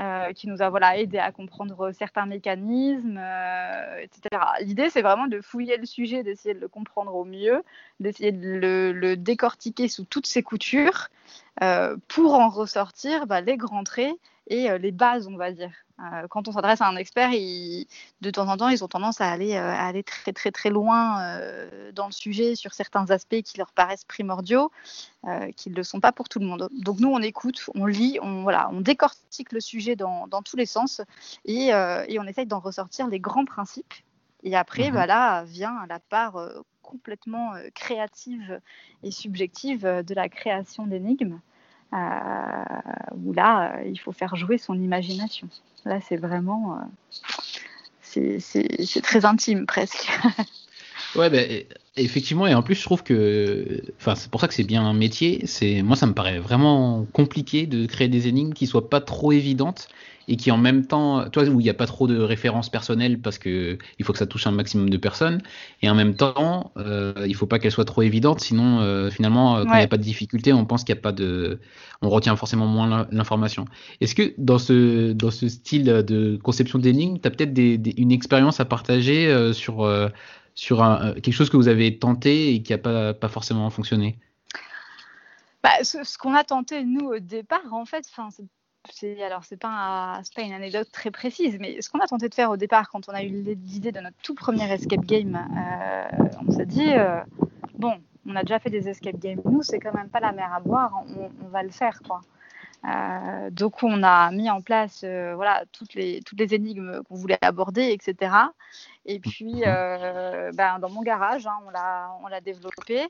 euh, 0.00 0.32
qui 0.32 0.48
nous 0.48 0.62
a 0.62 0.70
voilà, 0.70 0.96
aidé 0.98 1.18
à 1.18 1.32
comprendre 1.32 1.92
certains 1.92 2.26
mécanismes, 2.26 3.18
euh, 3.18 3.98
etc. 3.98 4.42
L'idée, 4.60 4.88
c'est 4.90 5.02
vraiment 5.02 5.26
de 5.26 5.40
fouiller 5.40 5.76
le 5.76 5.86
sujet, 5.86 6.22
d'essayer 6.22 6.54
de 6.54 6.60
le 6.60 6.68
comprendre 6.68 7.14
au 7.14 7.24
mieux, 7.24 7.62
d'essayer 8.00 8.32
de 8.32 8.92
le, 8.92 9.16
décortiquer 9.16 9.88
sous 9.88 10.04
toutes 10.04 10.26
ses 10.26 10.42
coutures 10.42 11.08
pour 12.08 12.34
en 12.34 12.48
ressortir 12.48 13.26
bah, 13.26 13.42
les 13.42 13.56
grands 13.58 13.84
traits 13.84 14.14
et 14.46 14.78
les 14.78 14.92
bases, 14.92 15.28
on 15.28 15.36
va 15.36 15.52
dire. 15.52 15.81
Euh, 16.00 16.26
quand 16.28 16.48
on 16.48 16.52
s'adresse 16.52 16.80
à 16.80 16.88
un 16.88 16.96
expert, 16.96 17.30
de 17.30 18.30
temps 18.30 18.48
en 18.48 18.56
temps, 18.56 18.68
ils 18.68 18.82
ont 18.82 18.88
tendance 18.88 19.20
à 19.20 19.30
aller, 19.30 19.54
euh, 19.54 19.74
aller 19.74 20.02
très 20.02 20.32
très 20.32 20.50
très 20.50 20.70
loin 20.70 21.20
euh, 21.22 21.92
dans 21.92 22.06
le 22.06 22.12
sujet 22.12 22.54
sur 22.54 22.74
certains 22.74 23.10
aspects 23.10 23.42
qui 23.42 23.58
leur 23.58 23.72
paraissent 23.72 24.04
primordiaux, 24.04 24.70
qui 25.56 25.70
ne 25.70 25.76
le 25.76 25.84
sont 25.84 26.00
pas 26.00 26.10
pour 26.10 26.28
tout 26.28 26.40
le 26.40 26.46
monde. 26.46 26.68
Donc 26.72 26.98
nous, 26.98 27.08
on 27.08 27.20
écoute, 27.20 27.70
on 27.76 27.86
lit, 27.86 28.18
on, 28.20 28.42
voilà, 28.42 28.68
on 28.72 28.80
décortique 28.80 29.52
le 29.52 29.60
sujet 29.60 29.94
dans, 29.94 30.26
dans 30.26 30.42
tous 30.42 30.56
les 30.56 30.66
sens 30.66 31.00
et, 31.44 31.68
et 31.68 32.18
on 32.18 32.24
essaye 32.24 32.46
d'en 32.46 32.58
ressortir 32.58 33.06
les 33.06 33.20
grands 33.20 33.44
principes. 33.44 33.94
Et 34.42 34.56
après, 34.56 34.90
mmh 34.90 34.94
bah, 34.94 35.06
là 35.06 35.44
vient 35.44 35.86
la 35.88 36.00
part 36.00 36.34
complètement 36.82 37.52
créative 37.74 38.60
et 39.04 39.12
subjective 39.12 39.84
de 39.86 40.14
la 40.14 40.28
création 40.28 40.86
d'énigmes. 40.86 41.38
Euh, 41.92 42.64
où 43.24 43.32
là, 43.32 43.76
euh, 43.76 43.84
il 43.84 43.98
faut 43.98 44.12
faire 44.12 44.34
jouer 44.34 44.56
son 44.56 44.74
imagination. 44.74 45.48
Là, 45.84 46.00
c'est 46.00 46.16
vraiment. 46.16 46.78
Euh, 46.78 48.38
c'est 48.38 49.02
très 49.02 49.24
intime 49.24 49.66
presque. 49.66 50.10
ouais, 51.16 51.30
ben, 51.30 51.64
effectivement, 51.96 52.46
et 52.46 52.54
en 52.54 52.62
plus, 52.62 52.74
je 52.74 52.82
trouve 52.82 53.02
que. 53.02 53.82
Enfin, 53.98 54.14
c'est 54.14 54.30
pour 54.30 54.40
ça 54.40 54.48
que 54.48 54.54
c'est 54.54 54.64
bien 54.64 54.84
un 54.84 54.94
métier. 54.94 55.44
Moi, 55.82 55.96
ça 55.96 56.06
me 56.06 56.14
paraît 56.14 56.38
vraiment 56.38 57.06
compliqué 57.12 57.66
de 57.66 57.86
créer 57.86 58.08
des 58.08 58.28
énigmes 58.28 58.52
qui 58.52 58.66
soient 58.66 58.90
pas 58.90 59.00
trop 59.00 59.32
évidentes 59.32 59.88
et 60.28 60.36
qui 60.36 60.50
en 60.50 60.56
même 60.56 60.86
temps, 60.86 61.28
toi 61.30 61.44
où 61.44 61.60
il 61.60 61.64
n'y 61.64 61.70
a 61.70 61.74
pas 61.74 61.86
trop 61.86 62.06
de 62.06 62.18
références 62.20 62.70
personnelles 62.70 63.18
parce 63.18 63.38
que 63.38 63.78
il 63.98 64.04
faut 64.04 64.12
que 64.12 64.18
ça 64.18 64.26
touche 64.26 64.46
un 64.46 64.52
maximum 64.52 64.90
de 64.90 64.96
personnes, 64.96 65.42
et 65.82 65.90
en 65.90 65.94
même 65.94 66.14
temps, 66.14 66.72
euh, 66.76 67.12
il 67.26 67.34
faut 67.34 67.46
pas 67.46 67.58
qu'elle 67.58 67.72
soit 67.72 67.84
trop 67.84 68.02
évidente, 68.02 68.40
sinon 68.40 68.80
euh, 68.80 69.10
finalement, 69.10 69.56
euh, 69.56 69.64
quand 69.64 69.74
il 69.74 69.78
n'y 69.78 69.84
a 69.84 69.88
pas 69.88 69.96
de 69.96 70.02
difficulté, 70.02 70.52
on 70.52 70.64
pense 70.64 70.84
qu'il 70.84 70.94
n'y 70.94 71.00
a 71.00 71.02
pas 71.02 71.12
de, 71.12 71.58
on 72.02 72.08
retient 72.08 72.36
forcément 72.36 72.66
moins 72.66 73.06
l'information. 73.10 73.64
Est-ce 74.00 74.14
que 74.14 74.32
dans 74.38 74.58
ce 74.58 75.12
dans 75.12 75.30
ce 75.30 75.48
style 75.48 75.84
de 75.84 76.38
conception 76.42 76.78
d'énigmes, 76.78 77.18
tu 77.20 77.26
as 77.26 77.30
peut-être 77.30 77.52
des, 77.52 77.80
une 77.96 78.12
expérience 78.12 78.60
à 78.60 78.64
partager 78.64 79.26
euh, 79.26 79.52
sur 79.52 79.88
sur 80.54 80.82
un, 80.82 81.14
quelque 81.14 81.32
chose 81.32 81.50
que 81.50 81.56
vous 81.56 81.68
avez 81.68 81.98
tenté 81.98 82.54
et 82.54 82.62
qui 82.62 82.72
n'a 82.72 82.78
pas, 82.78 83.28
forcément 83.28 83.68
fonctionné 83.70 84.18
bah, 85.62 85.70
ce, 85.82 86.18
qu'on 86.18 86.34
a 86.34 86.44
tenté 86.44 86.84
nous 86.84 87.06
au 87.06 87.18
départ, 87.18 87.72
en 87.72 87.84
fait, 87.84 88.04
c'est 88.90 89.22
alors 89.22 89.44
c'est 89.44 89.56
pas 89.56 90.20
pas 90.34 90.42
une 90.42 90.52
anecdote 90.52 90.88
très 90.92 91.10
précise, 91.10 91.58
mais 91.60 91.80
ce 91.80 91.90
qu'on 91.90 92.00
a 92.00 92.06
tenté 92.06 92.28
de 92.28 92.34
faire 92.34 92.50
au 92.50 92.56
départ 92.56 92.90
quand 92.90 93.08
on 93.08 93.12
a 93.12 93.22
eu 93.22 93.28
l'idée 93.28 93.92
de 93.92 94.00
notre 94.00 94.16
tout 94.22 94.34
premier 94.34 94.70
escape 94.72 95.04
game, 95.04 95.36
euh, 95.56 96.28
on 96.46 96.50
s'est 96.50 96.66
dit 96.66 96.92
euh, 96.92 97.20
bon, 97.78 97.94
on 98.26 98.36
a 98.36 98.42
déjà 98.42 98.58
fait 98.58 98.70
des 98.70 98.88
escape 98.88 99.18
games, 99.18 99.40
nous 99.44 99.62
c'est 99.62 99.78
quand 99.78 99.94
même 99.94 100.08
pas 100.08 100.20
la 100.20 100.32
mer 100.32 100.52
à 100.52 100.60
boire, 100.60 101.04
on, 101.42 101.48
va 101.48 101.62
le 101.62 101.70
faire 101.70 102.00
quoi. 102.06 102.22
Euh, 102.84 103.50
donc 103.50 103.82
on 103.84 104.02
a 104.02 104.32
mis 104.32 104.50
en 104.50 104.60
place 104.60 105.04
voilà 105.04 105.64
toutes 105.72 105.94
les 105.94 106.20
toutes 106.22 106.40
les 106.40 106.54
énigmes 106.54 107.02
qu'on 107.04 107.14
voulait 107.14 107.38
aborder, 107.42 107.92
etc. 107.92 108.32
Et 109.04 109.20
puis 109.20 109.62
ben, 109.62 110.78
dans 110.78 110.90
mon 110.90 111.02
garage, 111.02 111.46
hein, 111.46 111.58
on 112.22 112.28
l'a 112.28 112.40
développé. 112.40 113.06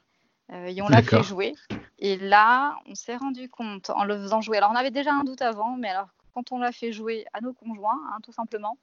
et 0.53 0.83
on 0.83 0.89
l'a 0.89 1.03
fait 1.03 1.23
jouer. 1.23 1.55
Et 1.99 2.17
là, 2.17 2.77
on 2.87 2.95
s'est 2.95 3.17
rendu 3.17 3.49
compte 3.49 3.91
en 3.91 4.05
le 4.05 4.17
faisant 4.17 4.41
jouer. 4.41 4.57
Alors, 4.57 4.71
on 4.73 4.77
avait 4.77 4.91
déjà 4.91 5.13
un 5.13 5.25
doute 5.25 5.43
avant, 5.43 5.77
mais 5.77 5.89
alors 5.89 6.09
quand 6.35 6.53
on 6.53 6.59
l'a 6.59 6.73
fait 6.73 6.93
jouer 6.93 7.27
à 7.33 7.41
nos 7.41 7.53
conjoints, 7.53 8.01
hein, 8.11 8.19
tout 8.23 8.33
simplement, 8.33 8.77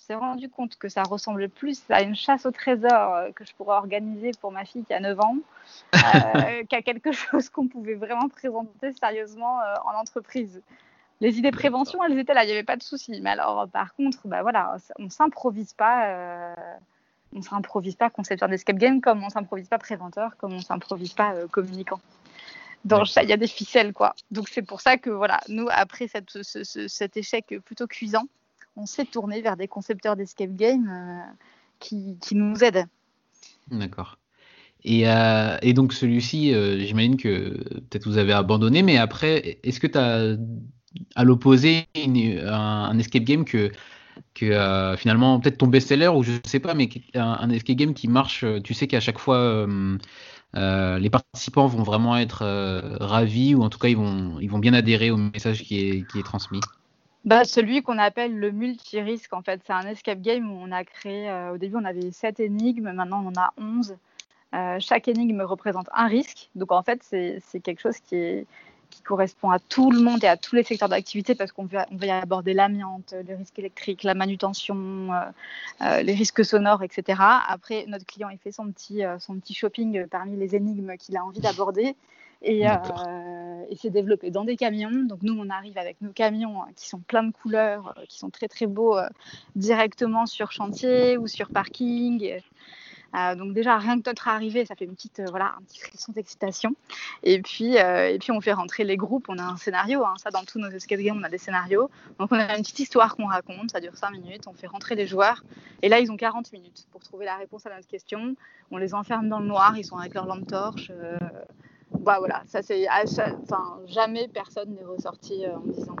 on 0.00 0.02
s'est 0.02 0.14
rendu 0.14 0.48
compte 0.48 0.76
que 0.76 0.88
ça 0.88 1.02
ressemblait 1.02 1.48
plus 1.48 1.82
à 1.90 2.02
une 2.02 2.14
chasse 2.14 2.46
au 2.46 2.50
trésor 2.50 3.14
euh, 3.14 3.32
que 3.32 3.44
je 3.44 3.54
pourrais 3.54 3.76
organiser 3.76 4.32
pour 4.40 4.52
ma 4.52 4.64
fille 4.64 4.84
qui 4.84 4.94
a 4.94 5.00
9 5.00 5.20
ans 5.20 5.36
euh, 5.94 6.64
qu'à 6.68 6.82
quelque 6.82 7.12
chose 7.12 7.48
qu'on 7.48 7.68
pouvait 7.68 7.94
vraiment 7.94 8.28
présenter 8.28 8.92
sérieusement 8.92 9.60
euh, 9.60 9.74
en 9.84 9.98
entreprise. 9.98 10.62
Les 11.20 11.38
idées 11.38 11.50
prévention, 11.50 12.02
elles 12.02 12.18
étaient 12.18 12.34
là, 12.34 12.44
il 12.44 12.46
n'y 12.46 12.52
avait 12.52 12.64
pas 12.64 12.76
de 12.76 12.82
souci. 12.82 13.20
Mais 13.22 13.30
alors, 13.30 13.68
par 13.68 13.94
contre, 13.94 14.26
bah 14.26 14.42
voilà, 14.42 14.76
on 14.98 15.10
s'improvise 15.10 15.74
pas 15.74 16.54
on 17.32 17.42
s'improvise 17.42 17.94
pas 17.94 18.10
concepteur 18.10 18.48
d'escape 18.48 18.76
game 18.76 19.00
comme 19.00 19.22
on 19.22 19.30
s'improvise 19.30 19.68
pas 19.68 19.78
préventeur, 19.78 20.36
comme 20.36 20.52
on 20.52 20.60
s'improvise 20.60 21.12
pas 21.12 21.34
communicant 21.52 22.00
dans 22.84 23.04
il 23.04 23.28
y 23.28 23.32
a 23.32 23.36
des 23.36 23.46
ficelles 23.46 23.92
quoi. 23.92 24.14
Donc 24.30 24.48
c'est 24.48 24.62
pour 24.62 24.80
ça 24.80 24.96
que 24.96 25.10
voilà, 25.10 25.40
nous 25.48 25.66
après 25.70 26.08
cette, 26.08 26.42
cet 26.42 27.16
échec 27.16 27.54
plutôt 27.64 27.86
cuisant, 27.86 28.26
on 28.76 28.86
s'est 28.86 29.04
tourné 29.04 29.42
vers 29.42 29.56
des 29.56 29.68
concepteurs 29.68 30.16
d'escape 30.16 30.54
game 30.54 30.88
euh, 30.88 31.32
qui, 31.78 32.16
qui, 32.20 32.34
nous 32.34 32.62
aident. 32.62 32.86
D'accord. 33.70 34.18
Et, 34.82 35.08
euh, 35.08 35.58
et, 35.60 35.74
donc 35.74 35.92
celui-ci, 35.92 36.54
euh, 36.54 36.78
j'imagine 36.78 37.16
que 37.18 37.50
peut-être 37.80 38.06
vous 38.06 38.16
avez 38.16 38.32
abandonné, 38.32 38.82
mais 38.82 38.96
après, 38.96 39.58
est-ce 39.62 39.78
que 39.78 39.86
tu 39.86 39.98
as 39.98 40.36
à 41.14 41.24
l'opposé 41.24 41.86
un, 41.96 42.98
escape 42.98 43.24
game 43.24 43.44
que, 43.44 43.70
que 44.34 44.94
finalement 44.98 45.40
peut-être 45.40 45.58
ton 45.58 45.66
best-seller 45.66 46.08
ou 46.08 46.22
je 46.22 46.32
sais 46.44 46.60
pas, 46.60 46.74
mais 46.74 46.88
un, 47.14 47.38
un, 47.40 47.50
escape 47.50 47.76
game 47.76 47.94
qui 47.94 48.08
marche, 48.08 48.44
tu 48.64 48.74
sais 48.74 48.86
qu'à 48.86 49.00
chaque 49.00 49.18
fois 49.18 49.66
euh, 50.56 50.98
les 50.98 51.10
participants 51.10 51.66
vont 51.66 51.84
vraiment 51.84 52.16
être 52.16 52.42
euh, 52.42 52.96
ravis 53.00 53.54
ou 53.54 53.62
en 53.62 53.70
tout 53.70 53.78
cas 53.78 53.88
ils 53.88 53.96
vont, 53.96 54.38
ils 54.40 54.50
vont 54.50 54.58
bien 54.58 54.74
adhérer 54.74 55.10
au 55.10 55.16
message 55.16 55.62
qui 55.62 55.78
est, 55.78 56.10
qui 56.10 56.18
est 56.18 56.24
transmis. 56.24 56.60
Bah, 57.24 57.44
Celui 57.44 57.82
qu'on 57.82 57.98
appelle 57.98 58.36
le 58.36 58.50
multi-risque, 58.50 59.32
en 59.34 59.42
fait, 59.42 59.60
c'est 59.66 59.74
un 59.74 59.86
escape 59.86 60.20
game 60.20 60.50
où 60.50 60.58
on 60.60 60.72
a 60.72 60.84
créé, 60.84 61.28
euh, 61.28 61.52
au 61.52 61.58
début 61.58 61.76
on 61.76 61.84
avait 61.84 62.10
7 62.10 62.40
énigmes, 62.40 62.92
maintenant 62.92 63.22
on 63.24 63.28
en 63.28 63.40
a 63.40 63.52
11. 63.58 63.96
chaque 64.80 65.06
énigme 65.06 65.42
représente 65.42 65.88
un 65.94 66.08
risque, 66.08 66.50
donc 66.56 66.72
en 66.72 66.82
fait 66.82 67.00
c'est 67.02 67.60
quelque 67.62 67.80
chose 67.80 67.98
qui 68.00 68.16
est, 68.16 68.46
qui 68.90 69.02
correspond 69.02 69.50
à 69.50 69.58
tout 69.58 69.90
le 69.90 70.00
monde 70.00 70.22
et 70.24 70.26
à 70.26 70.36
tous 70.36 70.54
les 70.54 70.62
secteurs 70.62 70.88
d'activité 70.88 71.34
parce 71.34 71.52
qu'on 71.52 71.64
va, 71.64 71.86
on 71.90 71.96
va 71.96 72.06
y 72.06 72.10
aborder 72.10 72.54
l'amiante, 72.54 73.14
les 73.26 73.34
risques 73.34 73.58
électriques, 73.58 74.02
la 74.02 74.14
manutention, 74.14 75.12
euh, 75.12 75.16
euh, 75.82 76.02
les 76.02 76.14
risques 76.14 76.44
sonores, 76.44 76.82
etc. 76.82 77.20
Après, 77.48 77.84
notre 77.86 78.04
client, 78.04 78.28
il 78.28 78.38
fait 78.38 78.52
son 78.52 78.70
petit, 78.70 79.04
euh, 79.04 79.18
son 79.18 79.36
petit 79.36 79.54
shopping 79.54 80.06
parmi 80.06 80.36
les 80.36 80.54
énigmes 80.54 80.96
qu'il 80.96 81.16
a 81.16 81.24
envie 81.24 81.40
d'aborder. 81.40 81.94
Et, 82.42 82.62
et 82.62 83.76
c'est 83.76 83.90
développé 83.90 84.30
dans 84.30 84.44
des 84.44 84.56
camions. 84.56 85.04
Donc 85.04 85.22
nous, 85.22 85.38
on 85.38 85.50
arrive 85.50 85.76
avec 85.76 86.00
nos 86.00 86.10
camions 86.10 86.62
qui 86.74 86.88
sont 86.88 87.00
plein 87.00 87.22
de 87.22 87.32
couleurs, 87.32 87.94
qui 88.08 88.18
sont 88.18 88.30
très 88.30 88.48
très 88.48 88.66
beaux, 88.66 88.96
directement 89.56 90.24
sur 90.24 90.50
chantier 90.50 91.18
ou 91.18 91.26
sur 91.26 91.50
parking. 91.50 92.40
Euh, 93.16 93.34
donc 93.34 93.52
déjà, 93.52 93.78
rien 93.78 94.00
que 94.00 94.08
notre 94.08 94.28
arrivée, 94.28 94.64
ça 94.64 94.74
fait 94.74 94.84
une 94.84 94.94
petite, 94.94 95.20
euh, 95.20 95.26
voilà, 95.30 95.54
un 95.58 95.62
petit 95.62 95.80
frisson 95.80 96.12
d'excitation. 96.12 96.74
Et 97.22 97.40
puis, 97.42 97.78
euh, 97.78 98.08
et 98.08 98.18
puis, 98.18 98.30
on 98.30 98.40
fait 98.40 98.52
rentrer 98.52 98.84
les 98.84 98.96
groupes. 98.96 99.26
On 99.28 99.38
a 99.38 99.42
un 99.42 99.56
scénario. 99.56 100.04
Hein. 100.04 100.14
ça, 100.18 100.30
dans 100.30 100.44
tous 100.44 100.58
nos 100.58 100.70
escape 100.70 101.00
games, 101.00 101.18
on 101.20 101.24
a 101.24 101.28
des 101.28 101.38
scénarios. 101.38 101.90
Donc, 102.18 102.30
on 102.32 102.38
a 102.38 102.56
une 102.56 102.62
petite 102.62 102.80
histoire 102.80 103.16
qu'on 103.16 103.26
raconte. 103.26 103.70
Ça 103.72 103.80
dure 103.80 103.96
5 103.96 104.10
minutes. 104.10 104.46
On 104.46 104.54
fait 104.54 104.66
rentrer 104.66 104.94
les 104.94 105.06
joueurs. 105.06 105.44
Et 105.82 105.88
là, 105.88 105.98
ils 106.00 106.10
ont 106.10 106.16
40 106.16 106.52
minutes 106.52 106.86
pour 106.92 107.02
trouver 107.02 107.24
la 107.24 107.36
réponse 107.36 107.66
à 107.66 107.74
notre 107.74 107.88
question. 107.88 108.36
On 108.70 108.76
les 108.76 108.94
enferme 108.94 109.28
dans 109.28 109.40
le 109.40 109.46
noir. 109.46 109.76
Ils 109.76 109.84
sont 109.84 109.96
avec 109.96 110.14
leur 110.14 110.26
lampe 110.26 110.46
torche. 110.46 110.92
Bah 112.00 112.16
voilà, 112.18 112.42
ça 112.46 112.62
c'est, 112.62 112.86
enfin 113.42 113.78
jamais 113.86 114.28
personne 114.28 114.74
n'est 114.74 114.84
ressorti 114.84 115.44
en 115.46 115.60
disant 115.60 115.96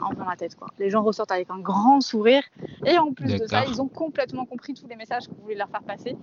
en 0.00 0.14
plein 0.14 0.28
la 0.28 0.36
tête 0.36 0.54
quoi. 0.54 0.68
Les 0.78 0.90
gens 0.90 1.02
ressortent 1.02 1.32
avec 1.32 1.50
un 1.50 1.58
grand 1.58 2.00
sourire 2.00 2.42
et 2.86 2.98
en 2.98 3.12
plus 3.12 3.38
de 3.38 3.46
ça, 3.46 3.64
ils 3.66 3.80
ont 3.80 3.88
complètement 3.88 4.44
compris 4.44 4.74
tous 4.74 4.86
les 4.86 4.96
messages 4.96 5.28
que 5.28 5.34
vous 5.34 5.42
voulez 5.42 5.54
leur 5.54 5.68
faire 5.68 5.82
passer. 5.82 6.16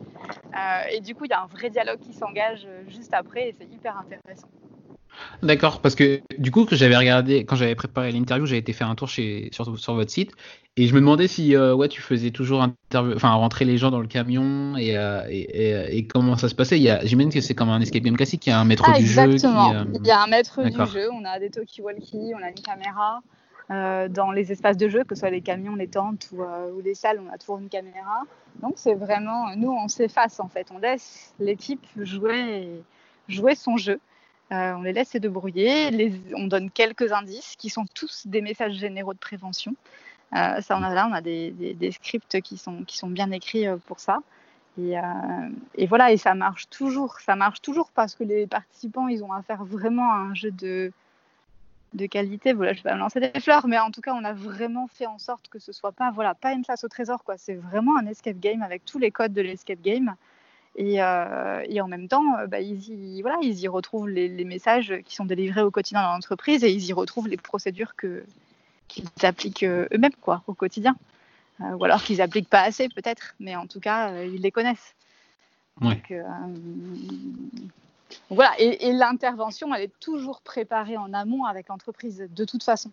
et 0.91 1.01
du 1.01 1.15
coup, 1.15 1.25
il 1.25 1.31
y 1.31 1.33
a 1.33 1.41
un 1.41 1.47
vrai 1.47 1.69
dialogue 1.69 1.99
qui 1.99 2.13
s'engage 2.13 2.67
juste 2.87 3.13
après 3.13 3.49
et 3.49 3.55
c'est 3.57 3.65
hyper 3.71 3.97
intéressant. 3.97 4.47
D'accord, 5.41 5.81
parce 5.81 5.95
que 5.95 6.21
du 6.37 6.51
coup, 6.51 6.65
que 6.65 6.75
j'avais 6.75 6.97
regardé, 6.97 7.45
quand 7.45 7.55
j'avais 7.55 7.75
préparé 7.75 8.11
l'interview, 8.11 8.45
j'avais 8.45 8.59
été 8.59 8.73
faire 8.73 8.89
un 8.89 8.95
tour 8.95 9.07
chez, 9.07 9.49
sur, 9.53 9.77
sur 9.79 9.93
votre 9.93 10.11
site 10.11 10.33
et 10.79 10.87
je 10.87 10.93
me 10.93 11.01
demandais 11.01 11.27
si 11.27 11.57
euh, 11.57 11.75
ouais, 11.75 11.89
tu 11.89 12.01
faisais 12.01 12.31
toujours 12.31 12.65
enfin, 12.93 13.31
rentrer 13.31 13.65
les 13.65 13.77
gens 13.77 13.91
dans 13.91 13.99
le 13.99 14.07
camion 14.07 14.77
et, 14.77 14.97
euh, 14.97 15.25
et, 15.29 15.97
et, 15.97 16.07
comment 16.07 16.37
ça 16.37 16.47
se 16.47 16.55
passait. 16.55 16.77
J'imagine 17.03 17.33
que 17.33 17.41
c'est 17.41 17.53
comme 17.53 17.69
un 17.69 17.81
escape 17.81 18.03
game 18.03 18.15
classique, 18.15 18.47
il 18.47 18.51
y 18.51 18.53
a 18.53 18.59
un 18.59 18.63
maître 18.63 18.85
ah, 18.87 18.97
du 18.97 19.05
jeu. 19.05 19.23
Exactement, 19.23 19.73
euh, 19.73 19.83
il 19.93 20.07
y 20.07 20.11
a 20.11 20.21
un 20.21 20.27
maître 20.27 20.63
du 20.63 20.91
jeu, 20.91 21.09
on 21.11 21.25
a 21.25 21.37
des 21.37 21.49
talkie-walkie, 21.49 22.33
on 22.33 22.41
a 22.41 22.49
une 22.49 22.61
caméra. 22.63 23.19
dans 24.09 24.31
les 24.31 24.53
espaces 24.53 24.77
de 24.77 24.87
jeu, 24.87 25.03
que 25.03 25.15
ce 25.15 25.19
soit 25.19 25.31
les 25.31 25.41
camions, 25.41 25.75
les 25.75 25.89
tentes 25.89 26.29
ou, 26.31 26.43
ou 26.43 26.81
les 26.81 26.95
salles, 26.95 27.19
on 27.27 27.33
a 27.33 27.37
toujours 27.37 27.59
une 27.59 27.67
caméra. 27.69 28.21
Donc 28.61 28.75
c'est 28.77 28.95
vraiment, 28.95 29.53
nous 29.57 29.71
on 29.71 29.89
s'efface 29.89 30.39
en 30.39 30.47
fait, 30.47 30.67
on 30.73 30.77
laisse 30.77 31.33
l'équipe 31.39 31.85
jouer, 31.97 32.69
jouer 33.27 33.55
son 33.55 33.75
jeu. 33.75 33.99
Euh, 34.51 34.73
on 34.73 34.81
les 34.81 34.93
laisse 34.93 35.11
se 35.11 35.17
débrouiller, 35.19 36.11
on 36.35 36.47
donne 36.47 36.71
quelques 36.71 37.11
indices 37.11 37.55
qui 37.55 37.69
sont 37.69 37.85
tous 37.93 38.25
des 38.25 38.41
messages 38.41 38.73
généraux 38.73 39.13
de 39.13 39.19
prévention. 39.19 39.75
Euh, 40.35 40.61
ça, 40.61 40.77
on 40.77 40.83
a 40.83 40.93
là, 40.93 41.07
on 41.09 41.13
a 41.13 41.21
des, 41.21 41.91
scripts 41.91 42.41
qui 42.41 42.57
sont, 42.57 42.83
qui 42.83 42.97
sont 42.97 43.09
bien 43.09 43.31
écrits 43.31 43.67
euh, 43.67 43.77
pour 43.85 43.99
ça. 43.99 44.19
Et, 44.77 45.87
voilà, 45.87 46.13
et 46.13 46.17
ça 46.17 46.33
marche 46.35 46.69
toujours. 46.69 47.19
Ça 47.19 47.35
marche 47.35 47.61
toujours 47.61 47.91
parce 47.93 48.15
que 48.15 48.23
les 48.23 48.47
participants, 48.47 49.09
ils 49.09 49.23
ont 49.23 49.33
affaire 49.33 49.65
vraiment 49.65 50.09
à 50.09 50.15
un 50.15 50.33
jeu 50.33 50.51
de, 50.51 50.93
de 51.93 52.05
qualité. 52.05 52.53
Voilà, 52.53 52.71
je 52.71 52.77
vais 52.77 52.89
pas 52.89 52.95
me 52.95 52.99
lancer 52.99 53.19
des 53.19 53.37
fleurs, 53.41 53.67
mais 53.67 53.77
en 53.77 53.91
tout 53.91 53.99
cas, 53.99 54.13
on 54.13 54.23
a 54.23 54.31
vraiment 54.31 54.87
fait 54.87 55.05
en 55.05 55.17
sorte 55.19 55.49
que 55.49 55.59
ce 55.59 55.73
soit 55.73 55.91
pas, 55.91 56.11
voilà, 56.11 56.33
pas 56.33 56.53
une 56.53 56.63
chasse 56.63 56.85
au 56.85 56.87
trésor, 56.87 57.25
quoi. 57.25 57.37
C'est 57.37 57.55
vraiment 57.55 57.97
un 57.97 58.05
escape 58.07 58.39
game 58.39 58.61
avec 58.61 58.85
tous 58.85 58.99
les 58.99 59.11
codes 59.11 59.33
de 59.33 59.41
l'escape 59.41 59.81
game. 59.81 60.15
Euh, 60.77 61.65
et, 61.67 61.81
en 61.81 61.87
même 61.87 62.07
temps, 62.07 62.37
euh, 62.37 62.47
bah, 62.47 62.61
ils, 62.61 62.89
y, 62.89 63.21
voilà, 63.21 63.37
ils 63.41 63.59
y 63.59 63.67
retrouvent 63.67 64.07
les, 64.07 64.43
messages 64.45 64.93
qui 65.05 65.15
sont 65.15 65.25
délivrés 65.25 65.61
au 65.61 65.71
quotidien 65.71 66.01
dans 66.01 66.13
l'entreprise 66.13 66.63
et 66.63 66.71
ils 66.71 66.85
y 66.85 66.93
retrouvent 66.93 67.27
les 67.27 67.37
procédures 67.37 67.95
que, 67.95 68.23
qu'ils 68.87 69.07
appliquent 69.23 69.63
euh, 69.63 69.87
eux-mêmes 69.93 70.15
quoi, 70.21 70.43
au 70.47 70.53
quotidien. 70.53 70.95
ou 71.59 71.83
alors 71.83 72.01
qu'ils 72.03 72.17
n'appliquent 72.17 72.49
pas 72.49 72.61
assez 72.61 72.87
peut-être, 72.87 73.35
mais 73.39 73.55
en 73.55 73.67
tout 73.67 73.79
cas, 73.79 74.23
ils 74.23 74.41
les 74.41 74.51
connaissent. 74.51 74.95
Donc, 75.81 76.13
voilà, 78.29 78.51
et, 78.59 78.91
l'intervention, 78.91 79.73
elle 79.73 79.83
est 79.83 79.99
toujours 79.99 80.41
préparée 80.41 80.97
en 80.97 81.13
amont 81.13 81.45
avec 81.45 81.67
l'entreprise, 81.67 82.27
de 82.29 82.45
toute 82.45 82.63
façon. 82.63 82.91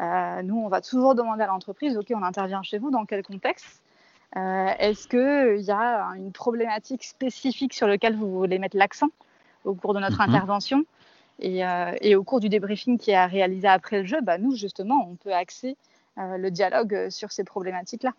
nous, 0.00 0.58
on 0.58 0.68
va 0.68 0.80
toujours 0.80 1.14
demander 1.14 1.42
à 1.42 1.46
l'entreprise, 1.46 1.96
OK, 1.96 2.12
on 2.14 2.22
intervient 2.22 2.62
chez 2.62 2.78
vous, 2.78 2.90
dans 2.90 3.04
quel 3.04 3.22
contexte? 3.22 3.82
Est-ce 4.34 5.08
qu'il 5.08 5.64
y 5.64 5.70
a 5.70 6.12
une 6.16 6.32
problématique 6.32 7.04
spécifique 7.04 7.74
sur 7.74 7.86
laquelle 7.86 8.16
vous 8.16 8.30
voulez 8.30 8.58
mettre 8.58 8.76
l'accent 8.76 9.08
au 9.64 9.74
cours 9.74 9.94
de 9.94 10.00
notre 10.00 10.16
mhm. 10.16 10.28
intervention 10.28 10.84
euh, 11.44 11.92
et, 12.00 12.14
au 12.14 12.22
cours 12.22 12.40
du 12.40 12.48
débriefing 12.48 12.98
qui 12.98 13.10
est 13.10 13.26
réalisé 13.26 13.66
après 13.66 14.00
le 14.00 14.06
jeu, 14.06 14.18
bah, 14.22 14.38
nous, 14.38 14.54
justement, 14.54 15.08
on 15.10 15.16
peut 15.16 15.32
axer 15.32 15.76
euh, 16.18 16.36
le 16.36 16.50
dialogue 16.50 17.08
sur 17.10 17.32
ces 17.32 17.44
problématiques-là. 17.44 18.12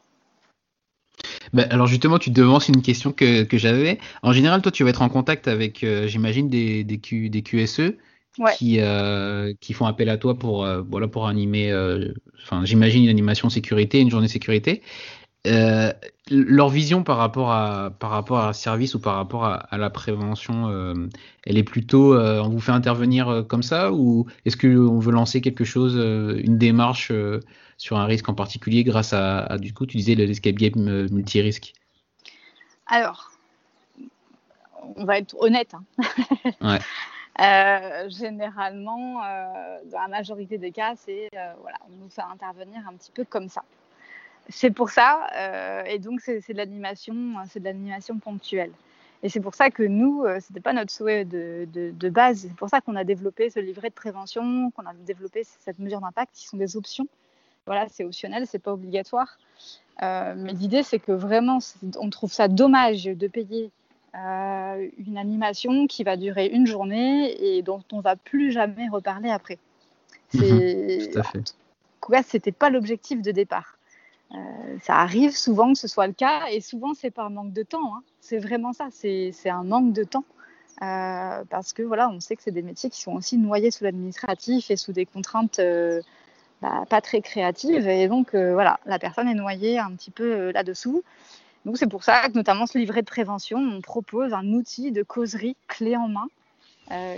Bah, 1.53 1.63
alors 1.69 1.87
justement, 1.87 2.19
tu 2.19 2.31
devances 2.31 2.67
une 2.67 2.81
question 2.81 3.11
que, 3.11 3.45
j'avais. 3.53 3.99
En 4.23 4.33
général, 4.33 4.61
toi, 4.61 4.71
tu 4.71 4.83
vas 4.83 4.89
être 4.89 5.01
en 5.01 5.09
contact 5.09 5.47
avec, 5.47 5.85
j'imagine, 6.05 6.49
des, 6.49 6.83
des, 6.83 6.97
QSE 6.99 7.93
qui, 8.57 8.79
qui 9.59 9.73
font 9.73 9.85
appel 9.85 10.09
à 10.09 10.17
toi 10.17 10.37
pour, 10.37 10.67
voilà, 10.89 11.07
pour 11.07 11.27
animer, 11.27 11.71
enfin, 12.43 12.65
j'imagine, 12.65 13.03
une 13.03 13.09
animation 13.09 13.49
sécurité, 13.49 13.99
une 13.99 14.09
journée 14.09 14.27
sécurité. 14.27 14.81
Euh, 15.45 15.91
leur 16.31 16.69
vision 16.69 17.03
par 17.03 17.17
rapport 17.17 17.51
à 17.51 17.91
par 17.99 18.11
rapport 18.11 18.37
à 18.37 18.47
un 18.49 18.53
service 18.53 18.95
ou 18.95 19.01
par 19.01 19.15
rapport 19.15 19.43
à, 19.43 19.77
la 19.77 19.89
prévention, 19.89 20.69
euh, 20.69 20.93
elle 21.45 21.57
est 21.57 21.63
plutôt, 21.63 22.13
euh, 22.13 22.41
on 22.41 22.47
vous 22.47 22.61
fait 22.61 22.71
intervenir 22.71 23.43
comme 23.49 23.63
ça 23.63 23.91
ou 23.91 24.25
est-ce 24.45 24.55
qu'on 24.55 24.99
veut 24.99 25.11
lancer 25.11 25.41
quelque 25.41 25.65
chose, 25.65 25.95
une 25.95 26.57
démarche 26.57 27.11
sur 27.77 27.97
un 27.97 28.05
risque 28.05 28.29
en 28.29 28.33
particulier 28.33 28.85
grâce 28.85 29.11
à, 29.11 29.57
du 29.57 29.73
coup, 29.73 29.85
tu 29.85 29.97
disais 29.97 30.15
l'escape 30.15 30.55
game 30.55 31.09
multi-risque? 31.11 31.73
Alors, 32.87 33.31
on 34.95 35.03
va 35.03 35.17
être 35.17 35.35
honnête. 35.41 35.73
Hein. 35.73 35.83
ouais. 37.37 38.09
généralement, 38.09 39.15
dans 39.91 40.01
la 40.01 40.07
majorité 40.07 40.57
des 40.57 40.71
cas, 40.71 40.93
c'est 40.95 41.27
voilà, 41.33 41.77
on 41.89 42.03
nous 42.03 42.09
fait 42.09 42.21
intervenir 42.21 42.79
un 42.87 42.93
petit 42.93 43.11
peu 43.11 43.25
comme 43.25 43.49
ça 43.49 43.63
c'est 44.49 44.71
pour 44.71 44.89
ça, 44.89 45.27
euh, 45.35 45.83
et 45.85 45.99
donc 45.99 46.19
c'est 46.21 46.47
de 46.49 46.57
l'animation, 46.57 47.15
c'est 47.49 47.59
de 47.59 47.65
l'animation 47.65 48.17
ponctuelle. 48.17 48.71
Et 49.21 49.29
c'est 49.29 49.39
pour 49.39 49.55
ça 49.55 49.69
que 49.69 49.83
nous, 49.83 50.23
euh, 50.25 50.39
c'était 50.41 50.59
pas 50.59 50.73
notre 50.73 50.91
souhait 50.91 51.23
de, 51.23 51.65
de, 51.71 52.09
base. 52.09 52.41
C'est 52.41 52.55
pour 52.55 52.67
ça 52.67 52.81
qu'on 52.81 52.97
a 52.97 53.05
développé 53.05 53.49
ce 53.49 53.59
livret 53.61 53.89
de 53.89 53.93
prévention, 53.93 54.69
qu'on 54.71 54.85
a 54.85 54.93
développé 54.93 55.43
cette 55.45 55.79
mesure 55.79 56.01
d'impact, 56.01 56.35
qui 56.35 56.45
sont 56.45 56.57
des 56.57 56.75
options. 56.75 57.07
Voilà, 57.65 57.87
c'est 57.87 58.03
optionnel, 58.03 58.45
c'est 58.47 58.59
pas 58.59 58.73
obligatoire. 58.73 59.37
Euh, 60.01 60.33
mais 60.35 60.51
l'idée, 60.51 60.83
c'est 60.83 60.99
que 60.99 61.13
vraiment, 61.13 61.59
on 61.99 62.09
trouve 62.09 62.33
ça 62.33 62.49
dommage 62.49 63.05
de 63.05 63.27
payer 63.27 63.71
une 64.13 65.17
animation 65.17 65.87
qui 65.87 66.03
va 66.03 66.17
durer 66.17 66.47
une 66.47 66.67
journée 66.67 67.55
et 67.55 67.61
dont 67.63 67.81
on 67.93 68.01
va 68.01 68.17
plus 68.17 68.51
jamais 68.51 68.89
reparler 68.89 69.29
après. 69.29 69.57
Tout 70.31 71.17
à 71.17 71.23
fait. 71.23 71.55
C'était 72.23 72.51
pas 72.51 72.69
l'objectif 72.69 73.21
de 73.21 73.31
départ. 73.31 73.72
Euh, 74.33 74.77
ça 74.81 74.95
arrive 74.95 75.35
souvent 75.35 75.73
que 75.73 75.79
ce 75.79 75.87
soit 75.87 76.07
le 76.07 76.13
cas 76.13 76.47
et 76.51 76.59
souvent 76.59 76.93
c'est 76.93 77.11
par 77.11 77.29
manque 77.29 77.53
de 77.53 77.63
temps. 77.63 77.95
Hein. 77.95 78.03
C'est 78.19 78.39
vraiment 78.39 78.73
ça, 78.73 78.87
c'est 78.91 79.31
un 79.45 79.63
manque 79.63 79.93
de 79.93 80.03
temps. 80.03 80.25
Euh, 80.81 81.43
parce 81.49 81.71
que 81.71 81.83
voilà, 81.83 82.09
on 82.09 82.19
sait 82.19 82.35
que 82.35 82.41
c'est 82.41 82.51
des 82.51 82.63
métiers 82.63 82.89
qui 82.89 82.99
sont 82.99 83.13
aussi 83.13 83.37
noyés 83.37 83.69
sous 83.69 83.83
l'administratif 83.83 84.71
et 84.71 84.75
sous 84.75 84.91
des 84.91 85.05
contraintes 85.05 85.59
euh, 85.59 86.01
bah, 86.61 86.83
pas 86.89 86.99
très 86.99 87.21
créatives. 87.21 87.87
Et 87.87 88.07
donc 88.07 88.35
voilà, 88.35 88.79
la 88.85 88.97
personne 88.99 89.27
est 89.27 89.35
noyée 89.35 89.77
un 89.77 89.91
petit 89.91 90.11
peu 90.11 90.51
là-dessous. 90.51 91.03
Donc 91.65 91.77
c'est 91.77 91.87
pour 91.87 92.03
ça 92.03 92.27
que 92.27 92.33
notamment 92.33 92.65
ce 92.65 92.77
livret 92.77 93.01
de 93.01 93.07
prévention, 93.07 93.59
on 93.59 93.81
propose 93.81 94.33
un 94.33 94.47
outil 94.47 94.91
de 94.91 95.03
causerie 95.03 95.55
clé 95.67 95.95
en 95.95 96.07
main 96.07 96.27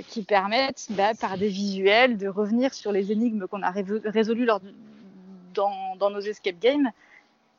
qui 0.10 0.22
permettent 0.22 0.88
bah, 0.92 1.14
par 1.20 1.38
des 1.38 1.48
visuels 1.48 2.18
de 2.18 2.28
revenir 2.28 2.74
sur 2.74 2.92
les 2.92 3.12
énigmes 3.12 3.48
qu'on 3.48 3.64
a 3.64 3.72
résolues 3.72 4.46
lors 4.46 4.62
dans, 5.56 5.96
dans, 5.96 6.10
nos 6.10 6.20
escape 6.20 6.60
games 6.60 6.92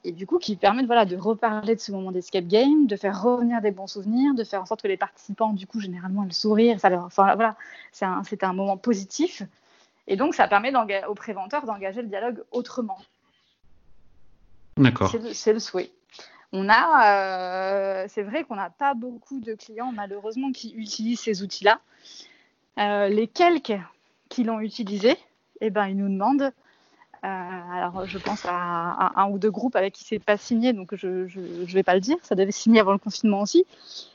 et 0.04 0.12
du 0.12 0.26
coup 0.26 0.38
qui 0.38 0.56
permettent 0.56 0.86
voilà, 0.86 1.04
de 1.04 1.16
reparler 1.16 1.74
de 1.74 1.80
ce 1.80 1.90
moment 1.90 2.12
d'escape 2.12 2.46
game, 2.46 2.86
de 2.86 2.96
faire 2.96 3.20
revenir 3.20 3.60
des 3.60 3.72
bons 3.72 3.88
souvenirs, 3.88 4.34
de 4.34 4.44
faire 4.44 4.62
en 4.62 4.66
sorte 4.66 4.82
que 4.82 4.88
les 4.88 4.96
participants, 4.96 5.52
du 5.52 5.66
coup, 5.66 5.80
généralement, 5.80 6.22
le 6.22 6.30
sourire, 6.30 6.78
ça 6.78 6.90
leur, 6.90 7.04
enfin, 7.04 7.34
voilà, 7.34 7.56
c'est 7.90 8.04
un, 8.04 8.22
un, 8.42 8.52
moment 8.52 8.76
positif. 8.76 9.42
Et 10.06 10.14
donc, 10.16 10.34
ça 10.34 10.46
permet 10.46 10.72
aux 11.08 11.14
préventeurs 11.14 11.66
d'engager 11.66 12.02
le 12.02 12.08
dialogue 12.08 12.44
autrement. 12.52 12.98
D'accord. 14.76 15.10
C'est 15.32 15.52
le, 15.52 15.58
souhait. 15.58 15.90
On 16.52 16.68
a, 16.68 18.02
euh, 18.02 18.06
c'est 18.08 18.22
vrai 18.22 18.44
qu'on 18.44 18.54
n'a 18.54 18.70
pas 18.70 18.94
beaucoup 18.94 19.40
de 19.40 19.54
clients, 19.54 19.90
malheureusement, 19.92 20.52
qui 20.52 20.72
utilisent 20.74 21.20
ces 21.20 21.42
outils-là. 21.42 21.80
Euh, 22.78 23.08
les 23.08 23.26
quelques 23.26 23.80
qui 24.28 24.44
l'ont 24.44 24.60
utilisé, 24.60 25.16
eh 25.60 25.70
ben, 25.70 25.86
ils 25.88 25.96
nous 25.96 26.08
demandent 26.08 26.52
alors, 27.28 28.06
je 28.06 28.18
pense 28.18 28.44
à, 28.44 29.12
un 29.16 29.28
ou 29.30 29.38
deux 29.38 29.50
groupes 29.50 29.76
avec 29.76 29.94
qui 29.94 30.04
c'est 30.04 30.18
pas 30.18 30.36
signé, 30.36 30.72
donc 30.72 30.94
je 30.94 31.08
ne 31.08 31.72
vais 31.72 31.82
pas 31.82 31.94
le 31.94 32.00
dire. 32.00 32.16
Ça 32.22 32.34
devait 32.34 32.52
signer 32.52 32.80
avant 32.80 32.92
le 32.92 32.98
confinement 32.98 33.40
aussi. 33.40 33.66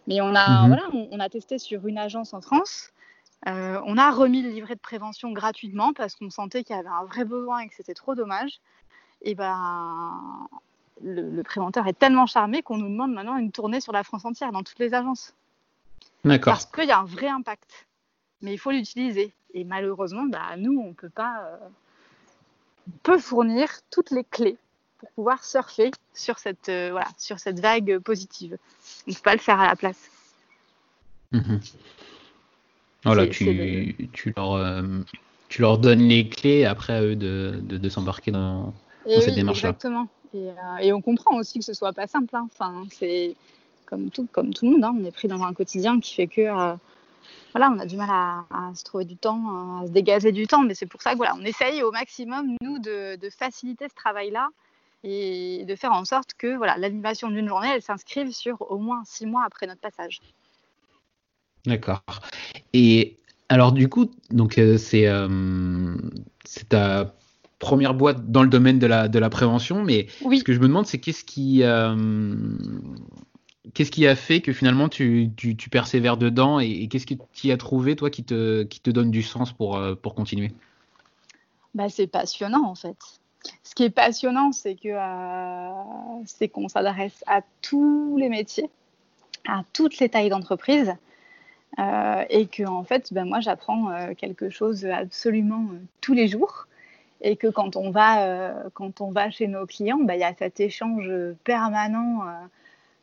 Mais 0.08 0.22
on 0.22 0.34
a, 0.36 0.64
mhm. 0.64 0.68
voilà, 0.68 0.84
on, 1.12 1.20
a 1.20 1.30
testé 1.30 1.60
sur 1.60 1.86
une 1.88 1.98
agence 1.98 2.34
en 2.34 2.42
France. 2.42 2.92
Euh, 3.48 3.82
on 3.86 3.98
a 3.98 4.12
remis 4.12 4.42
le 4.42 4.50
livret 4.50 4.76
de 4.76 4.80
prévention 4.80 5.32
gratuitement 5.32 5.94
parce 5.94 6.16
qu'on 6.16 6.30
sentait 6.30 6.64
qu'il 6.64 6.76
y 6.76 6.80
avait 6.80 6.88
un 6.88 7.06
vrai 7.06 7.26
besoin 7.26 7.60
et 7.60 7.68
que 7.68 7.76
c'était 7.76 7.94
trop 7.94 8.16
dommage. 8.16 8.60
Et 9.24 9.36
ben, 9.36 10.48
le, 11.04 11.42
préventeur 11.42 11.88
est 11.88 11.98
tellement 11.98 12.28
charmé 12.28 12.62
qu'on 12.62 12.78
nous 12.78 12.90
demande 12.90 13.14
maintenant 13.14 13.38
une 13.38 13.52
tournée 13.52 13.82
sur 13.82 13.94
la 13.94 14.04
France 14.04 14.26
entière, 14.26 14.52
dans 14.52 14.64
toutes 14.64 14.80
les 14.80 14.94
agences. 14.94 15.34
D'accord. 16.24 16.54
Parce 16.54 16.66
qu'il 16.66 16.86
y 16.86 16.92
a 16.92 17.00
un 17.00 17.06
vrai 17.06 17.28
impact. 17.28 17.88
Mais 18.42 18.54
il 18.54 18.58
faut 18.58 18.72
l'utiliser. 18.72 19.34
Et 19.54 19.64
malheureusement, 19.64 20.24
bah, 20.24 20.56
nous, 20.58 20.80
on 20.80 20.90
ne 20.90 20.94
peut 20.94 21.10
pas. 21.10 21.44
Euh, 21.46 21.58
peut 23.04 23.20
fournir 23.20 23.70
toutes 23.90 24.12
les 24.12 24.24
clés 24.24 24.58
pour 25.00 25.12
pouvoir 25.12 25.44
surfer 25.44 25.92
sur 26.14 26.40
cette, 26.40 26.70
euh, 26.70 26.90
voilà, 26.92 27.08
sur 27.18 27.40
cette 27.40 27.60
vague 27.60 28.00
positive. 28.00 28.58
On 29.08 29.12
ne 29.12 29.16
peut 29.16 29.22
pas 29.24 29.34
le 29.34 29.40
faire 29.40 29.60
à 29.60 29.68
la 29.68 29.76
place. 29.76 30.10
Mhm. 31.32 31.60
Voilà, 33.04 33.28
tu, 33.28 34.10
tu, 34.14 34.34
leur, 34.36 34.54
euh, 34.54 34.84
tu 35.50 35.62
leur 35.62 35.80
donnes 35.80 36.08
les 36.08 36.30
clés 36.30 36.66
après 36.66 36.94
à 36.94 37.02
eux 37.02 37.16
de, 37.16 37.60
de, 37.62 37.90
s'embarquer 37.90 38.32
dans, 38.32 38.74
cette 39.08 39.34
démarche-là. 39.34 39.70
Exactement. 39.70 40.08
Et, 40.34 40.50
euh, 40.50 40.78
et, 40.82 40.94
on 40.94 41.02
comprend 41.02 41.36
aussi 41.38 41.58
que 41.60 41.66
ce 41.66 41.74
soit 41.74 41.94
pas 41.94 42.06
simple. 42.06 42.36
Hein. 42.36 42.48
Enfin, 42.52 42.84
c'est 42.92 43.36
comme 43.88 44.12
tout, 44.12 44.28
comme 44.32 44.54
tout 44.54 44.66
le 44.66 44.74
monde, 44.74 44.84
hein. 44.84 44.96
on 44.98 45.04
est 45.04 45.12
pris 45.12 45.28
dans 45.28 45.42
un 45.42 45.54
quotidien 45.54 46.00
qui 46.00 46.14
fait 46.14 46.28
que 46.28 46.76
voilà, 47.54 47.72
on 47.72 47.80
a 47.80 47.86
du 47.86 47.98
mal 47.98 48.10
à, 48.10 48.72
se 48.76 48.84
trouver 48.84 49.06
du 49.06 49.18
temps, 49.18 49.82
à 49.82 49.88
se 49.88 49.92
dégager 49.92 50.32
du 50.32 50.48
temps. 50.48 50.64
Mais 50.64 50.76
c'est 50.76 50.86
pour 50.86 51.02
ça 51.02 51.12
que 51.12 51.18
voilà, 51.18 51.36
on 51.38 51.44
essaye 51.44 51.84
au 51.84 51.92
maximum, 51.92 52.56
nous, 52.62 52.80
de, 52.80 53.18
faciliter 53.38 53.88
ce 53.90 53.96
travail-là 53.96 54.50
et 55.04 55.66
de 55.66 55.76
faire 55.76 55.94
en 55.94 56.06
sorte 56.06 56.34
que 56.38 56.56
voilà, 56.56 56.78
l'animation 56.78 57.30
d'une 57.30 57.48
journée, 57.48 57.70
elle 57.74 57.82
s'inscrive 57.82 58.32
sur 58.32 58.72
au 58.72 58.78
moins 58.78 59.02
six 59.06 59.26
mois 59.26 59.44
après 59.46 59.68
notre 59.68 59.82
passage. 59.82 60.20
D'accord. 61.66 62.04
Et 62.74 63.18
alors 63.50 63.72
du 63.72 63.90
coup, 63.90 64.12
donc 64.30 64.58
euh, 64.58 64.78
c'est 64.78 65.08
euh, 65.08 65.96
c'est 66.46 66.70
ta 66.70 67.16
première 67.60 67.94
boîte 67.94 68.32
dans 68.32 68.44
le 68.44 68.50
domaine 68.50 68.80
de 68.80 68.88
la, 68.88 69.08
de 69.08 69.20
la 69.20 69.30
prévention, 69.30 69.84
mais 69.84 70.08
ce 70.20 70.44
que 70.44 70.54
je 70.54 70.60
me 70.60 70.68
demande, 70.68 70.88
c'est 70.88 70.98
qu'est-ce 70.98 71.24
qui 71.24 71.64
euh, 71.64 71.96
qu'est-ce 73.74 73.92
qui 73.92 74.08
a 74.08 74.16
fait 74.16 74.42
que 74.42 74.54
finalement 74.54 74.90
tu, 74.90 75.32
persévères 75.72 76.18
dedans 76.18 76.60
et, 76.60 76.88
qu'est-ce 76.88 77.06
que 77.06 77.14
tu 77.34 77.52
as 77.52 77.58
trouvé, 77.58 77.96
toi, 77.96 78.10
qui 78.10 78.24
te, 78.24 78.90
donne 78.90 79.12
du 79.12 79.24
sens 79.24 79.52
pour, 79.54 79.78
euh, 79.78 79.96
pour 79.96 80.16
continuer? 80.16 80.52
Bah, 81.76 81.90
C'est 81.90 82.08
passionnant, 82.08 82.66
en 82.66 82.76
fait. 82.76 82.98
Ce 83.64 83.74
qui 83.74 83.84
est 83.84 83.90
passionnant, 83.90 84.52
c'est 84.52 84.76
que 84.76 84.90
euh, 84.90 86.24
c'est 86.26 86.48
qu'on 86.48 86.68
s'adresse 86.68 87.24
à 87.26 87.42
tous 87.62 88.18
les 88.18 88.30
métiers, 88.30 88.70
à 89.48 89.64
toutes 89.74 89.98
les 90.00 90.10
tailles 90.10 90.30
d'entreprise. 90.30 90.94
Euh, 91.80 92.26
et 92.30 92.48
que 92.48 92.68
en 92.68 92.84
fait, 92.84 93.14
ben, 93.14 93.26
moi, 93.26 93.40
j'apprends 93.40 93.92
quelque 94.16 94.50
chose 94.50 94.86
absolument 94.86 95.68
tous 96.02 96.14
les 96.14 96.28
jours 96.28 96.68
et 97.22 97.38
que 97.38 97.48
quand 97.48 97.78
on 97.78 97.92
va, 97.92 98.54
quand 98.74 99.00
on 99.00 99.12
va 99.12 99.32
chez 99.32 99.48
nos 99.48 99.66
clients, 99.66 100.00
ben, 100.02 100.16
il 100.16 100.20
y 100.20 100.26
a 100.26 100.36
cet 100.36 100.60
échange 100.60 101.10
permanent 101.46 102.26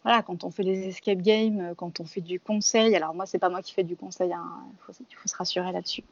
voilà, 0.04 0.22
quand 0.22 0.44
on 0.44 0.50
fait 0.50 0.62
les 0.62 0.88
escape 0.88 1.18
games, 1.18 1.60
euh, 1.60 1.74
quand 1.74 2.00
on 2.00 2.04
fait 2.04 2.20
du 2.20 2.38
conseil, 2.38 2.94
alors 2.94 3.14
moi, 3.14 3.26
c'est 3.26 3.38
pas 3.38 3.48
moi 3.48 3.62
qui 3.62 3.74
fais 3.74 3.82
du 3.82 3.96
conseil, 3.96 4.32
hein, 4.32 4.44
il, 4.88 5.16
faut, 5.16 5.28
se 5.28 5.36
rassurer 5.36 5.72
là-dessus, 5.72 6.04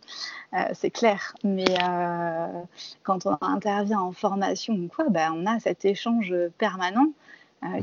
euh, 0.55 0.59
c'est 0.75 0.91
clair, 0.91 1.35
mais 1.45 1.65
euh, 1.83 2.63
quand 3.03 3.27
on 3.27 3.39
intervient 3.41 4.01
en 4.01 4.13
formation 4.13 4.75
ou 4.75 4.89
quoi, 4.89 5.09
ben, 5.09 5.33
on 5.35 5.47
a 5.47 5.61
cet 5.61 5.85
échange 5.85 6.35
permanent 6.59 7.09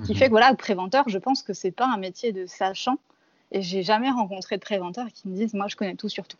qui 0.06 0.13
mhm. 0.13 0.18
fait 0.18 0.26
que, 0.26 0.32
voilà, 0.32 0.52
le 0.52 0.56
préventeur, 0.56 1.10
je 1.10 1.18
pense 1.18 1.42
que 1.42 1.54
c'est 1.54 1.72
pas 1.72 1.88
un 1.88 1.98
métier 1.98 2.32
de 2.32 2.46
sachant, 2.46 2.98
et 3.52 3.62
j'ai 3.62 3.84
jamais 3.84 4.12
rencontré 4.12 4.58
de 4.58 4.62
préventeurs 4.62 5.08
qui 5.13 5.28
me 5.28 5.36
disent, 5.36 5.54
moi, 5.54 5.68
je 5.68 5.76
connais 5.76 5.96
tout 5.96 6.10
sur 6.10 6.28
tout. 6.28 6.38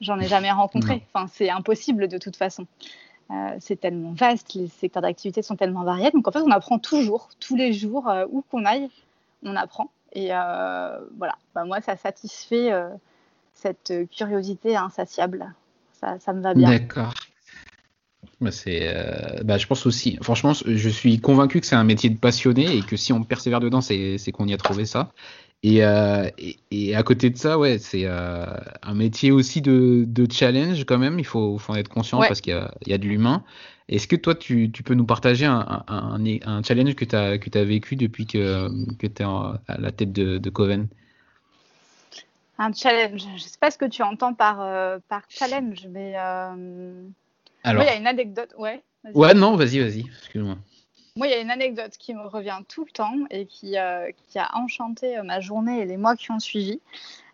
J'en 0.00 0.18
ai 0.18 0.28
jamais 0.28 0.52
rencontré, 0.52 1.02
enfin, 1.12 1.26
c'est 1.32 1.50
impossible 1.50 2.08
de 2.08 2.18
toute 2.18 2.36
façon. 2.36 2.66
Euh, 3.30 3.56
c'est 3.60 3.78
tellement 3.78 4.12
vaste, 4.12 4.54
les 4.54 4.68
secteurs 4.68 5.02
d'activité 5.02 5.42
sont 5.42 5.56
tellement 5.56 5.84
variés. 5.84 6.10
Donc 6.12 6.26
en 6.28 6.32
fait, 6.32 6.40
on 6.40 6.50
apprend 6.50 6.78
toujours, 6.78 7.28
tous 7.40 7.56
les 7.56 7.72
jours, 7.72 8.08
euh, 8.08 8.24
où 8.30 8.42
qu'on 8.50 8.64
aille, 8.64 8.88
on 9.42 9.54
apprend. 9.54 9.90
Et 10.14 10.28
euh, 10.32 10.98
voilà, 11.18 11.36
bah, 11.54 11.64
moi, 11.64 11.80
ça 11.82 11.96
satisfait 11.96 12.72
cette 13.52 13.92
curiosité 14.10 14.76
insatiable. 14.76 15.52
Ça, 16.00 16.18
ça 16.18 16.32
me 16.32 16.40
va 16.40 16.54
bien. 16.54 16.70
D'accord. 16.70 17.12
Bah, 18.40 18.50
bah, 19.44 19.58
je 19.58 19.66
pense 19.66 19.84
aussi. 19.84 20.18
Franchement, 20.22 20.52
je 20.54 20.88
suis 20.88 21.20
convaincu 21.20 21.60
que 21.60 21.66
c'est 21.66 21.76
un 21.76 21.84
métier 21.84 22.08
de 22.08 22.18
passionné 22.18 22.76
et 22.76 22.82
que 22.82 22.96
si 22.96 23.12
on 23.12 23.22
persévère 23.24 23.60
dedans, 23.60 23.82
c'est 23.82 24.32
qu'on 24.32 24.46
y 24.46 24.54
a 24.54 24.58
trouvé 24.58 24.86
ça. 24.86 25.12
Euh, 25.66 26.30
et, 26.38 26.56
et, 26.70 26.94
à 26.94 27.02
côté 27.02 27.30
de 27.30 27.36
ça, 27.36 27.58
ouais, 27.58 27.78
c'est 27.78 28.04
euh, 28.04 28.46
un 28.82 28.94
métier 28.94 29.32
aussi 29.32 29.60
de, 29.60 30.04
de, 30.06 30.30
challenge 30.30 30.84
quand 30.84 30.98
même. 30.98 31.18
Il 31.18 31.24
faut, 31.24 31.58
faut 31.58 31.72
en 31.72 31.76
être 31.76 31.88
conscient 31.88 32.20
parce 32.20 32.40
qu'il 32.40 32.54
y, 32.86 32.90
y 32.90 32.92
a, 32.92 32.98
de 32.98 33.04
l'humain. 33.04 33.42
Est-ce 33.88 34.06
que 34.06 34.16
toi, 34.16 34.34
tu, 34.34 34.70
tu, 34.70 34.82
peux 34.82 34.94
nous 34.94 35.06
partager 35.06 35.46
un, 35.46 35.84
un, 35.88 36.18
un 36.44 36.62
challenge 36.62 36.94
que 36.94 37.04
tu 37.04 37.16
as, 37.16 37.38
que 37.38 37.58
as 37.58 37.64
vécu 37.64 37.96
depuis 37.96 38.26
que, 38.26 38.68
que 38.96 39.06
tu 39.06 39.22
es 39.22 39.24
à 39.24 39.78
la 39.78 39.90
tête 39.90 40.12
de, 40.12 40.38
de 40.38 40.50
Coven? 40.50 40.86
Un 42.58 42.72
challenge. 42.72 43.22
Je 43.22 43.32
ne 43.32 43.38
sais 43.38 43.58
pas 43.60 43.70
ce 43.70 43.78
que 43.78 43.86
tu 43.86 44.02
entends 44.02 44.34
par, 44.34 44.60
euh, 44.60 44.98
par 45.08 45.22
challenge, 45.28 45.88
mais. 45.90 46.14
Alors. 46.16 47.82
il 47.82 47.86
y 47.86 47.88
a 47.88 47.96
une 47.96 48.06
anecdote. 48.06 48.54
Ouais. 48.58 48.82
Ouais, 49.14 49.34
non, 49.34 49.56
vas-y, 49.56 49.80
vas-y. 49.80 50.04
Excuse-moi. 50.20 50.56
Moi, 51.18 51.26
il 51.26 51.30
y 51.32 51.34
a 51.34 51.40
une 51.40 51.50
anecdote 51.50 51.96
qui 51.98 52.14
me 52.14 52.28
revient 52.28 52.60
tout 52.68 52.84
le 52.84 52.92
temps 52.92 53.16
et 53.32 53.46
qui, 53.46 53.76
euh, 53.76 54.08
a 54.36 54.56
enchanté 54.56 55.18
euh, 55.18 55.24
ma 55.24 55.40
journée 55.40 55.80
et 55.80 55.84
les 55.84 55.96
mois 55.96 56.14
qui 56.14 56.30
ont 56.30 56.38
suivi. 56.38 56.80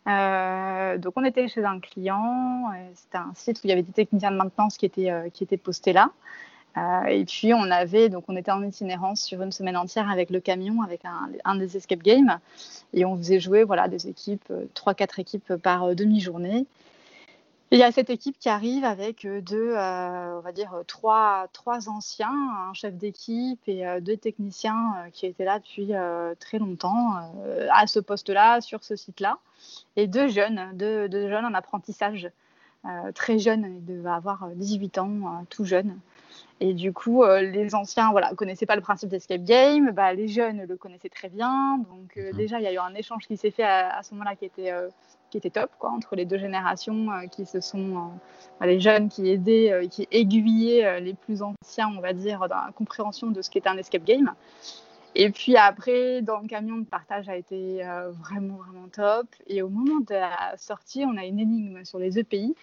Euh, 0.08 0.96
donc, 0.96 1.12
on 1.16 1.24
était 1.24 1.48
chez 1.48 1.66
un 1.66 1.80
client. 1.80 2.72
C'était 2.94 3.18
un 3.18 3.32
site 3.34 3.58
où 3.58 3.60
il 3.64 3.68
y 3.68 3.72
avait 3.74 3.82
des 3.82 3.92
techniciens 3.92 4.30
de 4.30 4.36
maintenance 4.36 4.78
qui 4.78 4.86
étaient, 4.86 5.58
postés 5.58 5.92
là. 5.92 6.12
et 7.10 7.26
puis, 7.26 7.52
on 7.52 7.70
avait, 7.70 8.08
donc, 8.08 8.24
on 8.28 8.36
était 8.36 8.52
en 8.52 8.62
itinérance 8.62 9.20
sur 9.20 9.42
une 9.42 9.52
semaine 9.52 9.76
entière 9.76 10.10
avec 10.10 10.30
le 10.30 10.40
camion, 10.40 10.80
avec 10.80 11.04
un, 11.04 11.28
un 11.44 11.56
des 11.56 11.76
escape 11.76 12.02
games. 12.02 12.38
Et 12.94 13.04
on 13.04 13.18
faisait 13.18 13.38
jouer, 13.38 13.64
voilà, 13.64 13.88
des 13.88 14.08
équipes, 14.08 14.50
trois, 14.72 14.94
quatre 14.94 15.18
équipes 15.18 15.56
par 15.56 15.94
demi-journée 15.94 16.64
il 17.70 17.78
y 17.78 17.82
a 17.82 17.90
cette 17.90 18.10
équipe 18.10 18.38
qui 18.38 18.48
arrive 18.48 18.84
avec 18.84 19.24
euh, 19.24 19.40
deux, 19.40 19.74
euh, 19.76 20.38
on 20.38 20.40
va 20.40 20.52
dire 20.52 20.82
trois, 20.86 21.48
trois 21.52 21.88
anciens, 21.88 22.30
un 22.68 22.74
chef 22.74 22.94
d'équipe 22.94 23.60
et 23.66 23.86
euh, 23.86 24.00
deux 24.00 24.16
techniciens 24.16 24.94
qui 25.12 25.26
étaient 25.26 25.44
là 25.44 25.58
depuis 25.58 25.92
très 26.38 26.58
longtemps 26.58 27.14
à 27.70 27.86
ce 27.86 27.98
poste-là, 28.00 28.60
sur 28.60 28.84
ce 28.84 28.96
site-là, 28.96 29.38
et 29.96 30.06
deux 30.06 30.28
jeunes, 30.28 30.70
deux, 30.74 31.08
jeunes 31.10 31.46
en 31.46 31.54
apprentissage, 31.54 32.30
très 33.14 33.38
jeunes, 33.38 33.64
ils 33.64 33.84
devaient 33.84 34.10
avoir 34.10 34.48
18 34.54 34.98
ans, 34.98 35.44
tout 35.50 35.64
jeunes. 35.64 35.98
Et 36.64 36.72
du 36.72 36.92
coup, 36.92 37.24
les 37.24 37.74
anciens 37.74 38.10
voilà, 38.10 38.30
ne 38.30 38.36
connaissaient 38.36 38.64
pas 38.66 38.76
le 38.76 38.80
principe 38.80 39.10
d'escape 39.10 39.42
game, 39.42 39.90
bah, 39.90 40.14
les 40.14 40.28
jeunes 40.28 40.64
le 40.64 40.76
connaissaient 40.76 41.08
très 41.08 41.28
bien. 41.28 41.78
Donc 41.90 42.16
mhm. 42.16 42.36
déjà, 42.36 42.58
il 42.58 42.64
y 42.64 42.66
a 42.66 42.72
eu 42.72 42.78
un 42.78 42.94
échange 42.94 43.26
qui 43.26 43.36
s'est 43.36 43.50
fait 43.50 43.64
à, 43.64 43.98
à 43.98 44.02
ce 44.02 44.14
moment-là 44.14 44.34
qui 44.34 44.46
était 44.46 44.72
qui 45.34 45.38
était 45.38 45.50
top, 45.50 45.72
quoi, 45.80 45.90
entre 45.90 46.14
les 46.14 46.26
deux 46.26 46.38
générations 46.38 47.10
euh, 47.10 47.26
qui 47.26 47.44
se 47.44 47.60
sont, 47.60 48.12
euh, 48.62 48.66
les 48.66 48.78
jeunes 48.78 49.08
qui 49.08 49.28
aidaient, 49.28 49.72
euh, 49.72 49.88
qui 49.88 50.06
aiguillaient 50.12 51.00
les 51.00 51.14
plus 51.14 51.42
anciens, 51.42 51.88
on 51.88 52.00
va 52.00 52.12
dire, 52.12 52.38
dans 52.48 52.54
la 52.54 52.70
compréhension 52.72 53.26
de 53.32 53.42
ce 53.42 53.50
qu'était 53.50 53.68
un 53.68 53.76
escape 53.76 54.04
game. 54.04 54.32
Et 55.16 55.30
puis 55.30 55.56
après, 55.56 56.22
dans 56.22 56.38
le 56.38 56.46
camion, 56.46 56.76
le 56.76 56.84
partage 56.84 57.28
a 57.28 57.36
été 57.36 57.82
vraiment, 58.20 58.58
vraiment 58.58 58.86
top. 58.92 59.26
Et 59.48 59.60
au 59.62 59.68
moment 59.68 60.00
de 60.00 60.14
la 60.14 60.56
sortie, 60.56 61.04
on 61.04 61.16
a 61.16 61.24
une 61.24 61.40
énigme 61.40 61.84
sur 61.84 61.98
les 61.98 62.18
EPI. 62.18 62.54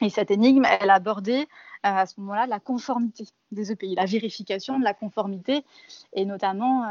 Et 0.00 0.08
cette 0.08 0.32
énigme, 0.32 0.64
elle 0.80 0.90
abordait 0.90 1.46
à 1.82 2.06
ce 2.06 2.20
moment-là 2.20 2.46
la 2.46 2.60
conformité 2.60 3.24
des 3.52 3.72
EPI, 3.72 3.94
la 3.94 4.04
vérification 4.04 4.78
de 4.78 4.84
la 4.84 4.94
conformité 4.94 5.64
et 6.14 6.24
notamment 6.24 6.84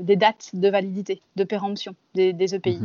des 0.00 0.16
dates 0.16 0.50
de 0.54 0.68
validité, 0.68 1.22
de 1.36 1.44
péremption 1.44 1.94
des, 2.14 2.54
EPI. 2.54 2.80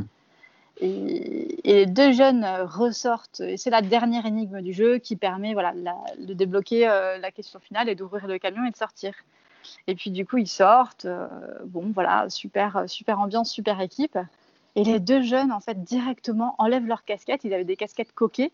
Et, 0.80 1.60
les 1.64 1.86
deux 1.86 2.12
jeunes 2.12 2.46
ressortent, 2.46 3.42
et 3.42 3.58
c'est 3.58 3.70
la 3.70 3.82
dernière 3.82 4.26
énigme 4.26 4.62
du 4.62 4.74
jeu 4.74 5.00
qui 5.00 5.16
permet 5.16 5.54
voilà, 5.54 5.74
de 6.18 6.34
débloquer 6.34 6.88
euh, 6.88 7.18
la 7.18 7.32
question 7.32 7.60
finale 7.60 7.90
et 7.90 7.96
d'ouvrir 7.96 8.28
le 8.28 8.38
camion 8.38 8.66
et 8.66 8.72
de 8.72 8.76
sortir. 8.76 9.14
Et 9.88 9.96
puis 9.96 10.12
du 10.12 10.26
coup, 10.26 10.38
ils 10.38 10.48
sortent. 10.48 11.06
Euh, 11.06 11.28
bon, 11.66 11.92
voilà, 11.94 12.30
super, 12.30 12.84
super 12.88 13.20
ambiance, 13.20 13.52
super 13.52 13.82
équipe. 13.82 14.18
Et 14.76 14.84
les 14.84 15.00
deux 15.00 15.22
jeunes, 15.22 15.52
en 15.52 15.60
fait, 15.60 15.84
directement 15.84 16.56
enlèvent 16.58 16.86
leurs 16.86 17.04
casquettes. 17.04 17.44
Ils 17.44 17.54
avaient 17.54 17.64
des 17.64 17.76
casquettes 17.76 18.14
coquées. 18.14 18.52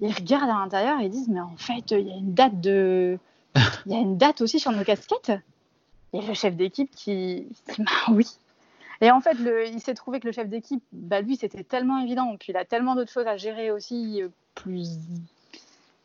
Ils 0.00 0.12
regardent 0.12 0.50
à 0.50 0.58
l'intérieur 0.58 1.00
et 1.00 1.08
disent, 1.08 1.28
mais 1.28 1.40
en 1.40 1.56
fait, 1.56 1.90
il 1.90 2.08
y 2.08 2.12
a 2.12 2.16
une 2.16 2.34
date 2.34 2.60
de, 2.60 3.18
il 3.86 3.92
y 3.92 3.94
a 3.94 3.98
une 3.98 4.16
date 4.16 4.40
aussi 4.40 4.60
sur 4.60 4.72
nos 4.72 4.84
casquettes. 4.84 5.32
Et 6.12 6.20
le 6.20 6.34
chef 6.34 6.56
d'équipe 6.56 6.90
qui 6.94 7.14
dit, 7.14 7.46
bah 7.78 8.12
oui. 8.12 8.26
Et 9.00 9.10
en 9.10 9.20
fait, 9.20 9.36
il 9.70 9.80
s'est 9.80 9.94
trouvé 9.94 10.20
que 10.20 10.26
le 10.26 10.32
chef 10.32 10.48
d'équipe, 10.48 10.82
bah, 10.92 11.20
lui, 11.20 11.36
c'était 11.36 11.64
tellement 11.64 11.98
évident. 11.98 12.34
Puis 12.38 12.52
il 12.52 12.56
a 12.56 12.64
tellement 12.64 12.94
d'autres 12.94 13.12
choses 13.12 13.26
à 13.26 13.36
gérer 13.36 13.70
aussi 13.70 14.22
euh, 14.22 14.28
plus, 14.54 14.98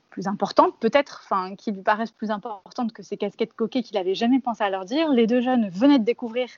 plus 0.10 0.28
importantes, 0.28 0.76
peut-être, 0.80 1.22
enfin, 1.24 1.56
qui 1.56 1.72
lui 1.72 1.82
paraissent 1.82 2.12
plus 2.12 2.32
importantes 2.32 2.92
que 2.92 3.04
ces 3.04 3.16
casquettes 3.16 3.54
coquées 3.54 3.84
qu'il 3.84 3.96
n'avait 3.98 4.16
jamais 4.16 4.40
pensé 4.40 4.64
à 4.64 4.70
leur 4.70 4.86
dire. 4.86 5.10
Les 5.10 5.28
deux 5.28 5.42
jeunes 5.42 5.70
venaient 5.70 6.00
de 6.00 6.04
découvrir 6.04 6.50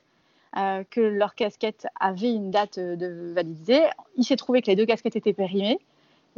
euh, 0.56 0.82
que 0.90 1.00
leur 1.00 1.36
casquette 1.36 1.86
avait 2.00 2.32
une 2.32 2.50
date 2.50 2.78
de 2.78 3.32
validité. 3.32 3.82
Il 4.16 4.24
s'est 4.24 4.36
trouvé 4.36 4.60
que 4.60 4.66
les 4.66 4.76
deux 4.76 4.86
casquettes 4.86 5.16
étaient 5.16 5.32
périmées. 5.32 5.78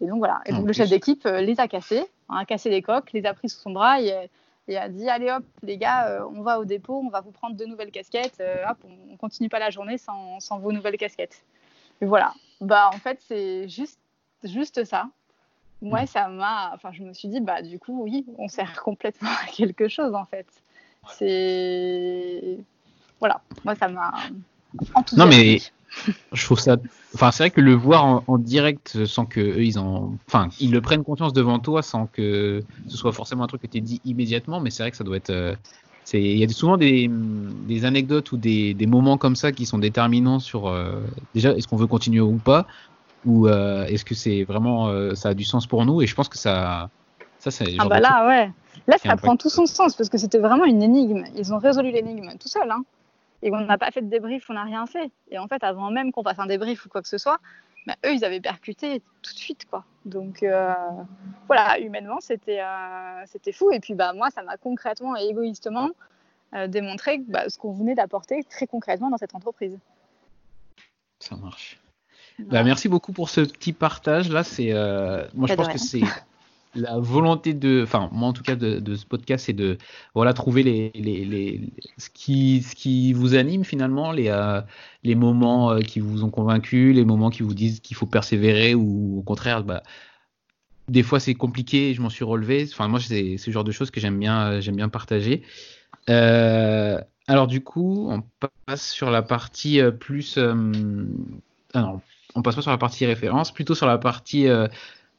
Et 0.00 0.06
donc 0.06 0.18
voilà. 0.18 0.40
Et 0.46 0.52
donc 0.52 0.66
le 0.66 0.72
chef 0.72 0.90
d'équipe 0.90 1.24
euh, 1.26 1.40
les 1.40 1.58
a 1.60 1.68
cassées, 1.68 2.04
a 2.28 2.44
cassé 2.44 2.70
les 2.70 2.82
coques, 2.82 3.12
les 3.12 3.24
a 3.26 3.34
pris 3.34 3.48
sous 3.48 3.60
son 3.60 3.70
bras. 3.70 4.00
Et, 4.00 4.28
et 4.68 4.76
a 4.76 4.88
dit 4.88 5.08
allez 5.08 5.30
hop 5.30 5.44
les 5.62 5.78
gars 5.78 6.08
euh, 6.08 6.26
on 6.34 6.42
va 6.42 6.58
au 6.58 6.64
dépôt 6.64 7.00
on 7.04 7.08
va 7.08 7.20
vous 7.20 7.30
prendre 7.30 7.56
de 7.56 7.64
nouvelles 7.66 7.92
casquettes 7.92 8.38
euh, 8.40 8.64
hop 8.68 8.78
on, 9.12 9.16
continue 9.16 9.48
pas 9.48 9.58
la 9.58 9.70
journée 9.70 9.96
sans, 9.96 10.40
sans, 10.40 10.58
vos 10.58 10.72
nouvelles 10.72 10.96
casquettes. 10.96 11.42
Et 12.00 12.04
voilà. 12.04 12.34
Bah 12.60 12.90
en 12.92 12.98
fait 12.98 13.18
c'est 13.26 13.68
juste 13.68 13.98
juste 14.42 14.84
ça. 14.84 15.08
Moi 15.82 16.02
mm. 16.02 16.06
ça 16.06 16.28
m'a 16.28 16.72
enfin 16.74 16.90
je 16.92 17.02
me 17.02 17.12
suis 17.12 17.28
dit 17.28 17.40
bah 17.40 17.62
du 17.62 17.78
coup 17.78 18.02
oui 18.02 18.26
on 18.38 18.48
sert 18.48 18.82
complètement 18.84 19.30
à 19.30 19.50
quelque 19.50 19.88
chose 19.88 20.14
en 20.14 20.24
fait. 20.24 20.46
C'est 21.12 22.58
voilà. 23.20 23.40
Moi 23.64 23.74
ça 23.76 23.88
m'a 23.88 24.12
enthousiasmé 24.94 25.24
non 25.24 25.30
mais 25.30 25.58
je 26.32 26.44
trouve 26.44 26.58
ça. 26.58 26.76
Enfin, 27.14 27.30
c'est 27.30 27.44
vrai 27.44 27.50
que 27.50 27.60
le 27.60 27.74
voir 27.74 28.22
en, 28.26 28.38
direct 28.38 29.04
sans 29.06 29.26
que 29.26 29.40
eux, 29.40 29.64
ils 29.64 29.78
en. 29.78 30.14
Enfin, 30.26 30.48
ils 30.60 30.70
le 30.70 30.80
prennent 30.80 31.04
conscience 31.04 31.32
devant 31.32 31.58
toi 31.58 31.82
sans 31.82 32.06
que 32.06 32.62
ce 32.88 32.96
soit 32.96 33.12
forcément 33.12 33.44
un 33.44 33.46
truc 33.46 33.62
qui 33.62 33.66
était 33.66 33.80
dit 33.80 34.00
immédiatement, 34.04 34.60
mais 34.60 34.70
c'est 34.70 34.82
vrai 34.82 34.90
que 34.90 34.96
ça 34.96 35.04
doit 35.04 35.16
être. 35.16 35.30
Euh, 35.30 35.54
il 36.12 36.38
y 36.38 36.44
a 36.44 36.48
souvent 36.48 36.76
des, 36.76 37.10
des 37.10 37.84
anecdotes 37.84 38.30
ou 38.30 38.36
des, 38.36 38.74
des, 38.74 38.86
moments 38.86 39.18
comme 39.18 39.34
ça 39.34 39.50
qui 39.50 39.66
sont 39.66 39.78
déterminants 39.78 40.38
sur 40.38 40.68
euh, 40.68 41.02
déjà 41.34 41.50
est-ce 41.50 41.66
qu'on 41.66 41.76
veut 41.76 41.88
continuer 41.88 42.20
ou 42.20 42.36
pas? 42.36 42.66
Ou 43.24 43.48
est-ce 43.48 44.04
que 44.04 44.14
c'est 44.14 44.44
vraiment 44.44 44.88
ça 45.16 45.30
a 45.30 45.34
du 45.34 45.42
sens 45.42 45.66
pour 45.66 45.84
nous? 45.84 46.00
Et 46.00 46.06
je 46.06 46.14
pense 46.14 46.28
que 46.28 46.38
ça, 46.38 46.90
ça 47.40 47.50
c'est. 47.50 47.74
Ah 47.78 47.88
bah 47.88 47.98
là, 47.98 48.24
ouais. 48.28 48.52
Là, 48.86 48.98
ça 49.02 49.16
prend 49.16 49.36
tout 49.36 49.50
son 49.50 49.66
sens 49.66 49.96
parce 49.96 50.08
que 50.08 50.18
c'était 50.18 50.38
vraiment 50.38 50.64
une 50.64 50.82
énigme. 50.82 51.24
Ils 51.36 51.52
ont 51.52 51.58
résolu 51.58 51.90
l'énigme 51.90 52.30
tout 52.38 52.48
seul. 52.48 52.70
Hein. 52.70 52.84
Et 53.42 53.52
on 53.52 53.60
n'a 53.60 53.78
pas 53.78 53.90
fait 53.90 54.02
de 54.02 54.08
débrief, 54.08 54.48
on 54.50 54.54
n'a 54.54 54.64
rien 54.64 54.86
fait. 54.86 55.10
Et 55.30 55.38
en 55.38 55.46
fait, 55.46 55.62
avant 55.62 55.90
même 55.90 56.12
qu'on 56.12 56.22
fasse 56.22 56.38
un 56.38 56.46
débrief 56.46 56.86
ou 56.86 56.88
quoi 56.88 57.02
que 57.02 57.08
ce 57.08 57.18
soit, 57.18 57.38
bah, 57.86 57.94
eux, 58.04 58.14
ils 58.14 58.24
avaient 58.24 58.40
percuté 58.40 59.00
tout 59.22 59.32
de 59.32 59.38
suite. 59.38 59.64
quoi. 59.70 59.84
Donc 60.04 60.42
euh, 60.42 60.74
voilà, 61.46 61.78
humainement, 61.78 62.18
c'était 62.20 62.60
euh, 62.60 63.22
c'était 63.26 63.52
fou. 63.52 63.70
Et 63.70 63.80
puis 63.80 63.94
bah, 63.94 64.12
moi, 64.12 64.30
ça 64.30 64.42
m'a 64.42 64.56
concrètement 64.56 65.16
et 65.16 65.24
égoïstement 65.24 65.90
euh, 66.54 66.66
démontré 66.66 67.18
bah, 67.18 67.48
ce 67.48 67.58
qu'on 67.58 67.72
venait 67.72 67.94
d'apporter 67.94 68.42
très 68.44 68.66
concrètement 68.66 69.10
dans 69.10 69.18
cette 69.18 69.34
entreprise. 69.34 69.78
Ça 71.20 71.36
marche. 71.36 71.80
Bah, 72.38 72.62
merci 72.64 72.88
beaucoup 72.88 73.12
pour 73.12 73.30
ce 73.30 73.40
petit 73.40 73.72
partage. 73.72 74.30
Là, 74.30 74.42
c'est 74.44 74.72
moi, 75.34 75.46
je 75.46 75.54
pense 75.54 75.68
que 75.68 75.78
c'est 75.78 76.02
la 76.76 76.98
volonté 76.98 77.54
de, 77.54 77.82
enfin 77.82 78.08
moi 78.12 78.28
en 78.28 78.32
tout 78.32 78.42
cas 78.42 78.54
de, 78.56 78.94
ce 78.94 79.06
podcast, 79.06 79.46
c'est 79.46 79.52
de 79.52 79.78
voilà 80.14 80.32
trouver 80.32 80.62
les, 80.62 80.92
les, 80.94 81.24
les, 81.24 81.72
ce 81.98 82.08
qui 82.10 82.62
ce 82.62 82.74
qui 82.74 83.12
vous 83.12 83.34
anime 83.34 83.64
finalement, 83.64 84.12
les 84.12 84.28
euh, 84.28 84.60
les 85.02 85.14
moments 85.14 85.72
euh, 85.72 85.80
qui 85.80 86.00
vous 86.00 86.24
ont 86.24 86.30
convaincu, 86.30 86.92
les 86.92 87.04
moments 87.04 87.30
qui 87.30 87.42
vous 87.42 87.54
disent 87.54 87.80
qu'il 87.80 87.96
faut 87.96 88.06
persévérer 88.06 88.74
ou 88.74 89.18
au 89.18 89.22
contraire, 89.22 89.64
bah, 89.64 89.82
des 90.88 91.02
fois 91.02 91.18
c'est 91.20 91.34
compliqué, 91.34 91.94
je 91.94 92.02
m'en 92.02 92.10
suis 92.10 92.24
relevé. 92.24 92.68
Enfin 92.70 92.88
moi 92.88 93.00
c'est 93.00 93.36
ce 93.38 93.50
genre 93.50 93.64
de 93.64 93.72
choses 93.72 93.90
que 93.90 94.00
j'aime 94.00 94.18
bien 94.18 94.60
j'aime 94.60 94.76
bien 94.76 94.88
partager. 94.88 95.42
Euh, 96.10 97.00
alors 97.26 97.46
du 97.46 97.62
coup 97.62 98.08
on 98.10 98.22
passe 98.66 98.90
sur 98.90 99.10
la 99.10 99.22
partie 99.22 99.80
plus 99.98 100.38
alors, 101.74 102.00
on 102.34 102.42
passe 102.42 102.54
pas 102.54 102.62
sur 102.62 102.70
la 102.70 102.78
partie 102.78 103.06
référence, 103.06 103.52
plutôt 103.52 103.74
sur 103.74 103.86
la 103.86 103.98
partie 103.98 104.46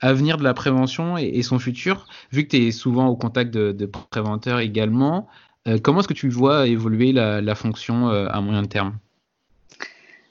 avenir 0.02 0.38
de 0.38 0.44
la 0.44 0.54
prévention 0.54 1.18
et, 1.18 1.42
son 1.44 1.60
futur, 1.60 2.08
vu 2.32 2.44
que 2.44 2.56
tu 2.56 2.68
es 2.68 2.72
souvent 2.72 3.08
au 3.08 3.16
contact 3.16 3.52
de, 3.52 3.86
préventeurs 3.86 4.60
également, 4.60 5.28
euh, 5.68 5.78
comment 5.82 6.00
est-ce 6.00 6.08
que 6.08 6.14
tu 6.14 6.30
vois 6.30 6.68
évoluer 6.68 7.12
la, 7.12 7.56
fonction 7.56 8.10
euh, 8.10 8.28
à 8.30 8.42
moyen 8.42 8.64
terme? 8.66 8.98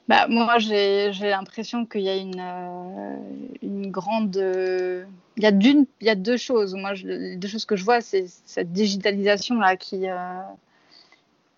Bah, 0.07 0.27
moi, 0.29 0.57
j'ai 0.57 1.11
l'impression 1.21 1.85
qu'il 1.85 2.01
y 2.01 2.09
a 2.09 2.15
une, 2.15 2.39
euh, 2.39 3.89
grande. 3.89 4.35
Il 4.35 5.43
y, 5.43 5.45
a 5.45 5.51
d'une, 5.51 5.85
il 6.01 6.07
y 6.07 6.09
a 6.09 6.15
deux 6.15 6.37
choses. 6.37 6.73
Moi, 6.73 6.93
les 6.93 7.35
deux 7.35 7.47
choses 7.47 7.65
que 7.65 7.75
je 7.75 7.83
vois, 7.83 8.01
c'est 8.01 8.25
cette 8.45 8.71
digitalisation-là 8.71 9.75
qui, 9.75 10.05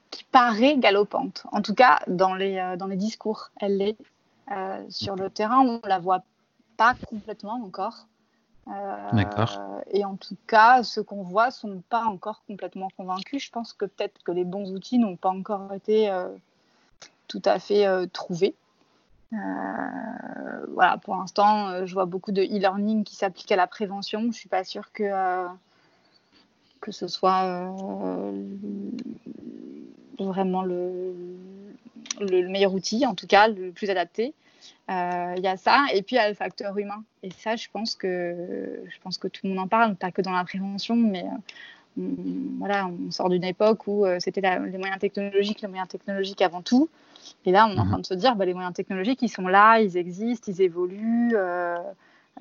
qui 0.09 0.23
paraît 0.31 0.77
galopante. 0.77 1.43
En 1.51 1.61
tout 1.61 1.75
cas, 1.75 1.99
dans 2.07 2.33
les, 2.33 2.75
dans 2.77 2.87
les 2.87 2.97
discours, 2.97 3.51
elle 3.61 3.77
l'est. 3.77 3.97
sur 4.89 5.15
le 5.15 5.29
terrain, 5.29 5.59
on 5.59 5.87
la 5.87 5.99
voit 5.99 6.23
pas 6.79 6.95
complètement 7.09 7.61
encore. 7.61 8.07
Euh, 8.69 9.11
D'accord. 9.11 9.59
Et 9.91 10.05
en 10.05 10.15
tout 10.15 10.37
cas, 10.47 10.81
ceux 10.81 11.03
qu'on 11.03 11.23
voit 11.23 11.51
sont 11.51 11.83
pas 11.89 12.05
encore 12.05 12.41
complètement 12.47 12.87
convaincus. 12.95 13.43
Je 13.43 13.51
pense 13.51 13.73
que 13.73 13.83
peut-être 13.83 14.23
que 14.23 14.31
les 14.31 14.45
bons 14.45 14.71
outils 14.71 14.97
n'ont 14.97 15.17
pas 15.17 15.29
encore 15.29 15.73
été 15.73 16.09
euh, 16.09 16.29
tout 17.27 17.41
à 17.43 17.59
fait 17.59 17.85
euh, 17.85 18.05
trouvés. 18.05 18.55
voilà, 19.31 20.97
pour 21.03 21.17
l'instant, 21.17 21.85
je 21.85 21.93
vois 21.93 22.05
beaucoup 22.05 22.31
de 22.31 22.43
e-learning 22.43 23.03
qui 23.03 23.15
s'applique 23.15 23.51
à 23.51 23.57
la 23.57 23.67
prévention. 23.67 24.31
Je 24.31 24.37
suis 24.37 24.49
pas 24.49 24.63
sûre 24.63 24.91
que 24.93 25.11
que 26.79 26.93
ce 26.93 27.09
soit 27.09 27.43
vraiment 30.17 30.61
le, 30.61 31.13
le, 32.21 32.47
meilleur 32.47 32.73
outil, 32.73 33.05
en 33.05 33.15
tout 33.15 33.27
cas 33.27 33.49
le 33.49 33.71
plus 33.71 33.89
adapté. 33.89 34.33
Euh, 34.89 35.33
il 35.37 35.43
y 35.43 35.47
a 35.47 35.55
ça, 35.55 35.85
et 35.93 36.01
puis 36.01 36.15
il 36.15 36.19
y 36.19 36.21
a 36.21 36.29
le 36.29 36.35
facteur 36.35 36.77
humain. 36.77 37.03
Et 37.21 37.29
ça, 37.31 37.55
je 37.55 37.67
pense 37.71 37.95
que, 37.95 38.81
je 38.87 38.99
pense 39.03 39.17
que 39.17 39.27
tout 39.27 39.41
le 39.43 39.49
monde 39.49 39.59
en 39.59 39.67
parle, 39.67 39.95
pas 39.95 40.11
que 40.11 40.21
dans 40.21 40.31
la 40.31 40.43
prévention, 40.43 40.95
mais 40.95 41.23
euh, 41.23 41.99
on, 41.99 42.57
voilà, 42.57 42.87
on 42.87 43.11
sort 43.11 43.29
d'une 43.29 43.43
époque 43.43 43.85
où 43.87 44.05
euh, 44.05 44.17
c'était 44.19 44.41
les 44.41 44.77
moyens 44.77 44.99
technologiques, 44.99 45.61
les 45.61 45.67
moyens 45.67 45.87
technologiques 45.87 46.41
avant 46.41 46.61
tout. 46.61 46.89
Et 47.45 47.51
là, 47.51 47.67
on 47.67 47.75
est 47.75 47.79
en 47.79 47.83
mhm. 47.83 47.89
train 47.89 47.99
de 47.99 48.05
se 48.05 48.13
dire, 48.15 48.35
bah, 48.35 48.45
les 48.45 48.53
moyens 48.53 48.73
technologiques, 48.73 49.21
ils 49.21 49.29
sont 49.29 49.47
là, 49.47 49.79
ils 49.79 49.95
existent, 49.95 50.51
ils 50.51 50.61
évoluent, 50.61 51.35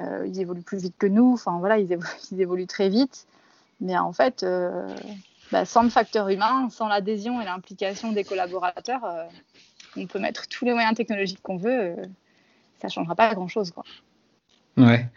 ils 0.00 0.40
évoluent 0.40 0.62
plus 0.62 0.78
vite 0.78 0.94
que 0.98 1.06
nous. 1.06 1.34
Enfin 1.34 1.58
voilà, 1.58 1.78
ils 1.78 1.92
évoluent, 1.92 2.08
ils 2.32 2.40
évoluent 2.40 2.66
très 2.66 2.88
vite. 2.88 3.26
Mais 3.80 3.98
en 3.98 4.12
fait, 4.12 4.46
bah, 5.52 5.66
sans 5.66 5.82
le 5.82 5.90
facteur 5.90 6.30
humain, 6.30 6.70
sans 6.70 6.88
l'adhésion 6.88 7.42
et 7.42 7.44
l'implication 7.44 8.12
des 8.12 8.24
collaborateurs, 8.24 9.28
on 9.96 10.06
peut 10.06 10.18
mettre 10.18 10.48
tous 10.48 10.64
les 10.64 10.72
moyens 10.72 10.94
technologiques 10.96 11.40
qu'on 11.42 11.56
veut 11.56 11.96
ça 12.80 12.88
changera 12.88 13.14
pas 13.14 13.34
grand 13.34 13.48
chose 13.48 13.70
quoi. 13.70 13.84
Ouais. 14.78 15.08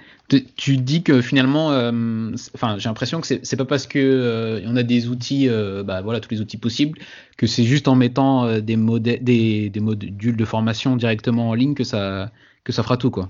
Tu 0.55 0.77
dis 0.77 1.03
que 1.03 1.21
finalement, 1.21 1.71
euh, 1.71 2.31
enfin, 2.55 2.77
j'ai 2.77 2.89
l'impression 2.89 3.21
que 3.21 3.27
c'est 3.27 3.57
pas 3.57 3.65
parce 3.65 3.85
que 3.85 3.99
euh, 3.99 4.61
on 4.65 4.75
a 4.75 4.83
des 4.83 5.09
outils, 5.09 5.49
euh, 5.49 5.83
bah 5.83 6.01
voilà, 6.01 6.19
tous 6.19 6.31
les 6.31 6.41
outils 6.41 6.57
possibles, 6.57 6.97
que 7.37 7.47
c'est 7.47 7.63
juste 7.63 7.87
en 7.87 7.95
mettant 7.95 8.59
des, 8.59 8.77
des, 9.19 9.69
des, 9.69 9.79
modules 9.79 10.37
de 10.37 10.45
formation 10.45 10.95
directement 10.95 11.49
en 11.49 11.53
ligne 11.53 11.75
que 11.75 11.83
ça, 11.83 12.31
que 12.63 12.71
ça 12.71 12.81
fera 12.81 12.97
tout, 12.97 13.11
quoi. 13.11 13.29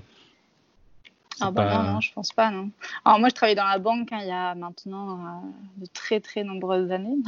Ah 1.40 1.50
bah 1.50 1.82
non, 1.82 1.94
non, 1.94 2.00
je 2.00 2.12
pense 2.12 2.32
pas, 2.32 2.50
non. 2.50 2.70
Alors 3.04 3.18
moi, 3.18 3.28
je 3.28 3.34
travaillais 3.34 3.56
dans 3.56 3.66
la 3.66 3.78
banque 3.78 4.12
hein, 4.12 4.18
il 4.20 4.28
y 4.28 4.32
a 4.32 4.54
maintenant 4.54 5.42
de 5.78 5.86
très 5.92 6.20
très 6.20 6.44
nombreuses 6.44 6.92
années, 6.92 7.18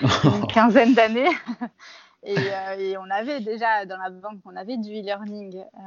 une 0.02 0.46
quinzaine 0.52 0.92
d'années. 0.92 1.30
Euh, 2.26 2.76
et, 2.78 2.96
on 2.96 3.10
avait 3.10 3.40
déjà 3.40 3.84
dans 3.86 3.98
la 3.98 4.10
banque, 4.10 4.40
on 4.44 4.56
avait 4.56 4.76
du 4.76 4.90
e-learning. 4.90 5.58
Euh, 5.58 5.80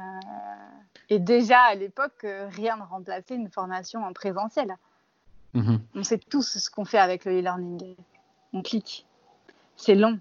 et 1.08 1.18
déjà 1.18 1.60
à 1.60 1.74
l'époque, 1.74 2.24
euh, 2.24 2.48
rien 2.50 2.76
ne 2.76 2.82
remplaçait 2.82 3.34
une 3.34 3.50
formation 3.50 4.04
en 4.04 4.12
présentiel. 4.12 4.76
Mhm. 5.54 5.80
On 5.94 6.02
sait 6.04 6.18
tous 6.18 6.58
ce 6.58 6.70
qu'on 6.70 6.84
fait 6.84 6.98
avec 6.98 7.24
le 7.24 7.38
e-learning. 7.38 7.96
On 8.52 8.62
clique. 8.62 9.06
C'est 9.76 9.94
long. 9.94 10.18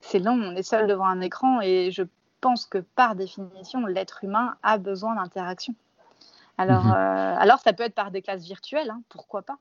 C'est 0.00 0.18
long, 0.18 0.32
on 0.32 0.56
est 0.56 0.62
seul 0.62 0.86
devant 0.86 1.06
un 1.06 1.20
écran 1.20 1.60
et 1.60 1.90
je 1.90 2.04
pense 2.40 2.64
que 2.64 2.78
par 2.78 3.16
définition, 3.16 3.84
l'être 3.84 4.24
humain 4.24 4.56
a 4.62 4.78
besoin 4.78 5.14
d'interaction. 5.16 5.74
Alors, 6.56 6.84
mhm. 6.84 6.92
alors, 6.92 7.58
ça 7.58 7.72
peut 7.72 7.82
être 7.82 7.94
par 7.94 8.10
des 8.10 8.22
classes 8.22 8.44
virtuelles, 8.44 8.90
hein, 8.90 9.02
pourquoi 9.08 9.42
pas 9.42 9.58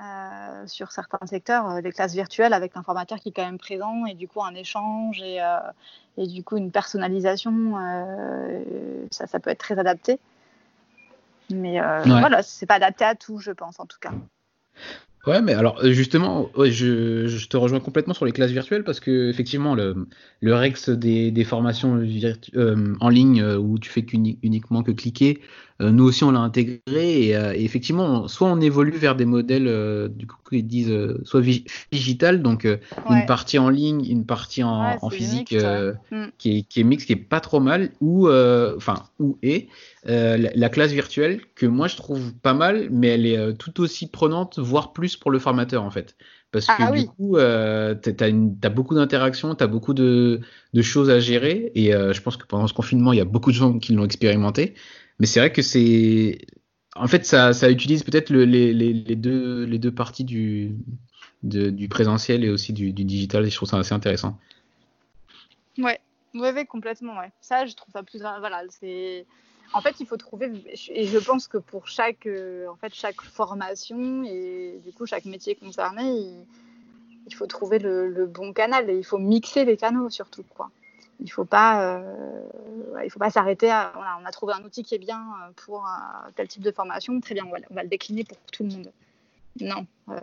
euh, 0.00 0.66
sur 0.66 0.90
certains 0.90 1.24
secteurs, 1.24 1.70
euh, 1.70 1.80
les 1.80 1.92
classes 1.92 2.14
virtuelles 2.14 2.52
avec 2.52 2.74
l'informateur 2.74 3.20
qui 3.20 3.28
est 3.28 3.32
quand 3.32 3.44
même 3.44 3.58
présent 3.58 4.06
et 4.06 4.14
du 4.14 4.26
coup 4.26 4.42
un 4.42 4.54
échange 4.54 5.22
et, 5.22 5.40
euh, 5.40 5.60
et 6.16 6.26
du 6.26 6.42
coup 6.42 6.56
une 6.56 6.72
personnalisation, 6.72 7.74
ça, 9.12 9.28
ça, 9.28 9.38
peut 9.38 9.50
être 9.50 9.58
très 9.58 9.78
adapté. 9.78 10.18
Mais 11.50 11.78
voilà, 12.04 12.42
c'est 12.42 12.66
pas 12.66 12.74
adapté 12.74 13.04
à 13.04 13.14
tout, 13.14 13.38
je 13.38 13.52
pense 13.52 13.78
en 13.78 13.86
tout 13.86 13.98
cas. 14.00 14.10
Ouais, 15.26 15.40
mais 15.40 15.54
alors 15.54 15.78
justement, 15.84 16.50
je, 16.58 17.26
je, 17.26 17.48
te 17.48 17.56
rejoins 17.56 17.80
complètement 17.80 18.12
sur 18.14 18.26
les 18.26 18.32
classes 18.32 18.50
virtuelles 18.50 18.84
parce 18.84 19.00
que 19.00 19.30
effectivement, 19.30 19.74
le, 19.74 20.06
le 20.40 20.54
Rex 20.54 20.90
des, 20.90 21.30
des 21.30 21.44
formations 21.44 22.02
en 23.00 23.08
ligne 23.08 23.42
où 23.42 23.78
tu 23.78 23.90
fais 23.90 24.04
uniquement 24.10 24.82
que 24.82 24.92
cliquer, 24.92 25.40
euh, 25.82 25.90
nous 25.90 26.04
aussi, 26.04 26.22
on 26.22 26.30
l'a 26.30 26.40
intégré 26.40 26.80
et, 27.28 27.36
euh, 27.36 27.52
effectivement, 27.52 28.28
soit 28.28 28.48
on 28.48 28.60
évolue 28.60 28.96
vers 28.96 29.16
des 29.16 29.24
modèles 29.24 29.66
euh, 29.66 30.08
du 30.08 30.26
coup 30.26 30.36
qu'ils 30.48 30.66
disent 30.66 30.94
soit 31.24 31.42
digital, 31.90 32.42
donc 32.42 32.66
une 33.10 33.26
partie 33.26 33.58
en 33.58 33.70
ligne, 33.70 34.04
une 34.08 34.24
partie 34.24 34.62
en, 34.62 35.10
physique 35.10 35.52
mm. 35.52 36.26
qui, 36.38 36.58
est, 36.58 36.62
qui 36.62 36.80
est 36.80 36.84
mixte, 36.84 37.06
qui 37.06 37.14
est 37.14 37.16
pas 37.16 37.40
trop 37.40 37.60
mal, 37.60 37.90
ou 38.00 38.28
enfin 38.28 39.02
ou 39.18 39.36
et 39.42 39.68
la, 40.04 40.68
classe 40.68 40.92
virtuelle 40.92 41.40
que 41.54 41.66
moi 41.66 41.88
je 41.88 41.96
trouve 41.96 42.34
pas 42.34 42.54
mal, 42.54 42.88
mais 42.90 43.08
elle 43.08 43.26
est 43.26 43.54
tout 43.58 43.80
aussi 43.80 44.08
prenante, 44.08 44.58
voire 44.58 44.92
plus 44.92 45.16
pour 45.16 45.30
le 45.30 45.38
formateur 45.38 45.82
en 45.82 45.90
fait. 45.90 46.16
Parce 46.50 46.66
que 46.66 46.72
ah 46.78 46.92
du 46.92 47.06
coup, 47.06 47.36
euh, 47.36 47.96
tu 47.96 48.10
as, 48.10 48.68
beaucoup 48.70 48.94
d'interactions, 48.94 49.56
tu 49.56 49.64
as 49.64 49.66
beaucoup 49.66 49.92
de, 49.92 50.40
de, 50.72 50.82
choses 50.82 51.10
à 51.10 51.18
gérer. 51.18 51.72
Et 51.74 51.90
je 51.90 52.20
pense 52.20 52.36
que 52.36 52.46
pendant 52.46 52.68
ce 52.68 52.72
confinement, 52.72 53.12
il 53.12 53.16
y 53.16 53.20
a 53.20 53.24
beaucoup 53.24 53.50
de 53.50 53.56
gens 53.56 53.78
qui 53.78 53.92
l'ont 53.92 54.04
expérimenté. 54.04 54.74
Mais 55.18 55.26
c'est 55.26 55.40
vrai 55.40 55.52
que 55.52 55.62
c'est. 55.62 56.38
En 56.96 57.08
fait, 57.08 57.26
ça, 57.26 57.52
ça 57.52 57.70
utilise 57.70 58.04
peut-être 58.04 58.30
le, 58.30 58.44
les, 58.44 58.72
les, 58.72 58.92
les, 58.92 59.16
deux, 59.16 59.64
les 59.64 59.78
deux 59.78 59.90
parties 59.90 60.24
du, 60.24 60.76
de, 61.42 61.70
du 61.70 61.88
présentiel 61.88 62.44
et 62.44 62.50
aussi 62.50 62.72
du, 62.72 62.92
du, 62.92 63.04
digital. 63.04 63.44
Et 63.44 63.50
je 63.50 63.56
trouve 63.56 63.68
ça 63.68 63.78
assez 63.78 63.94
intéressant. 63.94 64.38
Ouais, 65.78 65.98
ouais, 66.34 66.66
complètement. 66.66 67.18
Ouais. 67.18 67.32
Ça, 67.40 67.66
je 67.66 67.74
trouve 67.74 67.92
ça 67.92 68.02
plus. 68.02 68.20
Voilà, 68.20 68.62
c'est. 68.68 69.26
En 69.74 69.80
fait, 69.80 70.00
il 70.00 70.06
faut 70.06 70.16
trouver, 70.16 70.50
et 70.88 71.04
je 71.04 71.18
pense 71.18 71.48
que 71.48 71.58
pour 71.58 71.88
chaque, 71.88 72.26
euh, 72.26 72.68
en 72.68 72.76
fait, 72.76 72.94
chaque 72.94 73.20
formation 73.20 74.22
et 74.24 74.80
du 74.84 74.92
coup 74.92 75.04
chaque 75.04 75.24
métier 75.24 75.56
concerné, 75.56 76.04
il, 76.04 76.46
il 77.26 77.34
faut 77.34 77.46
trouver 77.46 77.78
le, 77.78 78.08
le, 78.08 78.26
bon 78.26 78.52
canal 78.52 78.88
et 78.88 78.96
il 78.96 79.04
faut 79.04 79.18
mixer 79.18 79.64
les 79.64 79.76
canaux 79.76 80.10
surtout, 80.10 80.44
quoi. 80.54 80.70
Il 81.20 81.26
ne 81.26 81.30
faut 81.30 81.44
pas, 81.44 81.98
euh, 81.98 83.08
faut 83.08 83.18
pas 83.18 83.30
s'arrêter 83.30 83.70
à. 83.70 83.92
Voilà, 83.94 84.18
on 84.20 84.24
a 84.24 84.30
trouvé 84.32 84.52
un 84.52 84.64
outil 84.64 84.82
qui 84.82 84.94
est 84.94 84.98
bien 84.98 85.20
euh, 85.20 85.52
pour 85.64 85.88
tel 86.34 86.48
type 86.48 86.62
de 86.62 86.72
formation, 86.72 87.20
très 87.20 87.34
bien, 87.34 87.44
on 87.46 87.74
va, 87.74 87.82
le 87.82 87.88
décliner 87.88 88.24
pour 88.24 88.36
tout 88.52 88.64
le 88.64 88.70
monde. 88.70 88.92
Non, 89.60 89.86
euh, 90.08 90.20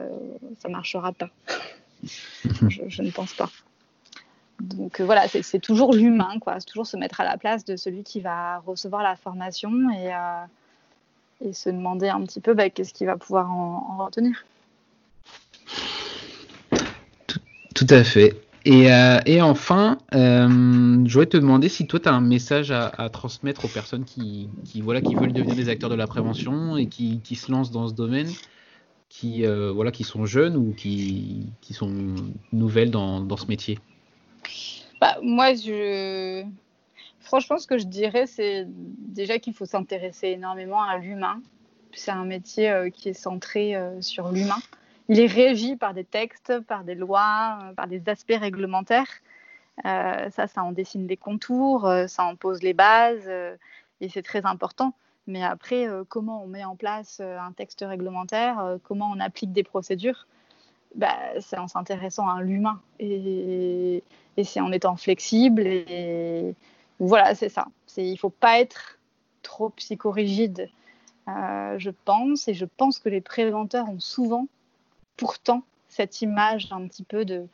ça 0.60 0.68
ne 0.68 0.74
marchera 0.74 1.14
pas. 1.14 1.30
je, 2.04 3.02
ne 3.02 3.12
pense 3.12 3.34
pas. 3.34 3.50
Donc 4.62 5.02
voilà, 5.02 5.28
c'est 5.28 5.60
toujours 5.60 5.94
l'humain, 5.94 6.40
quoi. 6.40 6.60
C'est 6.60 6.66
toujours 6.66 6.88
se 6.88 6.98
mettre 6.98 7.22
à 7.22 7.24
la 7.24 7.38
place 7.38 7.66
de 7.66 7.76
celui 7.76 8.04
qui 8.04 8.22
va 8.22 8.60
recevoir 8.60 9.04
la 9.04 9.16
formation 9.16 9.72
et, 9.92 10.12
et 11.44 11.54
se 11.54 11.70
demander 11.70 12.10
un 12.10 12.22
petit 12.22 12.40
peu 12.40 12.54
bah, 12.54 12.70
qu'est-ce 12.70 12.94
qu'il 12.94 13.08
va 13.08 13.18
pouvoir 13.18 13.52
en, 13.52 14.06
retenir. 14.06 14.46
Tout, 17.74 17.88
à 17.90 18.04
fait. 18.04 18.36
Et, 18.64 18.94
euh, 18.94 19.20
et 19.26 19.42
enfin, 19.42 19.98
euh, 20.14 20.48
je 20.48 21.14
voudrais 21.14 21.26
te 21.26 21.38
demander 21.38 21.68
si 21.68 21.88
toi, 21.88 22.00
tu 22.00 22.10
as 22.10 22.14
un 22.14 22.22
message 22.22 22.70
à, 22.70 23.10
transmettre 23.10 23.66
aux 23.66 23.70
personnes 23.70 24.06
qui, 24.06 24.50
qui, 24.66 24.82
voilà, 24.82 25.02
qui 25.02 25.16
veulent 25.16 25.34
devenir 25.34 25.56
des 25.56 25.68
acteurs 25.70 25.90
de 25.90 25.96
la 25.96 26.06
prévention 26.06 26.78
et 26.78 26.86
qui, 26.86 27.22
qui 27.24 27.36
se 27.36 27.52
lancent 27.52 27.72
dans 27.72 27.88
ce 27.88 27.94
domaine, 27.94 28.30
qui, 29.10 29.46
euh, 29.48 29.72
voilà, 29.72 29.92
qui 29.92 30.04
sont 30.04 30.28
jeunes 30.28 30.56
ou 30.56 30.76
qui, 30.78 31.48
qui 31.62 31.74
sont 31.74 31.92
nouvelles 32.52 32.92
dans, 32.92 33.20
dans 33.20 33.38
ce 33.38 33.48
métier. 33.48 33.80
Bah, 35.00 35.18
moi, 35.22 35.54
je, 35.54 36.46
Franchement, 37.22 37.60
ce 37.60 37.68
que 37.68 37.78
je 37.78 37.86
dirais, 37.86 38.26
c'est 38.26 38.66
déjà 38.68 39.40
qu'il 39.40 39.54
faut 39.54 39.66
s'intéresser 39.66 40.30
énormément 40.30 40.84
à 40.84 40.98
l'humain. 40.98 41.42
C'est 41.94 42.12
un 42.12 42.26
métier 42.26 42.70
euh, 42.70 42.90
qui 42.90 43.10
est 43.10 43.14
centré 43.14 43.76
euh, 43.76 44.02
sur 44.02 44.30
l'humain. 44.32 44.58
Il 45.08 45.20
est 45.20 45.28
régi 45.28 45.76
par 45.76 45.94
des 45.94 46.04
textes, 46.04 46.60
par 46.62 46.84
des 46.84 46.96
lois, 46.96 47.60
euh, 47.64 47.74
par 47.74 47.88
des 47.88 48.02
aspects 48.08 48.38
réglementaires. 48.38 49.08
ça, 49.84 50.48
ça 50.48 50.64
en 50.64 50.72
dessine 50.72 51.08
des 51.08 51.18
contours, 51.18 51.90
ça 52.08 52.24
en 52.26 52.36
pose 52.36 52.62
les 52.62 52.74
bases, 52.74 53.30
et 54.02 54.10
c'est 54.10 54.22
très 54.22 54.46
important. 54.46 54.94
Mais 55.26 55.44
après, 55.44 55.88
comment 56.10 56.44
on 56.44 56.48
met 56.48 56.66
en 56.66 56.76
place 56.76 57.20
un 57.20 57.52
texte 57.54 57.84
réglementaire, 57.88 58.78
comment 58.84 59.10
on 59.10 59.20
applique 59.20 59.54
des 59.54 59.64
procédures, 59.64 60.28
bah, 60.96 61.18
c'est 61.40 61.58
en 61.58 61.68
s'intéressant 61.68 62.28
à 62.28 62.42
l'humain 62.42 62.82
et, 63.00 64.04
et 64.38 64.44
c'est 64.44 64.60
en 64.60 64.72
étant 64.72 64.96
flexible 64.96 65.66
et, 65.66 66.56
voilà, 67.02 67.34
c'est 67.34 67.50
ça. 67.50 67.66
Il 67.98 68.12
ne 68.12 68.18
faut 68.18 68.30
pas 68.30 68.60
être 68.60 69.00
trop 69.42 69.70
psychorigide, 69.70 70.70
euh, 71.28 71.76
je 71.80 71.90
pense. 71.90 72.48
Et 72.48 72.54
je 72.54 72.66
pense 72.66 73.00
que 73.00 73.10
les 73.10 73.22
préventeurs 73.22 73.90
ont 73.90 74.00
souvent, 74.00 74.48
pourtant, 75.18 75.64
cette 75.90 76.22
image 76.22 76.68
un 76.72 76.88
petit 76.88 77.04
peu 77.04 77.26
de, 77.26 77.48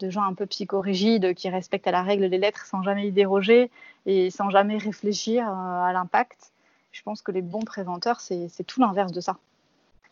gens 0.00 0.22
un 0.22 0.32
peu 0.32 0.46
psychorigides 0.46 1.34
qui 1.34 1.50
respectent 1.50 1.86
à 1.86 1.90
la 1.90 2.02
règle 2.02 2.30
des 2.30 2.38
lettres 2.38 2.64
sans 2.64 2.82
jamais 2.82 3.08
y 3.08 3.12
déroger 3.12 3.70
et 4.06 4.30
sans 4.30 4.48
jamais 4.48 4.78
réfléchir 4.78 5.46
euh, 5.46 5.82
à 5.84 5.92
l'impact. 5.92 6.52
Je 6.90 7.02
pense 7.02 7.20
que 7.20 7.30
les 7.30 7.42
bons 7.42 7.64
préventeurs, 7.64 8.20
c'est 8.20 8.66
tout 8.66 8.80
l'inverse 8.80 9.12
de 9.12 9.20
ça. 9.20 9.36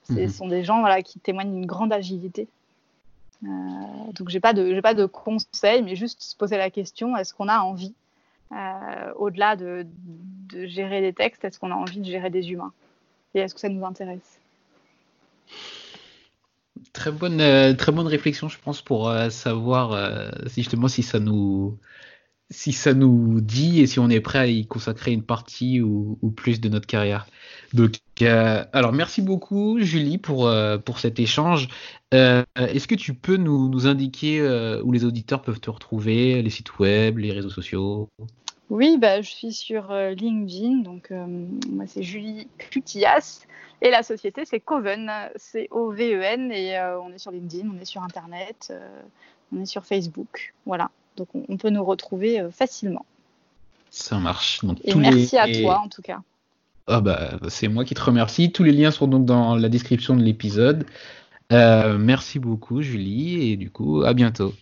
Ce 0.04 0.12
mhm. 0.12 0.28
sont 0.28 0.48
des 0.48 0.64
gens 0.64 0.80
voilà, 0.80 1.02
qui 1.02 1.18
témoignent 1.18 1.54
d'une 1.54 1.66
grande 1.66 1.94
agilité. 1.94 2.46
Euh, 3.44 3.48
donc, 4.14 4.28
je 4.28 4.34
n'ai 4.34 4.40
pas, 4.40 4.52
de, 4.52 4.80
pas 4.80 4.94
de 4.94 5.06
conseils, 5.06 5.82
mais 5.82 5.96
juste 5.96 6.22
se 6.22 6.36
poser 6.36 6.56
la 6.56 6.70
question 6.70 7.16
est-ce 7.16 7.34
qu'on 7.34 7.48
a 7.48 7.60
envie 7.60 7.94
euh, 8.52 9.12
au-delà 9.16 9.56
de, 9.56 9.86
gérer 10.64 11.00
des 11.00 11.12
textes, 11.12 11.44
est-ce 11.44 11.58
qu'on 11.58 11.70
a 11.70 11.74
envie 11.74 12.00
de 12.00 12.06
gérer 12.06 12.30
des 12.30 12.50
humains? 12.50 12.72
Et 13.34 13.40
est-ce 13.40 13.54
que 13.54 13.60
ça 13.60 13.68
nous 13.68 13.84
intéresse? 13.84 14.40
Très 16.92 17.10
bonne, 17.10 17.40
euh, 17.40 17.74
très 17.74 17.92
bonne 17.92 18.06
réflexion, 18.06 18.48
je 18.48 18.58
pense, 18.58 18.80
pour 18.80 19.12
savoir 19.30 20.30
justement 20.46 20.88
si 20.88 21.02
ça 21.02 21.20
nous 21.20 21.78
si 22.50 22.72
ça 22.72 22.94
nous 22.94 23.40
dit 23.40 23.80
et 23.80 23.86
si 23.86 23.98
on 23.98 24.08
est 24.08 24.20
prêt 24.20 24.38
à 24.38 24.46
y 24.46 24.66
consacrer 24.66 25.12
une 25.12 25.22
partie 25.22 25.80
ou, 25.80 26.16
plus 26.36 26.60
de 26.60 26.68
notre 26.68 26.86
carrière. 26.86 27.26
Donc, 27.72 27.94
alors 28.20 28.92
merci 28.92 29.22
beaucoup 29.22 29.78
Julie 29.80 30.18
pour, 30.18 30.50
pour 30.84 30.98
cet 30.98 31.18
échange. 31.20 31.68
Est-ce 32.12 32.86
que 32.86 32.94
tu 32.94 33.14
peux 33.14 33.36
nous, 33.36 33.68
nous 33.68 33.86
indiquer 33.86 34.40
où 34.82 34.92
les 34.92 35.04
auditeurs 35.04 35.42
peuvent 35.42 35.60
te 35.60 35.70
retrouver, 35.70 36.42
les 36.42 36.50
sites 36.50 36.78
web, 36.78 37.18
les 37.18 37.32
réseaux 37.32 37.50
sociaux? 37.50 38.08
Oui, 38.68 38.98
bah, 38.98 39.22
je 39.22 39.30
suis 39.30 39.52
sur 39.52 39.92
euh, 39.92 40.10
LinkedIn, 40.10 40.78
donc 40.78 41.12
euh, 41.12 41.24
moi 41.70 41.84
c'est 41.86 42.02
Julie 42.02 42.48
Cutias 42.58 43.46
et 43.80 43.90
la 43.90 44.02
société 44.02 44.44
c'est 44.44 44.58
Coven, 44.58 45.10
C-O-V-E-N 45.36 46.50
et 46.50 46.76
euh, 46.76 47.00
on 47.00 47.12
est 47.12 47.18
sur 47.18 47.30
LinkedIn, 47.30 47.68
on 47.72 47.80
est 47.80 47.84
sur 47.84 48.02
Internet, 48.02 48.72
on 49.52 49.60
est 49.60 49.66
sur 49.66 49.84
Facebook, 49.84 50.54
voilà. 50.64 50.90
Donc 51.16 51.28
on, 51.34 51.56
peut 51.56 51.70
nous 51.70 51.84
retrouver 51.84 52.44
facilement. 52.50 53.06
Ça 53.90 54.18
marche. 54.18 54.60
et 54.84 54.94
merci 54.94 55.38
à 55.38 55.50
toi 55.50 55.78
en 55.78 55.88
tout 55.88 56.02
cas. 56.02 56.20
Ah 56.86 57.00
bah, 57.00 57.38
c'est 57.48 57.68
moi 57.68 57.84
qui 57.84 57.94
te 57.94 58.02
remercie. 58.02 58.52
Tous 58.52 58.62
les 58.62 58.72
liens 58.72 58.90
sont 58.90 59.08
donc 59.08 59.24
dans 59.24 59.56
la 59.56 59.68
description 59.68 60.16
de 60.16 60.22
l'épisode. 60.22 60.86
merci 61.50 62.38
beaucoup 62.38 62.82
Julie 62.82 63.50
et 63.50 63.56
du 63.56 63.70
coup 63.70 64.02
à 64.02 64.14
bientôt. 64.14 64.54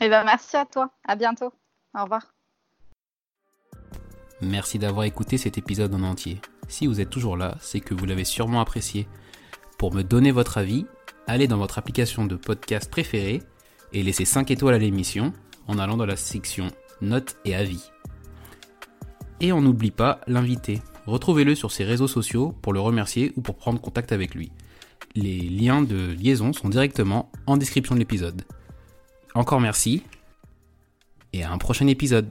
Et 0.00 0.06
eh 0.06 0.08
ben, 0.08 0.24
merci 0.24 0.56
à 0.56 0.64
toi. 0.64 0.90
À 1.06 1.14
bientôt. 1.14 1.52
Au 1.94 2.04
revoir. 2.04 2.32
Merci 4.40 4.78
d'avoir 4.78 5.04
écouté 5.04 5.36
cet 5.36 5.58
épisode 5.58 5.94
en 5.94 6.02
entier. 6.02 6.40
Si 6.68 6.86
vous 6.86 7.00
êtes 7.00 7.10
toujours 7.10 7.36
là, 7.36 7.56
c'est 7.60 7.80
que 7.80 7.92
vous 7.92 8.06
l'avez 8.06 8.24
sûrement 8.24 8.60
apprécié. 8.60 9.06
Pour 9.76 9.92
me 9.92 10.02
donner 10.02 10.30
votre 10.30 10.56
avis, 10.56 10.86
allez 11.26 11.46
dans 11.46 11.58
votre 11.58 11.78
application 11.78 12.24
de 12.24 12.36
podcast 12.36 12.90
préférée 12.90 13.42
et 13.92 14.02
laissez 14.02 14.24
5 14.24 14.50
étoiles 14.50 14.74
à 14.74 14.78
l'émission 14.78 15.34
en 15.66 15.78
allant 15.78 15.98
dans 15.98 16.06
la 16.06 16.16
section 16.16 16.68
notes 17.02 17.36
et 17.44 17.54
avis. 17.54 17.90
Et 19.40 19.52
on 19.52 19.60
n'oublie 19.60 19.90
pas 19.90 20.20
l'invité. 20.26 20.80
Retrouvez-le 21.10 21.56
sur 21.56 21.72
ses 21.72 21.82
réseaux 21.82 22.06
sociaux 22.06 22.54
pour 22.62 22.72
le 22.72 22.78
remercier 22.78 23.32
ou 23.36 23.40
pour 23.40 23.56
prendre 23.56 23.80
contact 23.80 24.12
avec 24.12 24.32
lui. 24.32 24.52
Les 25.16 25.40
liens 25.40 25.82
de 25.82 26.12
liaison 26.12 26.52
sont 26.52 26.68
directement 26.68 27.32
en 27.48 27.56
description 27.56 27.96
de 27.96 27.98
l'épisode. 27.98 28.42
Encore 29.34 29.60
merci 29.60 30.04
et 31.32 31.42
à 31.42 31.50
un 31.50 31.58
prochain 31.58 31.88
épisode. 31.88 32.28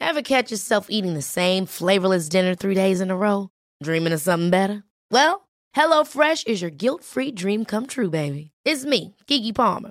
Ever 0.00 0.22
catch 0.22 0.50
yourself 0.50 0.86
eating 0.88 1.14
the 1.14 1.22
same 1.22 1.66
flavorless 1.66 2.30
dinner 2.30 2.54
three 2.54 2.74
days 2.74 3.02
in 3.02 3.10
a 3.10 3.16
row? 3.16 3.50
Dreaming 3.82 4.14
of 4.14 4.20
something 4.22 4.48
better? 4.48 4.84
Well, 5.10 5.42
HelloFresh 5.76 6.46
is 6.46 6.62
your 6.62 6.70
guilt-free 6.70 7.32
dream 7.32 7.66
come 7.66 7.86
true, 7.86 8.08
baby. 8.08 8.50
It's 8.64 8.86
me, 8.86 9.14
Kiki 9.26 9.52
Palmer. 9.52 9.90